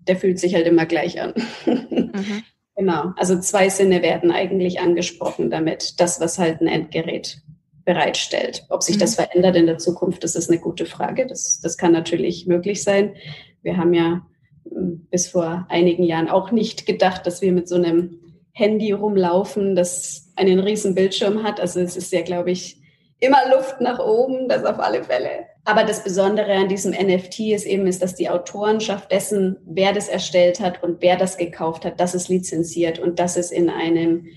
der 0.07 0.17
fühlt 0.17 0.39
sich 0.39 0.55
halt 0.55 0.67
immer 0.67 0.85
gleich 0.85 1.21
an. 1.21 1.33
Mhm. 2.11 2.43
Genau. 2.75 3.11
Also 3.17 3.39
zwei 3.39 3.69
Sinne 3.69 4.01
werden 4.01 4.31
eigentlich 4.31 4.79
angesprochen 4.79 5.49
damit, 5.49 5.99
das, 5.99 6.21
was 6.21 6.39
halt 6.39 6.61
ein 6.61 6.67
Endgerät 6.67 7.41
bereitstellt. 7.83 8.65
Ob 8.69 8.83
sich 8.83 8.95
mhm. 8.95 9.01
das 9.01 9.15
verändert 9.15 9.57
in 9.57 9.65
der 9.65 9.77
Zukunft, 9.77 10.23
das 10.23 10.35
ist 10.35 10.49
eine 10.49 10.59
gute 10.59 10.85
Frage. 10.85 11.27
Das, 11.27 11.59
das 11.61 11.77
kann 11.77 11.91
natürlich 11.91 12.47
möglich 12.47 12.81
sein. 12.81 13.15
Wir 13.61 13.77
haben 13.77 13.93
ja 13.93 14.25
hm, 14.69 15.07
bis 15.11 15.27
vor 15.27 15.67
einigen 15.69 16.03
Jahren 16.03 16.29
auch 16.29 16.51
nicht 16.51 16.85
gedacht, 16.85 17.27
dass 17.27 17.41
wir 17.41 17.51
mit 17.51 17.67
so 17.67 17.75
einem 17.75 18.19
Handy 18.59 18.91
rumlaufen, 18.91 19.75
das 19.75 20.31
einen 20.35 20.59
riesen 20.59 20.93
Bildschirm 20.93 21.43
hat. 21.43 21.59
Also 21.59 21.79
es 21.79 21.95
ist 21.95 22.11
ja, 22.11 22.21
glaube 22.21 22.51
ich, 22.51 22.77
immer 23.19 23.49
Luft 23.55 23.81
nach 23.81 23.99
oben, 23.99 24.47
das 24.47 24.65
auf 24.65 24.79
alle 24.79 25.03
Fälle. 25.03 25.47
Aber 25.65 25.83
das 25.83 26.03
Besondere 26.03 26.53
an 26.53 26.67
diesem 26.67 26.91
NFT 26.91 27.39
ist 27.39 27.65
eben, 27.65 27.87
ist, 27.87 28.01
dass 28.01 28.15
die 28.15 28.29
Autorenschaft 28.29 29.11
dessen, 29.11 29.57
wer 29.65 29.93
das 29.93 30.07
erstellt 30.07 30.59
hat 30.59 30.83
und 30.83 31.01
wer 31.01 31.17
das 31.17 31.37
gekauft 31.37 31.85
hat, 31.85 31.99
das 31.99 32.15
ist 32.15 32.29
lizenziert 32.29 32.99
und 32.99 33.19
das 33.19 33.37
ist 33.37 33.51
in 33.51 33.69
einem 33.69 34.27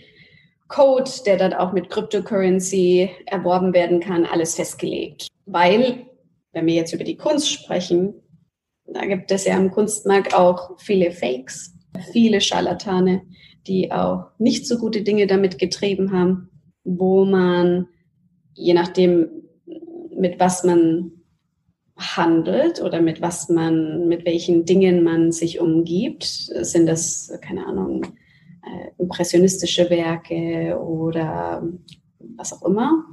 Code, 0.68 1.10
der 1.26 1.36
dann 1.36 1.52
auch 1.52 1.72
mit 1.72 1.90
Cryptocurrency 1.90 3.10
erworben 3.26 3.74
werden 3.74 4.00
kann, 4.00 4.24
alles 4.24 4.54
festgelegt. 4.54 5.28
Weil, 5.46 6.06
wenn 6.52 6.66
wir 6.66 6.74
jetzt 6.74 6.92
über 6.92 7.04
die 7.04 7.16
Kunst 7.16 7.50
sprechen, 7.50 8.14
da 8.86 9.04
gibt 9.06 9.30
es 9.30 9.44
ja 9.44 9.56
am 9.56 9.70
Kunstmarkt 9.70 10.34
auch 10.34 10.78
viele 10.78 11.12
Fakes, 11.12 11.74
viele 12.12 12.40
Scharlatane, 12.40 13.22
die 13.66 13.92
auch 13.92 14.30
nicht 14.38 14.66
so 14.66 14.78
gute 14.78 15.02
Dinge 15.02 15.26
damit 15.26 15.58
getrieben 15.58 16.12
haben, 16.12 16.48
wo 16.84 17.24
man, 17.24 17.88
je 18.54 18.74
nachdem, 18.74 19.28
mit 20.16 20.38
was 20.40 20.64
man 20.64 21.12
handelt 21.96 22.82
oder 22.82 23.00
mit 23.00 23.20
was 23.20 23.48
man, 23.48 24.08
mit 24.08 24.24
welchen 24.24 24.64
Dingen 24.64 25.02
man 25.02 25.32
sich 25.32 25.60
umgibt, 25.60 26.24
sind 26.24 26.86
das, 26.86 27.32
keine 27.42 27.66
Ahnung, 27.66 28.04
äh, 28.64 28.90
impressionistische 28.98 29.90
Werke 29.90 30.78
oder 30.80 31.62
was 32.36 32.52
auch 32.52 32.62
immer, 32.64 33.04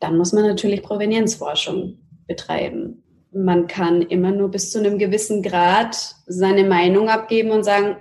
dann 0.00 0.16
muss 0.16 0.32
man 0.32 0.44
natürlich 0.44 0.82
Provenienzforschung 0.82 1.98
betreiben. 2.26 3.02
Man 3.32 3.66
kann 3.66 4.02
immer 4.02 4.30
nur 4.30 4.50
bis 4.50 4.70
zu 4.70 4.78
einem 4.78 4.98
gewissen 4.98 5.42
Grad 5.42 6.16
seine 6.26 6.64
Meinung 6.64 7.08
abgeben 7.08 7.50
und 7.50 7.64
sagen, 7.64 7.96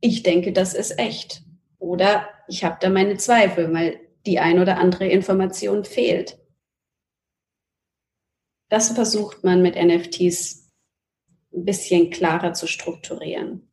ich 0.00 0.22
denke, 0.22 0.52
das 0.52 0.74
ist 0.74 0.98
echt. 0.98 1.42
Oder 1.78 2.28
ich 2.48 2.64
habe 2.64 2.78
da 2.80 2.90
meine 2.90 3.16
Zweifel, 3.16 3.72
weil 3.72 4.00
die 4.26 4.38
ein 4.38 4.58
oder 4.58 4.78
andere 4.78 5.06
Information 5.06 5.84
fehlt. 5.84 6.38
Das 8.68 8.90
versucht 8.90 9.42
man 9.44 9.62
mit 9.62 9.76
NFTs 9.76 10.70
ein 11.52 11.64
bisschen 11.64 12.10
klarer 12.10 12.52
zu 12.52 12.66
strukturieren. 12.66 13.72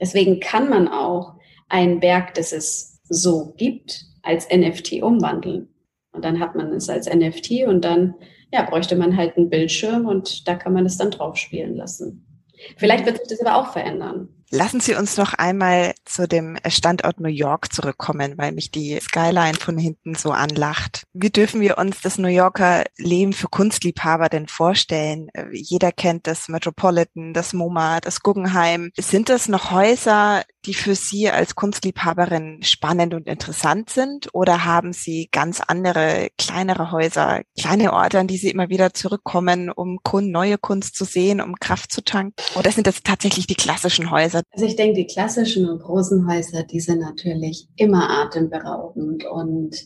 Deswegen 0.00 0.40
kann 0.40 0.68
man 0.68 0.88
auch 0.88 1.34
ein 1.68 2.00
Werk, 2.02 2.34
das 2.34 2.52
es 2.52 3.00
so 3.08 3.54
gibt, 3.56 4.06
als 4.22 4.48
NFT 4.48 5.02
umwandeln. 5.02 5.74
Und 6.12 6.24
dann 6.24 6.40
hat 6.40 6.54
man 6.54 6.72
es 6.72 6.88
als 6.88 7.08
NFT 7.08 7.64
und 7.66 7.84
dann 7.84 8.14
ja, 8.52 8.62
bräuchte 8.62 8.96
man 8.96 9.16
halt 9.16 9.36
einen 9.36 9.50
Bildschirm 9.50 10.06
und 10.06 10.48
da 10.48 10.56
kann 10.56 10.72
man 10.72 10.86
es 10.86 10.96
dann 10.96 11.10
drauf 11.10 11.36
spielen 11.36 11.76
lassen. 11.76 12.44
Vielleicht 12.76 13.06
wird 13.06 13.18
sich 13.18 13.28
das 13.28 13.46
aber 13.46 13.56
auch 13.56 13.72
verändern. 13.72 14.39
Lassen 14.52 14.80
Sie 14.80 14.96
uns 14.96 15.16
noch 15.16 15.34
einmal 15.34 15.94
zu 16.04 16.26
dem 16.26 16.56
Standort 16.66 17.20
New 17.20 17.28
York 17.28 17.72
zurückkommen, 17.72 18.36
weil 18.36 18.50
mich 18.50 18.72
die 18.72 18.98
Skyline 19.00 19.54
von 19.54 19.78
hinten 19.78 20.16
so 20.16 20.32
anlacht. 20.32 21.04
Wie 21.12 21.30
dürfen 21.30 21.60
wir 21.60 21.78
uns 21.78 22.00
das 22.00 22.18
New 22.18 22.28
Yorker 22.28 22.84
Leben 22.96 23.32
für 23.32 23.46
Kunstliebhaber 23.46 24.28
denn 24.28 24.48
vorstellen? 24.48 25.28
Jeder 25.52 25.92
kennt 25.92 26.26
das 26.26 26.48
Metropolitan, 26.48 27.32
das 27.32 27.52
MoMA, 27.52 28.00
das 28.00 28.22
Guggenheim. 28.22 28.90
Sind 28.98 29.28
das 29.28 29.46
noch 29.46 29.70
Häuser, 29.70 30.42
die 30.66 30.74
für 30.74 30.94
Sie 30.94 31.30
als 31.30 31.54
Kunstliebhaberin 31.54 32.62
spannend 32.62 33.14
und 33.14 33.26
interessant 33.26 33.90
sind? 33.90 34.28
Oder 34.32 34.64
haben 34.64 34.92
Sie 34.92 35.28
ganz 35.32 35.60
andere, 35.60 36.28
kleinere 36.38 36.92
Häuser, 36.92 37.42
kleine 37.58 37.92
Orte, 37.92 38.18
an 38.18 38.26
die 38.26 38.36
Sie 38.36 38.50
immer 38.50 38.68
wieder 38.68 38.92
zurückkommen, 38.92 39.70
um 39.70 39.98
neue 40.12 40.58
Kunst 40.58 40.96
zu 40.96 41.04
sehen, 41.04 41.40
um 41.40 41.56
Kraft 41.56 41.92
zu 41.92 42.02
tanken? 42.02 42.34
Oder 42.58 42.72
sind 42.72 42.86
das 42.86 43.02
tatsächlich 43.02 43.46
die 43.46 43.54
klassischen 43.54 44.10
Häuser? 44.10 44.42
Also 44.52 44.66
ich 44.66 44.76
denke, 44.76 44.94
die 44.94 45.06
klassischen 45.06 45.68
und 45.68 45.80
großen 45.82 46.30
Häuser, 46.30 46.62
die 46.64 46.80
sind 46.80 47.00
natürlich 47.00 47.68
immer 47.76 48.10
atemberaubend 48.10 49.24
und 49.24 49.76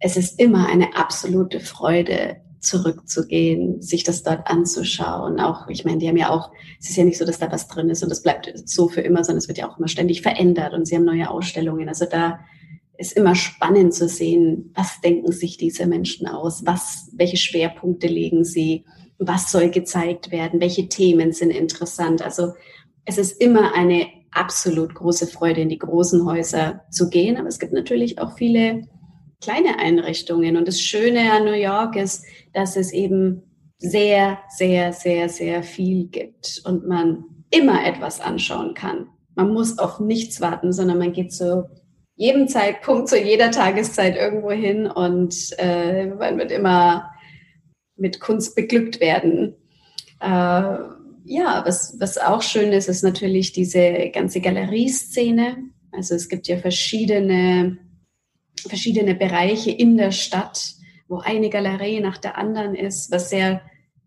es 0.00 0.16
ist 0.16 0.38
immer 0.38 0.68
eine 0.68 0.96
absolute 0.96 1.60
Freude, 1.60 2.43
zurückzugehen, 2.64 3.80
sich 3.82 4.04
das 4.04 4.22
dort 4.22 4.46
anzuschauen. 4.46 5.40
Auch, 5.40 5.68
ich 5.68 5.84
meine, 5.84 5.98
die 5.98 6.08
haben 6.08 6.16
ja 6.16 6.30
auch, 6.30 6.50
es 6.80 6.90
ist 6.90 6.96
ja 6.96 7.04
nicht 7.04 7.18
so, 7.18 7.24
dass 7.24 7.38
da 7.38 7.50
was 7.52 7.68
drin 7.68 7.90
ist 7.90 8.02
und 8.02 8.08
das 8.08 8.22
bleibt 8.22 8.52
so 8.64 8.88
für 8.88 9.00
immer, 9.00 9.24
sondern 9.24 9.38
es 9.38 9.48
wird 9.48 9.58
ja 9.58 9.68
auch 9.68 9.78
immer 9.78 9.88
ständig 9.88 10.22
verändert 10.22 10.72
und 10.72 10.86
sie 10.86 10.96
haben 10.96 11.04
neue 11.04 11.30
Ausstellungen. 11.30 11.88
Also 11.88 12.06
da 12.10 12.40
ist 12.96 13.16
immer 13.16 13.34
spannend 13.34 13.94
zu 13.94 14.08
sehen, 14.08 14.72
was 14.74 15.00
denken 15.00 15.32
sich 15.32 15.56
diese 15.56 15.86
Menschen 15.86 16.26
aus, 16.26 16.64
was, 16.64 17.10
welche 17.14 17.36
Schwerpunkte 17.36 18.06
legen 18.06 18.44
sie, 18.44 18.84
was 19.18 19.50
soll 19.50 19.70
gezeigt 19.70 20.30
werden, 20.30 20.60
welche 20.60 20.88
Themen 20.88 21.32
sind 21.32 21.50
interessant. 21.50 22.22
Also 22.22 22.52
es 23.04 23.18
ist 23.18 23.40
immer 23.40 23.74
eine 23.74 24.06
absolut 24.30 24.94
große 24.94 25.26
Freude, 25.26 25.60
in 25.60 25.68
die 25.68 25.78
großen 25.78 26.24
Häuser 26.24 26.82
zu 26.90 27.08
gehen, 27.08 27.36
aber 27.36 27.48
es 27.48 27.58
gibt 27.58 27.72
natürlich 27.72 28.18
auch 28.18 28.36
viele 28.36 28.82
kleine 29.44 29.78
Einrichtungen. 29.78 30.56
Und 30.56 30.66
das 30.66 30.80
Schöne 30.80 31.32
an 31.32 31.44
New 31.44 31.52
York 31.52 31.96
ist, 31.96 32.24
dass 32.52 32.76
es 32.76 32.92
eben 32.92 33.42
sehr, 33.78 34.38
sehr, 34.48 34.92
sehr, 34.92 35.28
sehr 35.28 35.62
viel 35.62 36.06
gibt 36.06 36.62
und 36.64 36.86
man 36.86 37.24
immer 37.50 37.84
etwas 37.86 38.20
anschauen 38.20 38.74
kann. 38.74 39.08
Man 39.34 39.52
muss 39.52 39.78
auf 39.78 40.00
nichts 40.00 40.40
warten, 40.40 40.72
sondern 40.72 40.98
man 40.98 41.12
geht 41.12 41.32
zu 41.32 41.68
jedem 42.16 42.48
Zeitpunkt, 42.48 43.08
zu 43.08 43.18
jeder 43.18 43.50
Tageszeit 43.50 44.16
irgendwo 44.16 44.50
hin 44.52 44.86
und 44.86 45.34
äh, 45.58 46.06
man 46.06 46.38
wird 46.38 46.52
immer 46.52 47.10
mit 47.96 48.20
Kunst 48.20 48.54
beglückt 48.54 49.00
werden. 49.00 49.56
Äh, 50.20 50.78
ja, 51.26 51.62
was, 51.64 51.96
was 51.98 52.18
auch 52.18 52.42
schön 52.42 52.72
ist, 52.72 52.88
ist 52.88 53.02
natürlich 53.02 53.52
diese 53.52 54.10
ganze 54.12 54.40
Galerieszene. 54.40 55.56
Also 55.92 56.14
es 56.14 56.28
gibt 56.28 56.46
ja 56.48 56.58
verschiedene, 56.58 57.78
verschiedene 58.68 59.14
Bereiche 59.14 59.70
in 59.70 59.96
der 59.96 60.10
Stadt, 60.10 60.74
wo 61.08 61.18
eine 61.18 61.50
Galerie 61.50 62.00
nach 62.00 62.18
der 62.18 62.38
anderen 62.38 62.74
ist, 62.74 63.10
was 63.10 63.30
sehr 63.30 63.60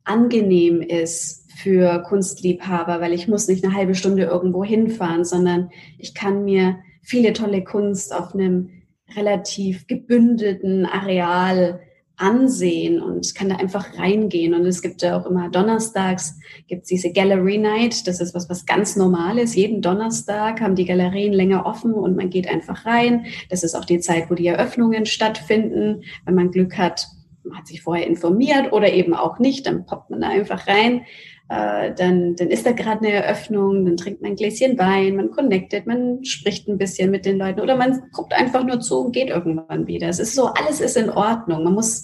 angenehm 0.03 0.81
ist 0.81 1.51
für 1.51 2.03
Kunstliebhaber, 2.03 3.01
weil 3.01 3.13
ich 3.13 3.27
muss 3.27 3.47
nicht 3.47 3.63
eine 3.63 3.73
halbe 3.73 3.95
Stunde 3.95 4.23
irgendwo 4.23 4.63
hinfahren, 4.63 5.25
sondern 5.25 5.69
ich 5.97 6.13
kann 6.13 6.43
mir 6.45 6.77
viele 7.01 7.33
tolle 7.33 7.63
Kunst 7.63 8.13
auf 8.13 8.33
einem 8.33 8.69
relativ 9.15 9.87
gebündelten 9.87 10.85
Areal 10.85 11.81
ansehen 12.17 13.01
und 13.01 13.33
kann 13.35 13.49
da 13.49 13.55
einfach 13.55 13.97
reingehen. 13.97 14.53
Und 14.55 14.65
es 14.65 14.81
gibt 14.81 15.01
ja 15.03 15.19
auch 15.19 15.25
immer 15.27 15.49
donnerstags 15.49 16.39
gibt's 16.67 16.89
diese 16.89 17.11
Gallery 17.11 17.59
Night. 17.59 18.07
Das 18.07 18.19
ist 18.19 18.33
was, 18.33 18.49
was 18.49 18.65
ganz 18.65 18.95
Normales. 18.95 19.55
Jeden 19.55 19.81
Donnerstag 19.81 20.59
haben 20.59 20.75
die 20.75 20.85
Galerien 20.85 21.31
länger 21.31 21.65
offen 21.65 21.93
und 21.93 22.17
man 22.17 22.29
geht 22.29 22.49
einfach 22.49 22.85
rein. 22.85 23.27
Das 23.49 23.63
ist 23.63 23.75
auch 23.75 23.85
die 23.85 23.99
Zeit, 23.99 24.29
wo 24.29 24.35
die 24.35 24.47
Eröffnungen 24.47 25.05
stattfinden. 25.05 26.03
Wenn 26.25 26.35
man 26.35 26.51
Glück 26.51 26.77
hat, 26.77 27.07
man 27.43 27.59
hat 27.59 27.67
sich 27.67 27.81
vorher 27.81 28.07
informiert 28.07 28.73
oder 28.73 28.91
eben 28.91 29.13
auch 29.13 29.37
nicht, 29.37 29.67
dann 29.67 29.85
poppt 29.85 30.09
man 30.09 30.21
da 30.21 30.29
einfach 30.29 30.67
rein. 30.67 31.05
Äh, 31.49 31.93
dann, 31.95 32.35
dann 32.35 32.49
ist 32.49 32.65
da 32.65 32.73
gerade 32.73 33.05
eine 33.05 33.13
Eröffnung, 33.13 33.85
dann 33.85 33.95
trinkt 33.95 34.21
man 34.21 34.31
ein 34.31 34.35
Gläschen 34.35 34.77
Wein, 34.77 35.15
man 35.15 35.31
connectet, 35.31 35.87
man 35.87 36.23
spricht 36.25 36.67
ein 36.67 36.77
bisschen 36.77 37.09
mit 37.09 37.25
den 37.25 37.37
Leuten 37.37 37.61
oder 37.61 37.77
man 37.77 38.01
guckt 38.11 38.33
einfach 38.33 38.65
nur 38.65 38.81
zu 38.81 38.99
und 38.99 39.13
geht 39.13 39.29
irgendwann 39.29 39.87
wieder. 39.87 40.09
Es 40.09 40.19
ist 40.19 40.35
so, 40.35 40.47
alles 40.47 40.81
ist 40.81 40.97
in 40.97 41.09
Ordnung. 41.09 41.63
Man 41.63 41.73
muss, 41.73 42.03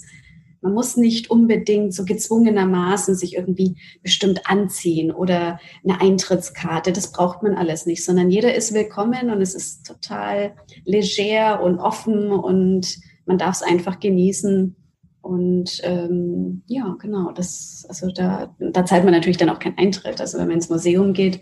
man 0.62 0.72
muss 0.72 0.96
nicht 0.96 1.30
unbedingt 1.30 1.92
so 1.92 2.06
gezwungenermaßen 2.06 3.14
sich 3.16 3.36
irgendwie 3.36 3.76
bestimmt 4.02 4.40
anziehen 4.46 5.10
oder 5.10 5.60
eine 5.86 6.00
Eintrittskarte. 6.00 6.92
Das 6.92 7.12
braucht 7.12 7.42
man 7.42 7.54
alles 7.54 7.84
nicht, 7.84 8.02
sondern 8.02 8.30
jeder 8.30 8.54
ist 8.54 8.72
willkommen 8.72 9.30
und 9.30 9.42
es 9.42 9.54
ist 9.54 9.86
total 9.86 10.54
leger 10.86 11.62
und 11.62 11.80
offen 11.80 12.32
und 12.32 12.96
man 13.26 13.36
darf 13.36 13.56
es 13.56 13.62
einfach 13.62 14.00
genießen 14.00 14.74
und 15.24 15.80
ähm, 15.84 16.62
ja, 16.66 16.96
genau, 17.00 17.32
das, 17.32 17.86
also 17.88 18.10
da, 18.10 18.54
da 18.58 18.84
zahlt 18.84 19.04
man 19.04 19.14
natürlich 19.14 19.38
dann 19.38 19.48
auch 19.48 19.58
keinen 19.58 19.78
Eintritt. 19.78 20.20
Also 20.20 20.36
wenn 20.36 20.48
man 20.48 20.56
ins 20.56 20.68
Museum 20.68 21.14
geht, 21.14 21.40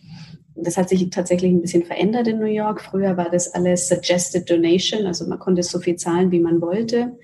das 0.54 0.76
hat 0.76 0.88
sich 0.88 1.10
tatsächlich 1.10 1.50
ein 1.50 1.62
bisschen 1.62 1.82
verändert 1.82 2.28
in 2.28 2.38
New 2.38 2.44
York. 2.44 2.80
Früher 2.80 3.16
war 3.16 3.28
das 3.28 3.52
alles 3.52 3.88
Suggested 3.88 4.48
Donation, 4.48 5.06
also 5.06 5.26
man 5.26 5.40
konnte 5.40 5.64
so 5.64 5.80
viel 5.80 5.96
zahlen, 5.96 6.30
wie 6.30 6.38
man 6.38 6.60
wollte. 6.60 7.18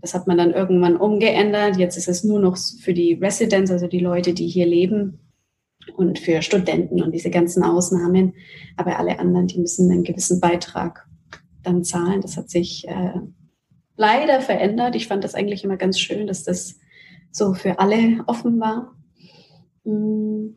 Das 0.00 0.14
hat 0.14 0.26
man 0.26 0.38
dann 0.38 0.52
irgendwann 0.52 0.96
umgeändert. 0.96 1.76
Jetzt 1.76 1.98
ist 1.98 2.08
es 2.08 2.24
nur 2.24 2.40
noch 2.40 2.56
für 2.56 2.94
die 2.94 3.12
Residents, 3.12 3.70
also 3.70 3.86
die 3.86 4.00
Leute, 4.00 4.32
die 4.32 4.46
hier 4.46 4.66
leben 4.66 5.18
und 5.94 6.18
für 6.18 6.40
Studenten 6.40 7.02
und 7.02 7.12
diese 7.14 7.28
ganzen 7.28 7.62
Ausnahmen. 7.62 8.32
Aber 8.78 8.98
alle 8.98 9.18
anderen, 9.18 9.46
die 9.46 9.60
müssen 9.60 9.90
einen 9.90 10.04
gewissen 10.04 10.40
Beitrag 10.40 11.06
dann 11.62 11.84
zahlen. 11.84 12.22
Das 12.22 12.38
hat 12.38 12.48
sich 12.48 12.88
äh, 12.88 13.20
leider 13.98 14.40
verändert. 14.40 14.96
Ich 14.96 15.08
fand 15.08 15.24
das 15.24 15.34
eigentlich 15.34 15.64
immer 15.64 15.76
ganz 15.76 15.98
schön, 15.98 16.26
dass 16.26 16.44
das 16.44 16.78
so 17.30 17.52
für 17.52 17.78
alle 17.78 18.24
offen 18.26 18.58
war. 18.58 18.96
Mm. 19.84 20.54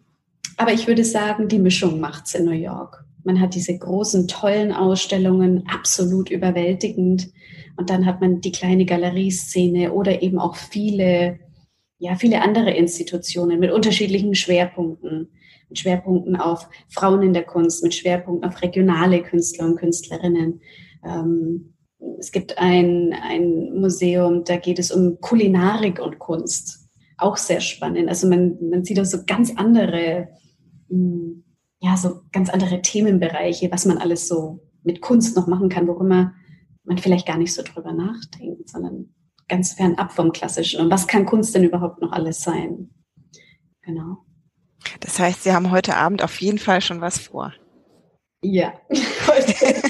Aber 0.57 0.73
ich 0.73 0.87
würde 0.87 1.03
sagen, 1.03 1.47
die 1.47 1.59
Mischung 1.59 1.99
macht's 1.99 2.35
in 2.35 2.45
New 2.45 2.51
York. 2.51 3.03
Man 3.23 3.39
hat 3.39 3.55
diese 3.55 3.77
großen, 3.77 4.27
tollen 4.27 4.71
Ausstellungen, 4.71 5.63
absolut 5.67 6.29
überwältigend. 6.29 7.29
Und 7.77 7.89
dann 7.89 8.05
hat 8.05 8.21
man 8.21 8.41
die 8.41 8.51
kleine 8.51 8.85
Galerieszene 8.85 9.91
oder 9.91 10.21
eben 10.21 10.37
auch 10.37 10.55
viele, 10.55 11.39
ja, 11.97 12.15
viele 12.15 12.41
andere 12.41 12.71
Institutionen 12.71 13.59
mit 13.59 13.71
unterschiedlichen 13.71 14.35
Schwerpunkten. 14.35 15.29
Mit 15.69 15.79
Schwerpunkten 15.79 16.35
auf 16.35 16.67
Frauen 16.89 17.23
in 17.23 17.33
der 17.33 17.43
Kunst, 17.43 17.83
mit 17.83 17.95
Schwerpunkten 17.95 18.47
auf 18.47 18.61
regionale 18.61 19.23
Künstler 19.23 19.65
und 19.65 19.77
Künstlerinnen. 19.77 20.61
Ähm, 21.03 21.73
es 22.22 22.32
gibt 22.32 22.59
ein, 22.59 23.13
ein 23.13 23.74
Museum, 23.74 24.43
da 24.43 24.57
geht 24.57 24.78
es 24.78 24.91
um 24.91 25.19
Kulinarik 25.22 25.99
und 25.99 26.19
Kunst. 26.19 26.88
Auch 27.17 27.36
sehr 27.36 27.61
spannend. 27.61 28.09
Also 28.09 28.30
man, 28.30 28.57
man 28.69 28.86
sieht 28.86 28.99
da 28.99 29.05
so 29.05 29.26
ganz 29.26 29.51
andere, 29.55 30.30
hm, 30.88 31.43
ja, 31.80 31.97
so 31.97 32.22
ganz 32.32 32.51
andere 32.51 32.84
Themenbereiche, 32.84 33.72
was 33.72 33.86
man 33.86 33.97
alles 33.97 34.28
so 34.28 34.59
mit 34.84 35.01
Kunst 35.01 35.36
noch 35.36 35.47
machen 35.47 35.69
kann, 35.69 35.88
worüber 35.88 36.34
man 36.84 36.97
vielleicht 36.99 37.26
gar 37.26 37.39
nicht 37.39 37.55
so 37.55 37.63
drüber 37.63 37.91
nachdenkt, 37.91 38.69
sondern 38.69 39.15
ganz 39.47 39.74
fernab 39.74 40.11
vom 40.11 40.32
Klassischen. 40.32 40.80
Und 40.80 40.91
was 40.91 41.07
kann 41.07 41.26
Kunst 41.26 41.55
denn 41.55 41.63
überhaupt 41.63 42.01
noch 42.01 42.11
alles 42.11 42.41
sein? 42.41 42.91
Genau. 43.82 44.17
Das 44.99 45.17
heißt, 45.17 45.43
Sie 45.43 45.53
haben 45.53 45.72
heute 45.72 45.95
Abend 45.95 46.24
auf 46.24 46.39
jeden 46.39 46.59
Fall 46.59 46.82
schon 46.82 47.01
was 47.01 47.17
vor. 47.17 47.51
Ja. 48.43 48.74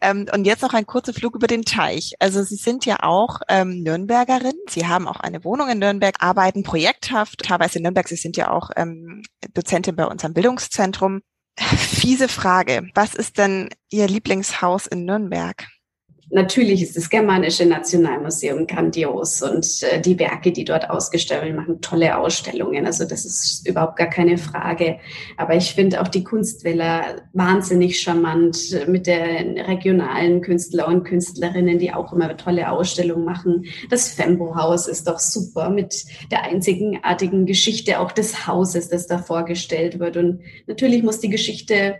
ähm, 0.00 0.26
und 0.32 0.46
jetzt 0.46 0.62
noch 0.62 0.74
ein 0.74 0.86
kurzer 0.86 1.12
Flug 1.12 1.34
über 1.34 1.46
den 1.46 1.64
Teich. 1.64 2.14
Also 2.18 2.42
Sie 2.42 2.56
sind 2.56 2.84
ja 2.84 3.02
auch 3.02 3.40
ähm, 3.48 3.82
Nürnbergerin. 3.82 4.54
Sie 4.68 4.86
haben 4.86 5.08
auch 5.08 5.20
eine 5.20 5.44
Wohnung 5.44 5.68
in 5.68 5.78
Nürnberg, 5.78 6.16
arbeiten 6.20 6.62
projekthaft, 6.62 7.40
teilweise 7.44 7.78
in 7.78 7.82
Nürnberg. 7.82 8.08
Sie 8.08 8.16
sind 8.16 8.36
ja 8.36 8.50
auch 8.50 8.70
ähm, 8.76 9.22
Dozentin 9.54 9.96
bei 9.96 10.06
unserem 10.06 10.34
Bildungszentrum. 10.34 11.22
Fiese 11.58 12.28
Frage. 12.28 12.88
Was 12.94 13.14
ist 13.14 13.38
denn 13.38 13.70
Ihr 13.90 14.08
Lieblingshaus 14.08 14.86
in 14.86 15.04
Nürnberg? 15.04 15.66
Natürlich 16.30 16.82
ist 16.82 16.96
das 16.96 17.08
Germanische 17.08 17.66
Nationalmuseum 17.66 18.66
grandios 18.66 19.42
und 19.42 19.82
äh, 19.82 20.00
die 20.00 20.18
Werke, 20.18 20.52
die 20.52 20.64
dort 20.64 20.90
ausgestellt 20.90 21.42
werden, 21.42 21.56
machen 21.56 21.80
tolle 21.80 22.18
Ausstellungen. 22.18 22.86
Also 22.86 23.04
das 23.04 23.24
ist 23.24 23.66
überhaupt 23.66 23.96
gar 23.96 24.08
keine 24.08 24.36
Frage. 24.38 24.98
Aber 25.36 25.54
ich 25.54 25.74
finde 25.74 26.00
auch 26.00 26.08
die 26.08 26.24
Kunstwäller 26.24 27.22
wahnsinnig 27.32 28.00
charmant 28.00 28.58
mit 28.88 29.06
den 29.06 29.58
regionalen 29.58 30.40
Künstler 30.40 30.88
und 30.88 31.04
Künstlerinnen, 31.04 31.78
die 31.78 31.92
auch 31.92 32.12
immer 32.12 32.36
tolle 32.36 32.70
Ausstellungen 32.70 33.24
machen. 33.24 33.64
Das 33.90 34.08
Fembo-Haus 34.08 34.88
ist 34.88 35.06
doch 35.06 35.18
super 35.18 35.70
mit 35.70 36.04
der 36.30 36.44
einzigartigen 36.44 37.46
Geschichte 37.46 38.00
auch 38.00 38.12
des 38.12 38.46
Hauses, 38.46 38.88
das 38.88 39.06
da 39.06 39.18
vorgestellt 39.18 39.98
wird. 40.00 40.16
Und 40.16 40.40
natürlich 40.66 41.02
muss 41.02 41.20
die 41.20 41.30
Geschichte 41.30 41.96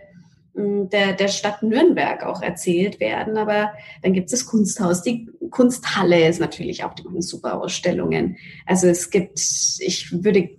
der, 0.57 1.13
der 1.13 1.27
Stadt 1.27 1.61
Nürnberg 1.61 2.23
auch 2.23 2.41
erzählt 2.41 2.99
werden. 2.99 3.37
Aber 3.37 3.73
dann 4.01 4.13
gibt 4.13 4.25
es 4.25 4.39
das 4.39 4.45
Kunsthaus, 4.47 5.03
die 5.03 5.29
Kunsthalle 5.51 6.27
ist 6.27 6.39
natürlich 6.39 6.83
auch, 6.83 6.93
die 6.93 7.03
machen 7.03 7.21
super 7.21 7.61
Ausstellungen. 7.61 8.37
Also 8.65 8.87
es 8.87 9.11
gibt, 9.11 9.39
ich 9.79 10.23
würde, 10.23 10.49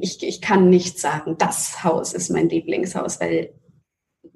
ich, 0.00 0.22
ich 0.22 0.40
kann 0.40 0.68
nicht 0.68 0.98
sagen, 0.98 1.36
das 1.38 1.84
Haus 1.84 2.12
ist 2.12 2.30
mein 2.30 2.48
Lieblingshaus, 2.48 3.20
weil 3.20 3.54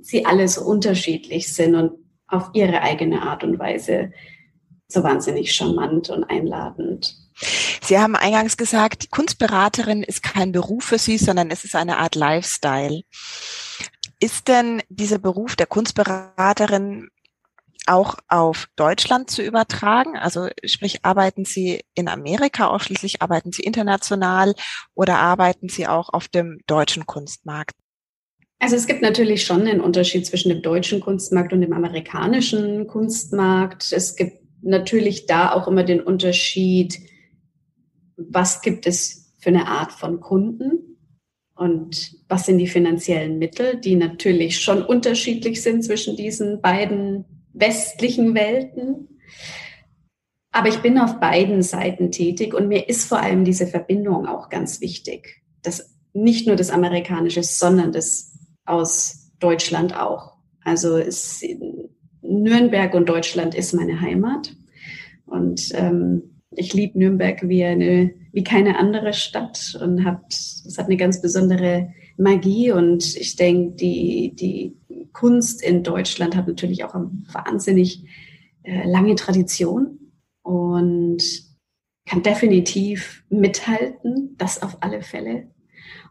sie 0.00 0.24
alle 0.24 0.46
so 0.46 0.64
unterschiedlich 0.64 1.52
sind 1.52 1.74
und 1.74 1.92
auf 2.28 2.50
ihre 2.52 2.82
eigene 2.82 3.22
Art 3.22 3.42
und 3.42 3.58
Weise 3.58 4.12
so 4.86 5.02
wahnsinnig 5.02 5.52
charmant 5.52 6.08
und 6.08 6.24
einladend. 6.24 7.16
Sie 7.82 7.98
haben 7.98 8.16
eingangs 8.16 8.56
gesagt, 8.56 9.04
die 9.04 9.08
Kunstberaterin 9.08 10.02
ist 10.02 10.22
kein 10.22 10.52
Beruf 10.52 10.84
für 10.84 10.98
Sie, 10.98 11.18
sondern 11.18 11.50
es 11.50 11.64
ist 11.64 11.74
eine 11.74 11.98
Art 11.98 12.14
Lifestyle. 12.14 13.02
Ist 14.20 14.48
denn 14.48 14.82
dieser 14.88 15.18
Beruf 15.18 15.54
der 15.54 15.66
Kunstberaterin 15.66 17.08
auch 17.86 18.16
auf 18.28 18.66
Deutschland 18.76 19.30
zu 19.30 19.42
übertragen? 19.42 20.16
Also 20.16 20.48
sprich, 20.64 21.04
arbeiten 21.04 21.44
Sie 21.44 21.84
in 21.94 22.08
Amerika 22.08 22.66
ausschließlich, 22.66 23.22
arbeiten 23.22 23.52
Sie 23.52 23.62
international 23.62 24.54
oder 24.94 25.18
arbeiten 25.18 25.68
Sie 25.68 25.86
auch 25.86 26.12
auf 26.12 26.28
dem 26.28 26.58
deutschen 26.66 27.06
Kunstmarkt? 27.06 27.74
Also 28.58 28.74
es 28.74 28.86
gibt 28.86 29.02
natürlich 29.02 29.44
schon 29.44 29.66
einen 29.66 29.80
Unterschied 29.80 30.26
zwischen 30.26 30.48
dem 30.48 30.62
deutschen 30.62 31.00
Kunstmarkt 31.00 31.52
und 31.52 31.60
dem 31.60 31.72
amerikanischen 31.72 32.88
Kunstmarkt. 32.88 33.92
Es 33.92 34.16
gibt 34.16 34.38
natürlich 34.62 35.26
da 35.26 35.52
auch 35.52 35.68
immer 35.68 35.84
den 35.84 36.00
Unterschied, 36.00 36.98
was 38.16 38.62
gibt 38.62 38.86
es 38.86 39.32
für 39.38 39.50
eine 39.50 39.68
Art 39.68 39.92
von 39.92 40.20
Kunden? 40.20 40.87
Und 41.58 42.14
was 42.28 42.46
sind 42.46 42.58
die 42.58 42.68
finanziellen 42.68 43.40
Mittel, 43.40 43.80
die 43.80 43.96
natürlich 43.96 44.60
schon 44.60 44.80
unterschiedlich 44.80 45.60
sind 45.60 45.82
zwischen 45.82 46.14
diesen 46.14 46.60
beiden 46.60 47.24
westlichen 47.52 48.36
Welten. 48.36 49.18
Aber 50.52 50.68
ich 50.68 50.78
bin 50.78 50.98
auf 50.98 51.18
beiden 51.18 51.62
Seiten 51.62 52.12
tätig 52.12 52.54
und 52.54 52.68
mir 52.68 52.88
ist 52.88 53.06
vor 53.06 53.20
allem 53.20 53.44
diese 53.44 53.66
Verbindung 53.66 54.26
auch 54.26 54.50
ganz 54.50 54.80
wichtig. 54.80 55.42
Das 55.62 55.96
nicht 56.12 56.46
nur 56.46 56.54
das 56.54 56.70
Amerikanische, 56.70 57.42
sondern 57.42 57.90
das 57.90 58.38
aus 58.64 59.32
Deutschland 59.40 59.98
auch. 59.98 60.34
Also 60.62 60.96
ist 60.96 61.44
Nürnberg 62.22 62.94
und 62.94 63.08
Deutschland 63.08 63.56
ist 63.56 63.72
meine 63.74 64.00
Heimat. 64.00 64.54
Und 65.26 65.72
ähm, 65.74 66.40
ich 66.52 66.72
liebe 66.72 66.96
Nürnberg 67.00 67.48
wie 67.48 67.64
eine, 67.64 68.14
wie 68.32 68.44
keine 68.44 68.78
andere 68.78 69.12
Stadt 69.12 69.78
und 69.82 70.04
hat, 70.04 70.26
es 70.28 70.76
hat 70.78 70.86
eine 70.86 70.96
ganz 70.96 71.20
besondere 71.20 71.92
Magie. 72.16 72.72
Und 72.72 73.16
ich 73.16 73.36
denke, 73.36 73.76
die, 73.76 74.34
die 74.34 74.76
Kunst 75.12 75.62
in 75.62 75.82
Deutschland 75.82 76.36
hat 76.36 76.46
natürlich 76.46 76.84
auch 76.84 76.94
eine 76.94 77.10
wahnsinnig 77.32 78.04
äh, 78.62 78.86
lange 78.86 79.14
Tradition 79.14 79.98
und 80.42 81.22
kann 82.06 82.22
definitiv 82.22 83.24
mithalten, 83.28 84.34
das 84.38 84.62
auf 84.62 84.78
alle 84.80 85.02
Fälle. 85.02 85.48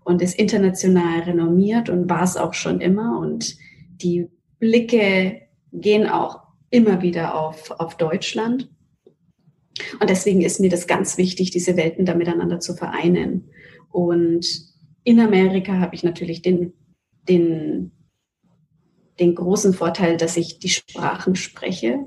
Und 0.04 0.22
ist 0.22 0.40
international 0.40 1.22
renommiert 1.22 1.90
und 1.90 2.10
war 2.10 2.24
es 2.24 2.38
auch 2.38 2.54
schon 2.54 2.80
immer. 2.80 3.20
Und 3.20 3.58
die 4.02 4.30
Blicke 4.60 5.42
gehen 5.74 6.08
auch 6.08 6.44
immer 6.70 7.02
wieder 7.02 7.36
auf, 7.36 7.72
auf 7.72 7.98
Deutschland. 7.98 8.70
Und 10.00 10.10
deswegen 10.10 10.42
ist 10.42 10.60
mir 10.60 10.70
das 10.70 10.88
ganz 10.88 11.18
wichtig, 11.18 11.52
diese 11.52 11.78
Welten 11.78 12.06
da 12.06 12.16
miteinander 12.16 12.60
zu 12.60 12.76
vereinen. 12.76 13.50
Und 13.90 14.46
in 15.04 15.20
Amerika 15.20 15.80
habe 15.80 15.96
ich 15.96 16.04
natürlich 16.04 16.42
den, 16.42 16.74
den, 17.28 17.92
den 19.20 19.36
großen 19.36 19.74
Vorteil, 19.74 20.18
dass 20.18 20.38
ich 20.38 20.60
die 20.60 20.70
Sprachen 20.70 21.36
spreche, 21.36 22.06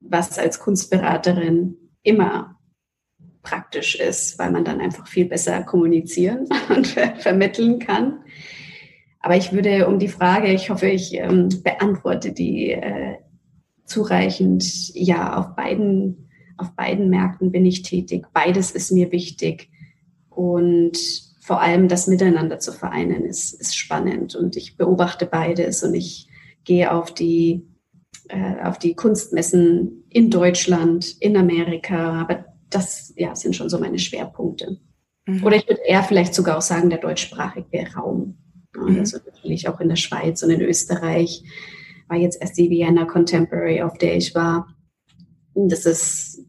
was 0.00 0.38
als 0.38 0.58
Kunstberaterin 0.58 1.76
immer 2.02 2.58
praktisch 3.42 3.94
ist, 3.94 4.38
weil 4.38 4.50
man 4.50 4.64
dann 4.64 4.80
einfach 4.80 5.06
viel 5.06 5.26
besser 5.26 5.62
kommunizieren 5.62 6.48
und 6.68 6.86
ver 6.86 7.16
vermitteln 7.16 7.78
kann. 7.78 8.24
Aber 9.20 9.36
ich 9.36 9.52
würde 9.52 9.86
um 9.86 9.98
die 9.98 10.08
Frage, 10.08 10.52
ich 10.52 10.68
hoffe, 10.68 10.88
ich 10.88 11.14
ähm, 11.14 11.48
beantworte 11.62 12.32
die 12.32 12.72
äh, 12.72 13.16
zureichend. 13.86 14.94
Ja, 14.94 15.38
auf 15.38 15.56
beiden, 15.56 16.23
auf 16.56 16.74
beiden 16.76 17.10
Märkten 17.10 17.52
bin 17.52 17.66
ich 17.66 17.82
tätig. 17.82 18.26
Beides 18.32 18.70
ist 18.70 18.92
mir 18.92 19.12
wichtig. 19.12 19.70
Und 20.28 20.98
vor 21.40 21.60
allem 21.60 21.88
das 21.88 22.06
Miteinander 22.06 22.58
zu 22.58 22.72
vereinen 22.72 23.24
ist, 23.24 23.52
ist 23.60 23.76
spannend. 23.76 24.34
Und 24.34 24.56
ich 24.56 24.76
beobachte 24.76 25.26
beides 25.26 25.82
und 25.82 25.94
ich 25.94 26.28
gehe 26.64 26.92
auf 26.92 27.12
die, 27.12 27.66
äh, 28.28 28.62
auf 28.62 28.78
die 28.78 28.94
Kunstmessen 28.94 30.04
in 30.08 30.30
Deutschland, 30.30 31.16
in 31.20 31.36
Amerika. 31.36 32.20
Aber 32.20 32.46
das 32.70 33.12
ja, 33.16 33.34
sind 33.34 33.54
schon 33.54 33.68
so 33.68 33.78
meine 33.78 33.98
Schwerpunkte. 33.98 34.78
Mhm. 35.26 35.44
Oder 35.44 35.56
ich 35.56 35.68
würde 35.68 35.82
eher 35.86 36.02
vielleicht 36.02 36.34
sogar 36.34 36.58
auch 36.58 36.62
sagen, 36.62 36.90
der 36.90 36.98
deutschsprachige 36.98 37.92
Raum. 37.94 38.38
Mhm. 38.74 39.00
Also 39.00 39.18
natürlich 39.24 39.68
auch 39.68 39.80
in 39.80 39.88
der 39.88 39.96
Schweiz 39.96 40.42
und 40.42 40.50
in 40.50 40.62
Österreich 40.62 41.44
war 42.08 42.18
jetzt 42.18 42.40
erst 42.40 42.58
die 42.58 42.70
Vienna 42.70 43.04
Contemporary, 43.04 43.82
auf 43.82 43.98
der 43.98 44.16
ich 44.16 44.34
war. 44.34 44.73
Das 45.54 45.86
ist 45.86 46.44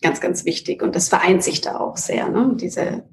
ganz, 0.00 0.20
ganz 0.20 0.44
wichtig 0.44 0.82
und 0.82 0.94
das 0.94 1.08
vereint 1.08 1.42
sich 1.42 1.60
da 1.60 1.78
auch 1.80 1.96
sehr, 1.96 2.28
ne? 2.28 2.56
diese, 2.60 3.08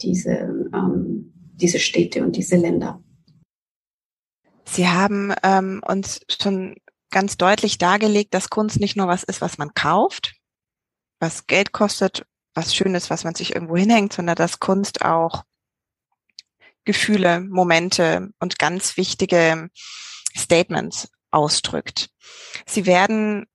diese, 0.00 0.30
ähm, 0.72 1.32
diese 1.54 1.78
Städte 1.78 2.24
und 2.24 2.36
diese 2.36 2.56
Länder. 2.56 3.02
Sie 4.64 4.88
haben 4.88 5.34
ähm, 5.42 5.82
uns 5.86 6.20
schon 6.40 6.76
ganz 7.10 7.36
deutlich 7.36 7.76
dargelegt, 7.76 8.32
dass 8.32 8.48
Kunst 8.48 8.80
nicht 8.80 8.96
nur 8.96 9.06
was 9.06 9.22
ist, 9.22 9.42
was 9.42 9.58
man 9.58 9.74
kauft, 9.74 10.34
was 11.20 11.46
Geld 11.46 11.72
kostet, 11.72 12.24
was 12.54 12.74
schön 12.74 12.94
ist, 12.94 13.10
was 13.10 13.24
man 13.24 13.34
sich 13.34 13.54
irgendwo 13.54 13.76
hinhängt, 13.76 14.14
sondern 14.14 14.36
dass 14.36 14.60
Kunst 14.60 15.04
auch 15.04 15.44
Gefühle, 16.84 17.40
Momente 17.40 18.30
und 18.40 18.58
ganz 18.58 18.96
wichtige 18.96 19.68
Statements 20.36 21.10
ausdrückt. 21.30 22.08
Sie 22.66 22.86
werden 22.86 23.46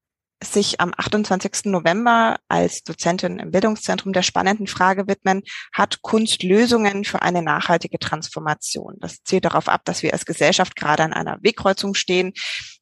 sich 0.43 0.79
am 0.79 0.93
28. 0.95 1.65
November 1.65 2.37
als 2.47 2.83
Dozentin 2.83 3.39
im 3.39 3.51
Bildungszentrum 3.51 4.13
der 4.13 4.21
spannenden 4.21 4.67
Frage 4.67 5.07
widmen, 5.07 5.41
hat 5.73 6.01
Kunst 6.01 6.43
Lösungen 6.43 7.05
für 7.05 7.21
eine 7.21 7.41
nachhaltige 7.41 7.97
Transformation? 7.97 8.95
Das 8.99 9.23
zielt 9.23 9.45
darauf 9.45 9.67
ab, 9.67 9.81
dass 9.85 10.03
wir 10.03 10.13
als 10.13 10.25
Gesellschaft 10.25 10.75
gerade 10.75 11.03
an 11.03 11.13
einer 11.13 11.37
Wegkreuzung 11.41 11.95
stehen. 11.95 12.33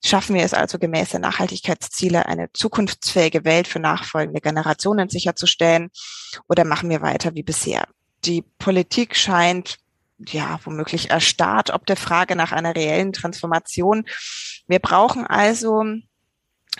Schaffen 0.03 0.35
wir 0.35 0.43
es 0.43 0.53
also 0.53 0.77
gemäß 0.79 1.09
der 1.09 1.21
Nachhaltigkeitsziele, 1.21 2.25
eine 2.25 2.51
zukunftsfähige 2.53 3.45
Welt 3.45 3.67
für 3.67 3.79
nachfolgende 3.79 4.41
Generationen 4.41 5.09
sicherzustellen? 5.09 5.89
Oder 6.49 6.65
machen 6.65 6.89
wir 6.89 7.01
weiter 7.01 7.35
wie 7.35 7.43
bisher? 7.43 7.87
Die 8.25 8.43
Politik 8.59 9.15
scheint 9.15 9.77
ja, 10.17 10.59
womöglich 10.63 11.09
erstarrt, 11.09 11.71
ob 11.71 11.85
der 11.85 11.97
Frage 11.97 12.35
nach 12.35 12.51
einer 12.51 12.75
reellen 12.75 13.11
Transformation. 13.11 14.05
Wir 14.67 14.79
brauchen 14.79 15.27
also 15.27 15.83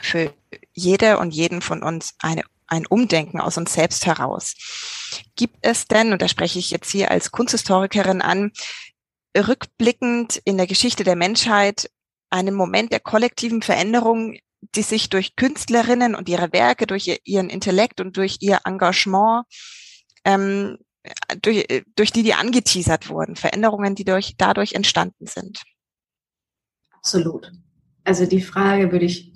für 0.02 0.34
jede 0.74 1.18
und 1.20 1.32
jeden 1.32 1.62
von 1.62 1.84
uns 1.84 2.16
eine, 2.20 2.44
ein 2.68 2.86
Umdenken 2.86 3.40
aus 3.40 3.58
uns 3.58 3.74
selbst 3.74 4.06
heraus. 4.06 4.56
Gibt 5.36 5.58
es 5.62 5.88
denn, 5.88 6.14
und 6.14 6.22
da 6.22 6.28
spreche 6.28 6.60
ich 6.60 6.72
jetzt 6.72 6.92
hier 6.92 7.12
als 7.12 7.32
Kunsthistorikerin 7.32 8.22
an, 8.22 8.52
rückblickend 9.38 10.42
in 10.46 10.58
der 10.58 10.68
Geschichte 10.68 11.04
der 11.04 11.16
Menschheit 11.16 11.90
einen 12.30 12.56
Moment 12.56 12.92
der 12.92 13.00
kollektiven 13.00 13.62
Veränderung, 13.62 14.38
die 14.76 14.82
sich 14.82 15.10
durch 15.10 15.36
Künstlerinnen 15.36 16.16
und 16.16 16.30
ihre 16.30 16.52
Werke, 16.54 16.88
durch 16.88 17.20
ihren 17.24 17.50
Intellekt 17.50 18.02
und 18.02 18.18
durch 18.18 18.38
ihr 18.40 18.60
Engagement 18.66 19.46
ähm, 20.24 20.78
durch, 21.42 21.68
durch 21.96 22.12
die 22.12 22.24
die 22.24 22.34
angeteasert 22.34 23.10
wurden, 23.10 23.36
Veränderungen, 23.36 23.96
die 23.96 24.06
durch, 24.06 24.36
dadurch 24.38 24.74
entstanden 24.74 25.28
sind? 25.28 25.62
Absolut. 26.92 27.52
Also 28.04 28.26
die 28.26 28.42
Frage 28.42 28.92
würde 28.92 29.06
ich 29.06 29.35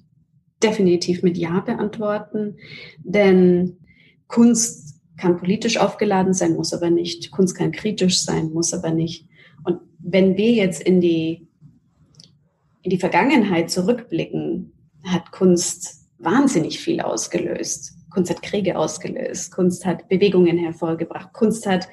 definitiv 0.62 1.24
mit 1.24 1.38
Ja 1.38 1.60
beantworten, 1.62 2.58
denn 3.04 3.78
Kunst 4.28 5.02
kann 5.18 5.38
politisch 5.38 5.78
aufgeladen 5.78 6.34
sein, 6.34 6.56
muss 6.56 6.74
aber 6.74 6.90
nicht. 6.90 7.32
Kunst 7.32 7.56
kann 7.56 7.72
kritisch 7.72 8.22
sein, 8.22 8.52
muss 8.54 8.74
aber 8.74 8.92
nicht. 8.92 9.28
Und 9.64 9.80
wenn 10.00 10.38
wir 10.38 10.52
jetzt 10.52 10.82
in 10.82 11.02
die, 11.02 11.48
in 12.82 12.90
die 12.90 13.00
Vergangenheit 13.00 13.70
zurückblicken, 13.70 14.72
hat 15.04 15.32
Kunst 15.32 16.08
wahnsinnig 16.18 16.80
viel 16.80 17.02
ausgelöst. 17.02 17.96
Kunst 18.10 18.30
hat 18.30 18.42
Kriege 18.42 18.78
ausgelöst, 18.78 19.52
Kunst 19.52 19.86
hat 19.86 20.08
Bewegungen 20.10 20.58
hervorgebracht, 20.58 21.32
Kunst 21.34 21.66
hat 21.66 21.88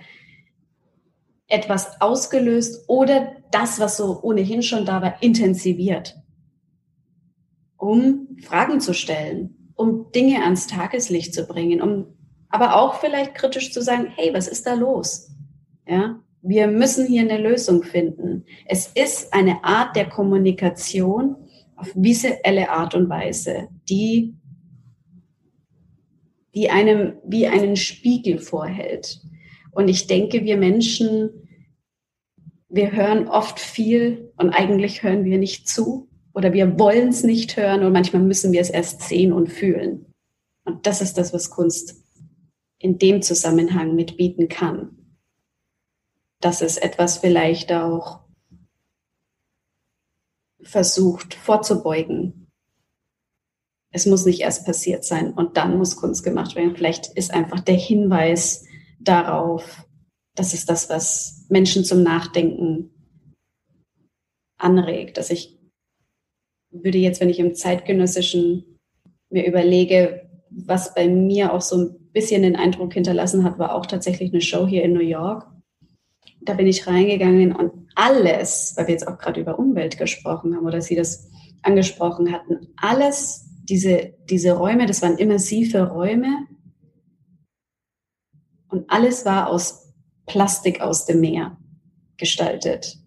etwas 1.49 2.01
ausgelöst 2.01 2.85
oder 2.89 3.37
das, 3.53 3.79
was 3.79 3.97
so 3.97 4.21
ohnehin 4.23 4.63
schon 4.63 4.85
da 4.85 5.03
war, 5.03 5.23
intensiviert, 5.23 6.17
um 7.87 8.37
Fragen 8.43 8.81
zu 8.81 8.93
stellen, 8.93 9.71
um 9.77 10.11
Dinge 10.13 10.43
ans 10.43 10.67
Tageslicht 10.67 11.33
zu 11.33 11.47
bringen, 11.47 11.81
um 11.81 12.07
aber 12.49 12.77
auch 12.77 12.95
vielleicht 12.95 13.35
kritisch 13.35 13.73
zu 13.73 13.81
sagen, 13.81 14.09
hey, 14.17 14.33
was 14.35 14.49
ist 14.49 14.67
da 14.67 14.75
los? 14.75 15.31
Ja, 15.87 16.21
wir 16.43 16.67
müssen 16.67 17.07
hier 17.07 17.23
eine 17.23 17.39
Lösung 17.39 17.83
finden. 17.83 18.45
Es 18.67 18.89
ist 18.89 19.33
eine 19.33 19.63
Art 19.63 19.95
der 19.95 20.09
Kommunikation 20.09 21.37
auf 21.77 21.93
visuelle 21.95 22.71
Art 22.71 22.95
und 22.95 23.09
Weise, 23.09 23.69
die 23.89 24.35
die 26.55 26.71
einem 26.71 27.19
wie 27.23 27.47
einen 27.47 27.77
Spiegel 27.77 28.39
vorhält. 28.39 29.21
Und 29.73 29.89
ich 29.89 30.07
denke, 30.07 30.43
wir 30.45 30.57
Menschen, 30.57 31.29
wir 32.71 32.93
hören 32.93 33.29
oft 33.29 33.61
viel 33.61 34.33
und 34.39 34.51
eigentlich 34.51 35.03
hören 35.03 35.25
wir 35.25 35.37
nicht 35.37 35.69
zu 35.69 36.09
oder 36.37 36.53
wir 36.53 36.79
wollen 36.79 37.09
es 37.09 37.23
nicht 37.23 37.57
hören 37.57 37.83
und 37.83 37.95
manchmal 37.95 38.21
müssen 38.21 38.53
wir 38.53 38.61
es 38.61 38.69
erst 38.69 39.01
sehen 39.01 39.33
und 39.33 39.49
fühlen. 39.49 40.13
Und 40.67 40.87
das 40.87 41.01
ist 41.01 41.17
das, 41.17 41.33
was 41.33 41.49
Kunst 41.49 42.05
in 42.79 42.99
dem 42.99 43.23
Zusammenhang 43.23 43.95
mitbieten 43.95 44.49
kann. 44.49 45.17
Dass 46.43 46.61
es 46.61 46.77
etwas 46.77 47.17
vielleicht 47.17 47.73
auch 47.73 48.21
versucht 50.61 51.33
vorzubeugen, 51.33 52.49
es 53.91 54.05
muss 54.05 54.27
nicht 54.27 54.41
erst 54.41 54.67
passiert 54.67 55.07
sein 55.07 55.33
und 55.33 55.57
dann 55.57 55.79
muss 55.79 55.97
Kunst 55.97 56.23
gemacht 56.23 56.55
werden. 56.55 56.77
Vielleicht 56.77 57.07
ist 57.17 57.33
einfach 57.33 57.61
der 57.61 57.77
Hinweis 57.77 58.67
darauf, 59.01 59.87
das 60.35 60.53
ist 60.53 60.69
das, 60.69 60.91
was 60.91 61.47
Menschen 61.49 61.83
zum 61.83 62.03
Nachdenken 62.03 62.91
anregt. 64.59 65.17
Dass 65.17 65.31
ich 65.31 65.56
würde 66.83 66.99
jetzt, 66.99 67.21
wenn 67.21 67.31
ich 67.31 67.39
im 67.39 67.55
zeitgenössischen 67.55 68.79
mir 69.31 69.47
überlege, 69.47 70.29
was 70.51 70.95
bei 70.95 71.09
mir 71.09 71.53
auch 71.53 71.61
so 71.61 71.77
ein 71.77 71.97
bisschen 72.13 72.43
den 72.43 72.57
Eindruck 72.57 72.95
hinterlassen 72.95 73.45
hat, 73.45 73.59
war 73.59 73.75
auch 73.75 73.87
tatsächlich 73.87 74.33
eine 74.33 74.41
Show 74.41 74.67
hier 74.67 74.83
in 74.83 74.93
New 74.93 75.01
York. 75.01 75.47
Da 76.43 76.55
bin 76.55 76.67
ich 76.67 76.87
reingegangen 76.87 77.55
und 77.55 77.73
alles, 77.95 78.75
weil 78.77 78.87
wir 78.87 78.93
jetzt 78.93 79.09
auch 79.09 79.19
gerade 79.19 79.41
über 79.41 79.59
Umwelt 79.59 79.99
gesprochen 79.99 80.55
haben 80.55 80.67
oder 80.67 80.81
Sie 80.81 80.95
das 80.95 81.29
angesprochen 81.63 82.33
hatten, 82.33 82.69
alles 82.77 83.51
diese, 83.65 84.15
diese 84.31 84.53
Räume, 84.53 84.87
das 84.87 85.03
waren 85.03 85.19
immersive 85.19 85.91
Räume 85.91 86.47
und 88.69 88.89
alles 88.89 89.25
war 89.25 89.49
aus 89.49 89.93
Plastik 90.27 90.81
aus 90.81 91.07
dem 91.07 91.21
Meer 91.21 91.59
gestaltet. 92.17 92.99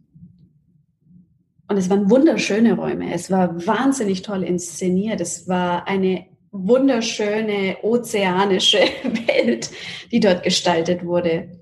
Und 1.70 1.78
es 1.78 1.90
waren 1.90 2.10
wunderschöne 2.10 2.74
Räume. 2.74 3.14
Es 3.14 3.30
war 3.30 3.66
wahnsinnig 3.68 4.24
toll 4.24 4.44
inszeniert. 4.44 5.22
Es 5.22 5.48
war 5.48 5.88
eine 5.88 6.26
wunderschöne 6.52 7.78
ozeanische 7.84 8.80
Welt, 9.04 9.70
die 10.12 10.20
dort 10.20 10.42
gestaltet 10.42 11.06
wurde. 11.06 11.60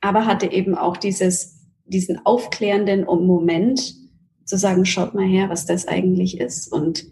Aber 0.00 0.24
hatte 0.24 0.50
eben 0.50 0.74
auch 0.74 0.96
dieses, 0.96 1.66
diesen 1.84 2.24
aufklärenden 2.24 3.04
Moment 3.04 3.94
zu 4.46 4.56
sagen, 4.56 4.86
schaut 4.86 5.14
mal 5.14 5.28
her, 5.28 5.50
was 5.50 5.66
das 5.66 5.86
eigentlich 5.86 6.40
ist. 6.40 6.72
Und 6.72 7.04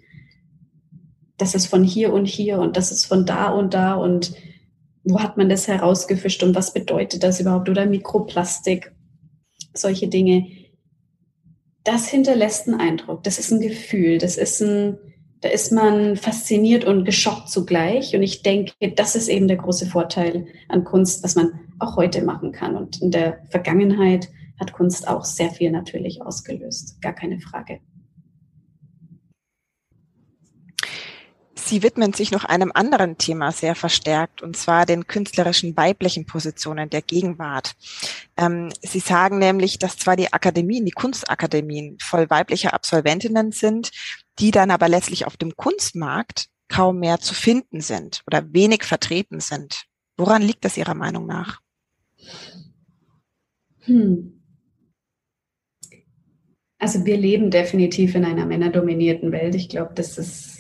das 1.37 1.55
ist 1.55 1.67
von 1.67 1.85
hier 1.85 2.15
und 2.15 2.25
hier 2.27 2.59
und 2.61 2.79
das 2.79 2.91
ist 2.91 3.05
von 3.05 3.27
da 3.27 3.51
und 3.51 3.75
da 3.75 3.95
und 3.95 4.33
wo 5.05 5.21
hat 5.21 5.37
man 5.37 5.51
das 5.51 5.69
herausgefischt 5.69 6.43
und 6.43 6.55
was 6.55 6.73
bedeutet 6.73 7.23
das 7.23 7.41
überhaupt 7.41 7.69
oder 7.69 7.85
Mikroplastik, 7.85 8.93
solche 9.75 10.09
Dinge. 10.09 10.47
Das 11.89 12.07
hinterlässt 12.07 12.69
einen 12.69 12.79
Eindruck, 12.79 13.23
das 13.23 13.39
ist 13.39 13.51
ein 13.51 13.61
Gefühl, 13.61 14.19
das 14.19 14.37
ist 14.37 14.61
ein, 14.61 14.99
da 15.41 15.49
ist 15.49 15.73
man 15.73 16.17
fasziniert 16.17 16.85
und 16.85 17.07
geschockt 17.07 17.49
zugleich. 17.49 18.15
Und 18.15 18.23
ich 18.23 18.43
denke, 18.43 18.75
das 18.95 19.17
ist 19.17 19.29
eben 19.29 19.49
der 19.49 19.57
große 19.57 19.87
Vorteil 19.87 20.49
an 20.69 20.85
Kunst, 20.85 21.25
was 21.25 21.35
man 21.35 21.61
auch 21.79 21.97
heute 21.97 22.23
machen 22.23 22.53
kann. 22.53 22.77
Und 22.77 23.01
in 23.01 23.11
der 23.11 23.39
Vergangenheit 23.49 24.29
hat 24.61 24.75
Kunst 24.75 25.09
auch 25.09 25.25
sehr 25.25 25.49
viel 25.49 25.71
natürlich 25.71 26.21
ausgelöst, 26.21 27.01
gar 27.01 27.15
keine 27.15 27.41
Frage. 27.41 27.81
Sie 31.69 31.83
widmen 31.83 32.15
sich 32.15 32.31
noch 32.31 32.45
einem 32.45 32.73
anderen 32.73 33.19
Thema 33.19 33.53
sehr 33.53 33.75
verstärkt, 33.75 34.41
und 34.41 34.57
zwar 34.57 34.87
den 34.87 35.07
künstlerischen 35.07 35.77
weiblichen 35.77 36.25
Positionen 36.25 36.89
der 36.89 37.03
Gegenwart. 37.03 37.75
Ähm, 38.39 38.71
Sie 38.81 39.01
sagen 39.01 39.39
nämlich, 39.39 39.79
dass 39.79 39.99
zwar 39.99 40.17
die 40.17 40.33
Akademien, 40.33 40.87
die 40.87 40.93
Kunstakademien 40.93 41.99
voll 42.01 42.31
weiblicher 42.31 42.73
Absolventinnen 42.73 43.53
sind, 43.53 43.91
die 44.39 44.51
dann 44.51 44.71
aber 44.71 44.89
letztlich 44.89 45.27
auf 45.27 45.37
dem 45.37 45.57
Kunstmarkt 45.57 46.47
kaum 46.69 47.01
mehr 47.01 47.21
zu 47.21 47.35
finden 47.35 47.83
sind 47.83 48.23
oder 48.27 48.51
wenig 48.55 48.85
vertreten 48.85 49.41
sind. 49.41 49.85
Woran 50.17 50.41
liegt 50.41 50.65
das 50.65 50.79
Ihrer 50.79 50.95
Meinung 50.95 51.27
nach? 51.27 51.61
Hm. 53.81 54.41
Also 56.79 57.05
wir 57.05 57.19
leben 57.19 57.51
definitiv 57.51 58.15
in 58.15 58.25
einer 58.25 58.47
männerdominierten 58.47 59.33
Welt. 59.33 59.55
Ich 59.55 59.69
glaube, 59.69 59.93
das 59.95 60.17
ist 60.17 60.58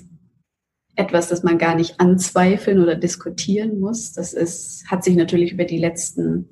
etwas, 0.98 1.28
das 1.28 1.44
man 1.44 1.58
gar 1.58 1.76
nicht 1.76 2.00
anzweifeln 2.00 2.82
oder 2.82 2.96
diskutieren 2.96 3.78
muss. 3.78 4.12
Das 4.12 4.34
ist, 4.34 4.84
hat 4.90 5.04
sich 5.04 5.14
natürlich 5.14 5.52
über 5.52 5.64
die 5.64 5.78
letzten 5.78 6.48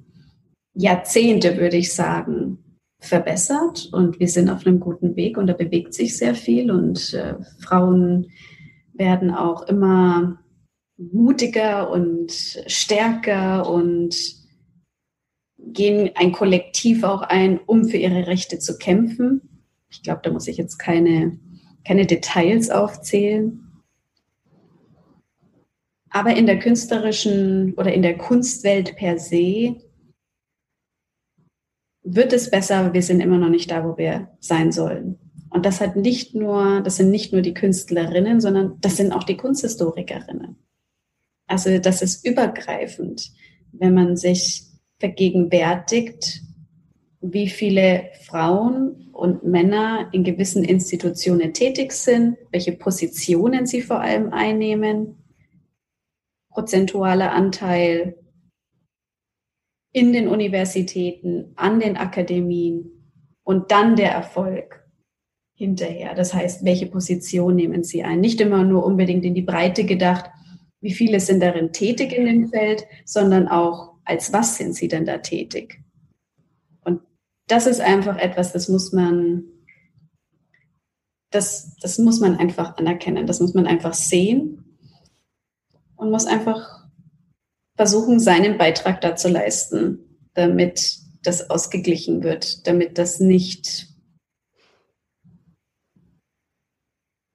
Jahrzehnte, 0.74 1.58
würde 1.58 1.76
ich 1.76 1.92
sagen, 1.92 2.58
verbessert 3.00 3.90
und 3.92 4.20
wir 4.20 4.28
sind 4.28 4.48
auf 4.48 4.66
einem 4.66 4.80
guten 4.80 5.16
Weg 5.16 5.36
und 5.36 5.48
da 5.48 5.52
bewegt 5.52 5.94
sich 5.94 6.16
sehr 6.16 6.34
viel 6.34 6.70
und 6.70 7.12
äh, 7.12 7.34
Frauen 7.60 8.28
werden 8.94 9.30
auch 9.30 9.62
immer 9.68 10.38
mutiger 10.96 11.90
und 11.90 12.32
stärker 12.66 13.68
und 13.68 14.16
gehen 15.58 16.10
ein 16.14 16.32
Kollektiv 16.32 17.02
auch 17.02 17.22
ein, 17.22 17.58
um 17.66 17.84
für 17.84 17.98
ihre 17.98 18.26
Rechte 18.26 18.58
zu 18.58 18.78
kämpfen. 18.78 19.64
Ich 19.90 20.02
glaube, 20.02 20.20
da 20.22 20.30
muss 20.30 20.48
ich 20.48 20.56
jetzt 20.56 20.78
keine, 20.78 21.38
keine 21.84 22.06
Details 22.06 22.70
aufzählen. 22.70 23.65
Aber 26.16 26.34
in 26.34 26.46
der 26.46 26.58
künstlerischen 26.58 27.74
oder 27.74 27.92
in 27.92 28.00
der 28.00 28.16
Kunstwelt 28.16 28.96
per 28.96 29.18
se 29.18 29.76
wird 32.02 32.32
es 32.32 32.50
besser, 32.50 32.76
aber 32.76 32.94
wir 32.94 33.02
sind 33.02 33.20
immer 33.20 33.36
noch 33.36 33.50
nicht 33.50 33.70
da, 33.70 33.84
wo 33.84 33.98
wir 33.98 34.30
sein 34.40 34.72
sollen. 34.72 35.18
Und 35.50 35.66
das 35.66 35.82
hat 35.82 35.94
nicht 35.94 36.34
nur, 36.34 36.80
das 36.80 36.96
sind 36.96 37.10
nicht 37.10 37.34
nur 37.34 37.42
die 37.42 37.52
Künstlerinnen, 37.52 38.40
sondern 38.40 38.78
das 38.80 38.96
sind 38.96 39.12
auch 39.12 39.24
die 39.24 39.36
Kunsthistorikerinnen. 39.36 40.56
Also 41.48 41.78
das 41.80 42.00
ist 42.00 42.26
übergreifend, 42.26 43.30
wenn 43.72 43.92
man 43.92 44.16
sich 44.16 44.64
vergegenwärtigt, 44.98 46.40
wie 47.20 47.50
viele 47.50 48.04
Frauen 48.22 49.10
und 49.12 49.44
Männer 49.44 50.08
in 50.12 50.24
gewissen 50.24 50.64
Institutionen 50.64 51.52
tätig 51.52 51.92
sind, 51.92 52.38
welche 52.52 52.72
Positionen 52.72 53.66
sie 53.66 53.82
vor 53.82 54.00
allem 54.00 54.32
einnehmen 54.32 55.25
prozentualer 56.56 57.32
Anteil 57.32 58.16
in 59.92 60.14
den 60.14 60.26
Universitäten, 60.26 61.52
an 61.54 61.80
den 61.80 61.98
Akademien 61.98 63.12
und 63.44 63.70
dann 63.70 63.94
der 63.94 64.12
Erfolg 64.12 64.82
hinterher. 65.54 66.14
Das 66.14 66.32
heißt, 66.32 66.64
welche 66.64 66.86
Position 66.86 67.56
nehmen 67.56 67.84
Sie 67.84 68.02
ein? 68.02 68.20
Nicht 68.20 68.40
immer 68.40 68.64
nur 68.64 68.86
unbedingt 68.86 69.26
in 69.26 69.34
die 69.34 69.42
Breite 69.42 69.84
gedacht, 69.84 70.30
wie 70.80 70.94
viele 70.94 71.20
sind 71.20 71.40
darin 71.40 71.74
tätig 71.74 72.14
in 72.14 72.24
dem 72.24 72.48
Feld, 72.48 72.86
sondern 73.04 73.48
auch, 73.48 73.96
als 74.06 74.32
was 74.32 74.56
sind 74.56 74.74
Sie 74.74 74.88
denn 74.88 75.04
da 75.04 75.18
tätig? 75.18 75.82
Und 76.86 77.02
das 77.48 77.66
ist 77.66 77.82
einfach 77.82 78.16
etwas, 78.16 78.54
das 78.54 78.70
muss 78.70 78.94
man, 78.94 79.44
das, 81.30 81.76
das 81.82 81.98
muss 81.98 82.18
man 82.18 82.38
einfach 82.38 82.78
anerkennen, 82.78 83.26
das 83.26 83.40
muss 83.40 83.52
man 83.52 83.66
einfach 83.66 83.92
sehen 83.92 84.65
und 85.96 86.10
muss 86.10 86.26
einfach 86.26 86.86
versuchen, 87.76 88.20
seinen 88.20 88.58
Beitrag 88.58 89.00
dazu 89.00 89.28
leisten, 89.28 90.18
damit 90.34 90.98
das 91.22 91.50
ausgeglichen 91.50 92.22
wird, 92.22 92.66
damit 92.66 92.98
das 92.98 93.20
nicht, 93.20 93.88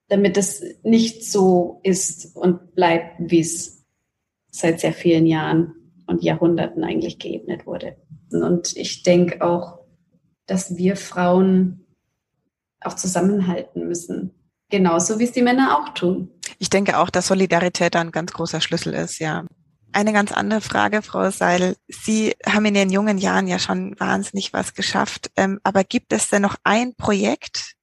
damit 0.08 0.38
es 0.38 0.64
nicht 0.84 1.26
so 1.26 1.80
ist 1.84 2.36
und 2.36 2.74
bleibt, 2.76 3.16
wie 3.20 3.40
es 3.40 3.86
seit 4.52 4.80
sehr 4.80 4.94
vielen 4.94 5.26
Jahren 5.26 5.76
und 6.08 6.24
Jahrhunderten 6.24 6.84
eigentlich 6.84 7.20
geebnet 7.20 7.66
wurde. 7.66 7.98
Und 8.32 8.76
ich 8.76 9.04
denke 9.04 9.42
auch, 9.42 9.80
dass 10.46 10.78
wir 10.78 10.96
Frauen 10.96 11.86
auch 12.82 12.96
zusammenhalten 12.96 13.88
müssen. 13.88 14.32
Genauso 14.72 15.20
wie 15.20 15.26
es 15.26 15.34
die 15.34 15.42
Männer 15.42 15.78
auch 15.78 15.94
tun. 15.94 16.32
Ich 16.58 16.70
denke 16.70 16.98
auch, 16.98 17.10
dass 17.10 17.28
Solidarität 17.28 17.96
ein 17.96 18.12
ganz 18.12 18.32
großer 18.32 18.62
Schlüssel 18.62 18.94
ist, 18.94 19.20
ja. 19.20 19.46
Eine 19.92 20.14
ganz 20.14 20.32
andere 20.32 20.62
Frage, 20.62 21.02
Frau 21.02 21.30
Seidel. 21.30 21.76
Sie 21.90 22.34
haben 22.46 22.66
in 22.66 22.76
Ihren 22.76 22.90
jungen 22.90 23.18
Jahren 23.18 23.48
ja 23.48 23.60
schon 23.60 24.00
wahnsinnig 24.00 24.54
was 24.54 24.74
geschafft. 24.74 25.30
Ähm, 25.36 25.60
aber 25.64 25.84
gibt 25.84 26.14
es 26.14 26.30
denn 26.30 26.42
noch 26.44 26.56
ein 26.64 26.96
Projekt, 26.96 27.74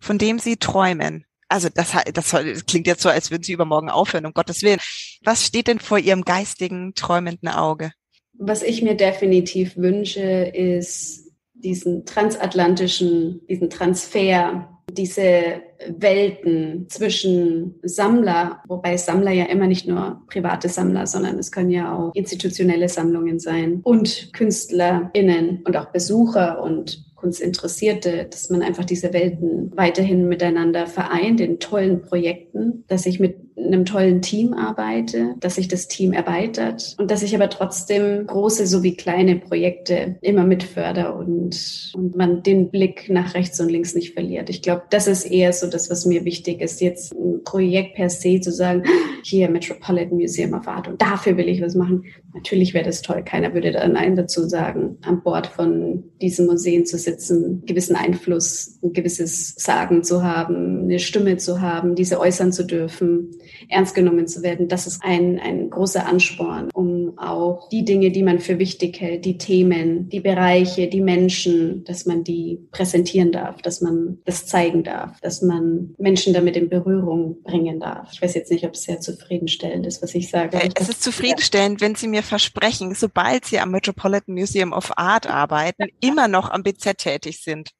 von 0.00 0.16
dem 0.16 0.38
Sie 0.38 0.56
träumen? 0.56 1.26
Also 1.48 1.68
das, 1.68 1.92
das, 2.14 2.30
das 2.30 2.66
klingt 2.66 2.86
jetzt 2.86 3.02
so, 3.02 3.10
als 3.10 3.30
würden 3.30 3.42
Sie 3.42 3.52
übermorgen 3.52 3.90
aufhören, 3.90 4.24
um 4.24 4.32
Gottes 4.32 4.62
Willen. 4.62 4.80
Was 5.22 5.44
steht 5.44 5.68
denn 5.68 5.78
vor 5.78 5.98
Ihrem 5.98 6.22
geistigen, 6.22 6.94
träumenden 6.94 7.50
Auge? 7.50 7.92
Was 8.32 8.62
ich 8.62 8.80
mir 8.80 8.96
definitiv 8.96 9.76
wünsche, 9.76 10.20
ist 10.20 11.30
diesen 11.52 12.06
transatlantischen, 12.06 13.46
diesen 13.46 13.68
Transfer 13.68 14.73
diese 14.90 15.62
Welten 15.88 16.86
zwischen 16.88 17.74
Sammler, 17.82 18.62
wobei 18.68 18.96
Sammler 18.96 19.32
ja 19.32 19.44
immer 19.46 19.66
nicht 19.66 19.86
nur 19.86 20.22
private 20.28 20.68
Sammler, 20.68 21.06
sondern 21.06 21.38
es 21.38 21.50
können 21.50 21.70
ja 21.70 21.96
auch 21.96 22.14
institutionelle 22.14 22.88
Sammlungen 22.88 23.38
sein 23.38 23.80
und 23.82 24.32
KünstlerInnen 24.32 25.62
und 25.64 25.76
auch 25.76 25.86
Besucher 25.86 26.62
und 26.62 27.04
Kunstinteressierte, 27.24 28.26
dass 28.30 28.50
man 28.50 28.60
einfach 28.60 28.84
diese 28.84 29.14
Welten 29.14 29.72
weiterhin 29.74 30.28
miteinander 30.28 30.86
vereint 30.86 31.40
in 31.40 31.58
tollen 31.58 32.02
Projekten, 32.02 32.84
dass 32.86 33.06
ich 33.06 33.18
mit 33.18 33.43
einem 33.56 33.84
tollen 33.84 34.20
Team 34.20 34.52
arbeite, 34.52 35.34
dass 35.38 35.54
sich 35.56 35.68
das 35.68 35.86
Team 35.86 36.12
erweitert 36.12 36.96
und 36.98 37.10
dass 37.10 37.22
ich 37.22 37.34
aber 37.34 37.48
trotzdem 37.48 38.26
große 38.26 38.66
sowie 38.66 38.96
kleine 38.96 39.36
Projekte 39.36 40.16
immer 40.22 40.44
mitförder 40.44 41.16
und, 41.16 41.92
und 41.94 42.16
man 42.16 42.42
den 42.42 42.70
Blick 42.70 43.08
nach 43.08 43.34
rechts 43.34 43.60
und 43.60 43.70
links 43.70 43.94
nicht 43.94 44.14
verliert. 44.14 44.50
Ich 44.50 44.62
glaube, 44.62 44.82
das 44.90 45.06
ist 45.06 45.24
eher 45.24 45.52
so 45.52 45.68
das, 45.68 45.88
was 45.88 46.04
mir 46.04 46.24
wichtig 46.24 46.60
ist, 46.60 46.80
jetzt 46.80 47.12
ein 47.14 47.42
Projekt 47.44 47.94
per 47.94 48.10
se 48.10 48.40
zu 48.40 48.50
sagen, 48.50 48.82
hier 49.22 49.48
Metropolitan 49.48 50.18
Museum 50.18 50.54
of 50.54 50.66
Art 50.66 50.88
und 50.88 51.00
dafür 51.00 51.36
will 51.36 51.48
ich 51.48 51.62
was 51.62 51.74
machen. 51.74 52.04
Natürlich 52.34 52.74
wäre 52.74 52.84
das 52.84 53.02
toll. 53.02 53.22
Keiner 53.24 53.54
würde 53.54 53.70
da 53.70 53.86
Nein 53.86 54.16
dazu 54.16 54.48
sagen, 54.48 54.98
an 55.02 55.22
Bord 55.22 55.46
von 55.46 56.02
diesen 56.20 56.46
Museen 56.46 56.84
zu 56.84 56.98
sitzen, 56.98 57.62
gewissen 57.64 57.94
Einfluss, 57.94 58.78
ein 58.82 58.92
gewisses 58.92 59.54
Sagen 59.54 60.02
zu 60.02 60.24
haben, 60.24 60.82
eine 60.82 60.98
Stimme 60.98 61.36
zu 61.36 61.60
haben, 61.60 61.94
diese 61.94 62.18
äußern 62.18 62.52
zu 62.52 62.64
dürfen 62.66 63.30
ernst 63.68 63.94
genommen 63.94 64.26
zu 64.26 64.42
werden. 64.42 64.68
Das 64.68 64.86
ist 64.86 65.02
ein, 65.04 65.38
ein 65.38 65.70
großer 65.70 66.06
Ansporn, 66.06 66.70
um 66.72 67.18
auch 67.18 67.68
die 67.68 67.84
Dinge, 67.84 68.10
die 68.10 68.22
man 68.22 68.40
für 68.40 68.58
wichtig 68.58 69.00
hält, 69.00 69.24
die 69.24 69.38
Themen, 69.38 70.08
die 70.08 70.20
Bereiche, 70.20 70.88
die 70.88 71.00
Menschen, 71.00 71.84
dass 71.84 72.06
man 72.06 72.24
die 72.24 72.66
präsentieren 72.70 73.32
darf, 73.32 73.62
dass 73.62 73.80
man 73.80 74.18
das 74.24 74.46
zeigen 74.46 74.84
darf, 74.84 75.20
dass 75.20 75.42
man 75.42 75.94
Menschen 75.98 76.34
damit 76.34 76.56
in 76.56 76.68
Berührung 76.68 77.42
bringen 77.42 77.80
darf. 77.80 78.10
Ich 78.12 78.22
weiß 78.22 78.34
jetzt 78.34 78.50
nicht, 78.50 78.64
ob 78.64 78.74
es 78.74 78.84
sehr 78.84 79.00
zufriedenstellend 79.00 79.86
ist, 79.86 80.02
was 80.02 80.14
ich 80.14 80.30
sage. 80.30 80.58
Ja, 80.58 80.68
es 80.74 80.88
ist 80.88 81.02
zufriedenstellend, 81.02 81.80
wenn 81.80 81.94
Sie 81.94 82.08
mir 82.08 82.22
versprechen, 82.22 82.94
sobald 82.94 83.44
Sie 83.44 83.58
am 83.58 83.70
Metropolitan 83.70 84.34
Museum 84.34 84.72
of 84.72 84.96
Art 84.96 85.28
arbeiten, 85.28 85.88
immer 86.00 86.28
noch 86.28 86.50
am 86.50 86.62
BZ 86.62 86.98
tätig 86.98 87.42
sind. 87.42 87.70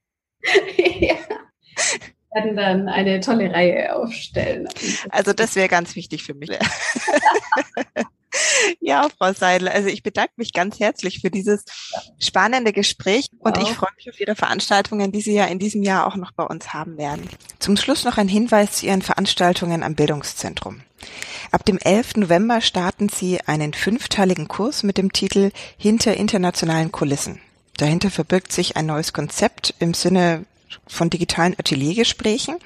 ja. 1.00 1.14
Werden 2.34 2.56
dann 2.56 2.88
eine 2.88 3.20
tolle 3.20 3.50
Reihe 3.52 3.94
aufstellen. 3.94 4.68
Also 5.10 5.32
das 5.32 5.56
wäre 5.56 5.68
ganz 5.68 5.96
wichtig 5.96 6.24
für 6.24 6.34
mich. 6.34 6.50
Ja, 8.80 9.08
Frau 9.16 9.32
Seidel, 9.32 9.68
also 9.68 9.88
ich 9.88 10.02
bedanke 10.02 10.32
mich 10.36 10.52
ganz 10.52 10.80
herzlich 10.80 11.20
für 11.20 11.30
dieses 11.30 11.64
spannende 12.18 12.72
Gespräch 12.72 13.28
und 13.38 13.56
ich 13.58 13.68
freue 13.68 13.90
mich 13.96 14.10
auf 14.10 14.20
Ihre 14.20 14.34
Veranstaltungen, 14.34 15.12
die 15.12 15.20
Sie 15.20 15.34
ja 15.34 15.46
in 15.46 15.58
diesem 15.58 15.82
Jahr 15.82 16.06
auch 16.06 16.16
noch 16.16 16.32
bei 16.32 16.44
uns 16.44 16.72
haben 16.72 16.98
werden. 16.98 17.28
Zum 17.58 17.76
Schluss 17.76 18.04
noch 18.04 18.18
ein 18.18 18.28
Hinweis 18.28 18.72
zu 18.72 18.86
Ihren 18.86 19.02
Veranstaltungen 19.02 19.82
am 19.82 19.94
Bildungszentrum. 19.94 20.80
Ab 21.50 21.64
dem 21.64 21.78
11. 21.78 22.16
November 22.16 22.60
starten 22.60 23.08
Sie 23.08 23.40
einen 23.42 23.72
fünfteiligen 23.72 24.48
Kurs 24.48 24.82
mit 24.82 24.98
dem 24.98 25.12
Titel 25.12 25.50
Hinter 25.76 26.16
internationalen 26.16 26.90
Kulissen. 26.90 27.40
Dahinter 27.76 28.10
verbirgt 28.10 28.52
sich 28.52 28.76
ein 28.76 28.86
neues 28.86 29.12
Konzept 29.12 29.74
im 29.78 29.94
Sinne 29.94 30.44
von 30.86 31.10
digitalen 31.10 31.54
Ateliergesprächen. 31.58 32.56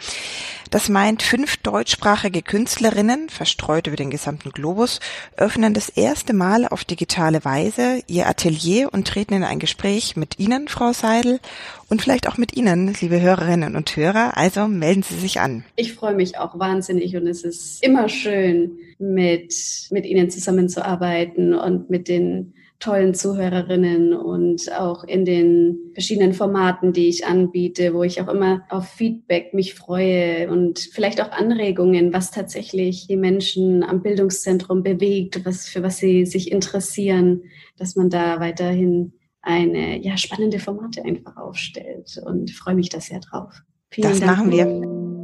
Das 0.70 0.90
meint, 0.90 1.22
fünf 1.22 1.56
deutschsprachige 1.58 2.42
Künstlerinnen, 2.42 3.30
verstreut 3.30 3.86
über 3.86 3.96
den 3.96 4.10
gesamten 4.10 4.50
Globus, 4.50 5.00
öffnen 5.36 5.72
das 5.72 5.88
erste 5.88 6.34
Mal 6.34 6.66
auf 6.66 6.84
digitale 6.84 7.44
Weise 7.44 8.02
ihr 8.06 8.26
Atelier 8.26 8.90
und 8.92 9.08
treten 9.08 9.34
in 9.34 9.44
ein 9.44 9.60
Gespräch 9.60 10.16
mit 10.16 10.38
Ihnen, 10.38 10.68
Frau 10.68 10.92
Seidel, 10.92 11.40
und 11.88 12.02
vielleicht 12.02 12.28
auch 12.28 12.36
mit 12.36 12.54
Ihnen, 12.54 12.94
liebe 13.00 13.18
Hörerinnen 13.20 13.76
und 13.76 13.96
Hörer. 13.96 14.36
Also 14.36 14.68
melden 14.68 15.02
Sie 15.02 15.18
sich 15.18 15.40
an. 15.40 15.64
Ich 15.76 15.94
freue 15.94 16.14
mich 16.14 16.36
auch 16.36 16.58
wahnsinnig 16.58 17.16
und 17.16 17.26
es 17.26 17.44
ist 17.44 17.82
immer 17.82 18.10
schön, 18.10 18.78
mit, 18.98 19.54
mit 19.90 20.04
Ihnen 20.04 20.30
zusammenzuarbeiten 20.30 21.54
und 21.54 21.88
mit 21.88 22.08
den 22.08 22.54
tollen 22.80 23.12
Zuhörerinnen 23.12 24.14
und 24.14 24.72
auch 24.72 25.02
in 25.02 25.24
den 25.24 25.90
verschiedenen 25.94 26.32
Formaten, 26.32 26.92
die 26.92 27.08
ich 27.08 27.26
anbiete, 27.26 27.92
wo 27.92 28.04
ich 28.04 28.20
auch 28.20 28.28
immer 28.28 28.62
auf 28.68 28.88
Feedback 28.88 29.52
mich 29.52 29.74
freue 29.74 30.48
und 30.48 30.78
vielleicht 30.78 31.20
auch 31.20 31.32
Anregungen, 31.32 32.12
was 32.12 32.30
tatsächlich 32.30 33.08
die 33.08 33.16
Menschen 33.16 33.82
am 33.82 34.02
Bildungszentrum 34.02 34.84
bewegt, 34.84 35.44
was, 35.44 35.66
für 35.66 35.82
was 35.82 35.98
sie 35.98 36.24
sich 36.24 36.52
interessieren, 36.52 37.42
dass 37.76 37.96
man 37.96 38.10
da 38.10 38.38
weiterhin 38.38 39.12
eine 39.42 40.00
ja, 40.00 40.16
spannende 40.16 40.60
Formate 40.60 41.04
einfach 41.04 41.36
aufstellt 41.36 42.20
und 42.24 42.50
freue 42.52 42.74
mich 42.76 42.90
da 42.90 43.00
sehr 43.00 43.20
drauf. 43.20 43.62
Vielen 43.90 44.10
das 44.10 44.20
Dank. 44.20 44.38
machen 44.38 44.52
wir. 44.52 45.17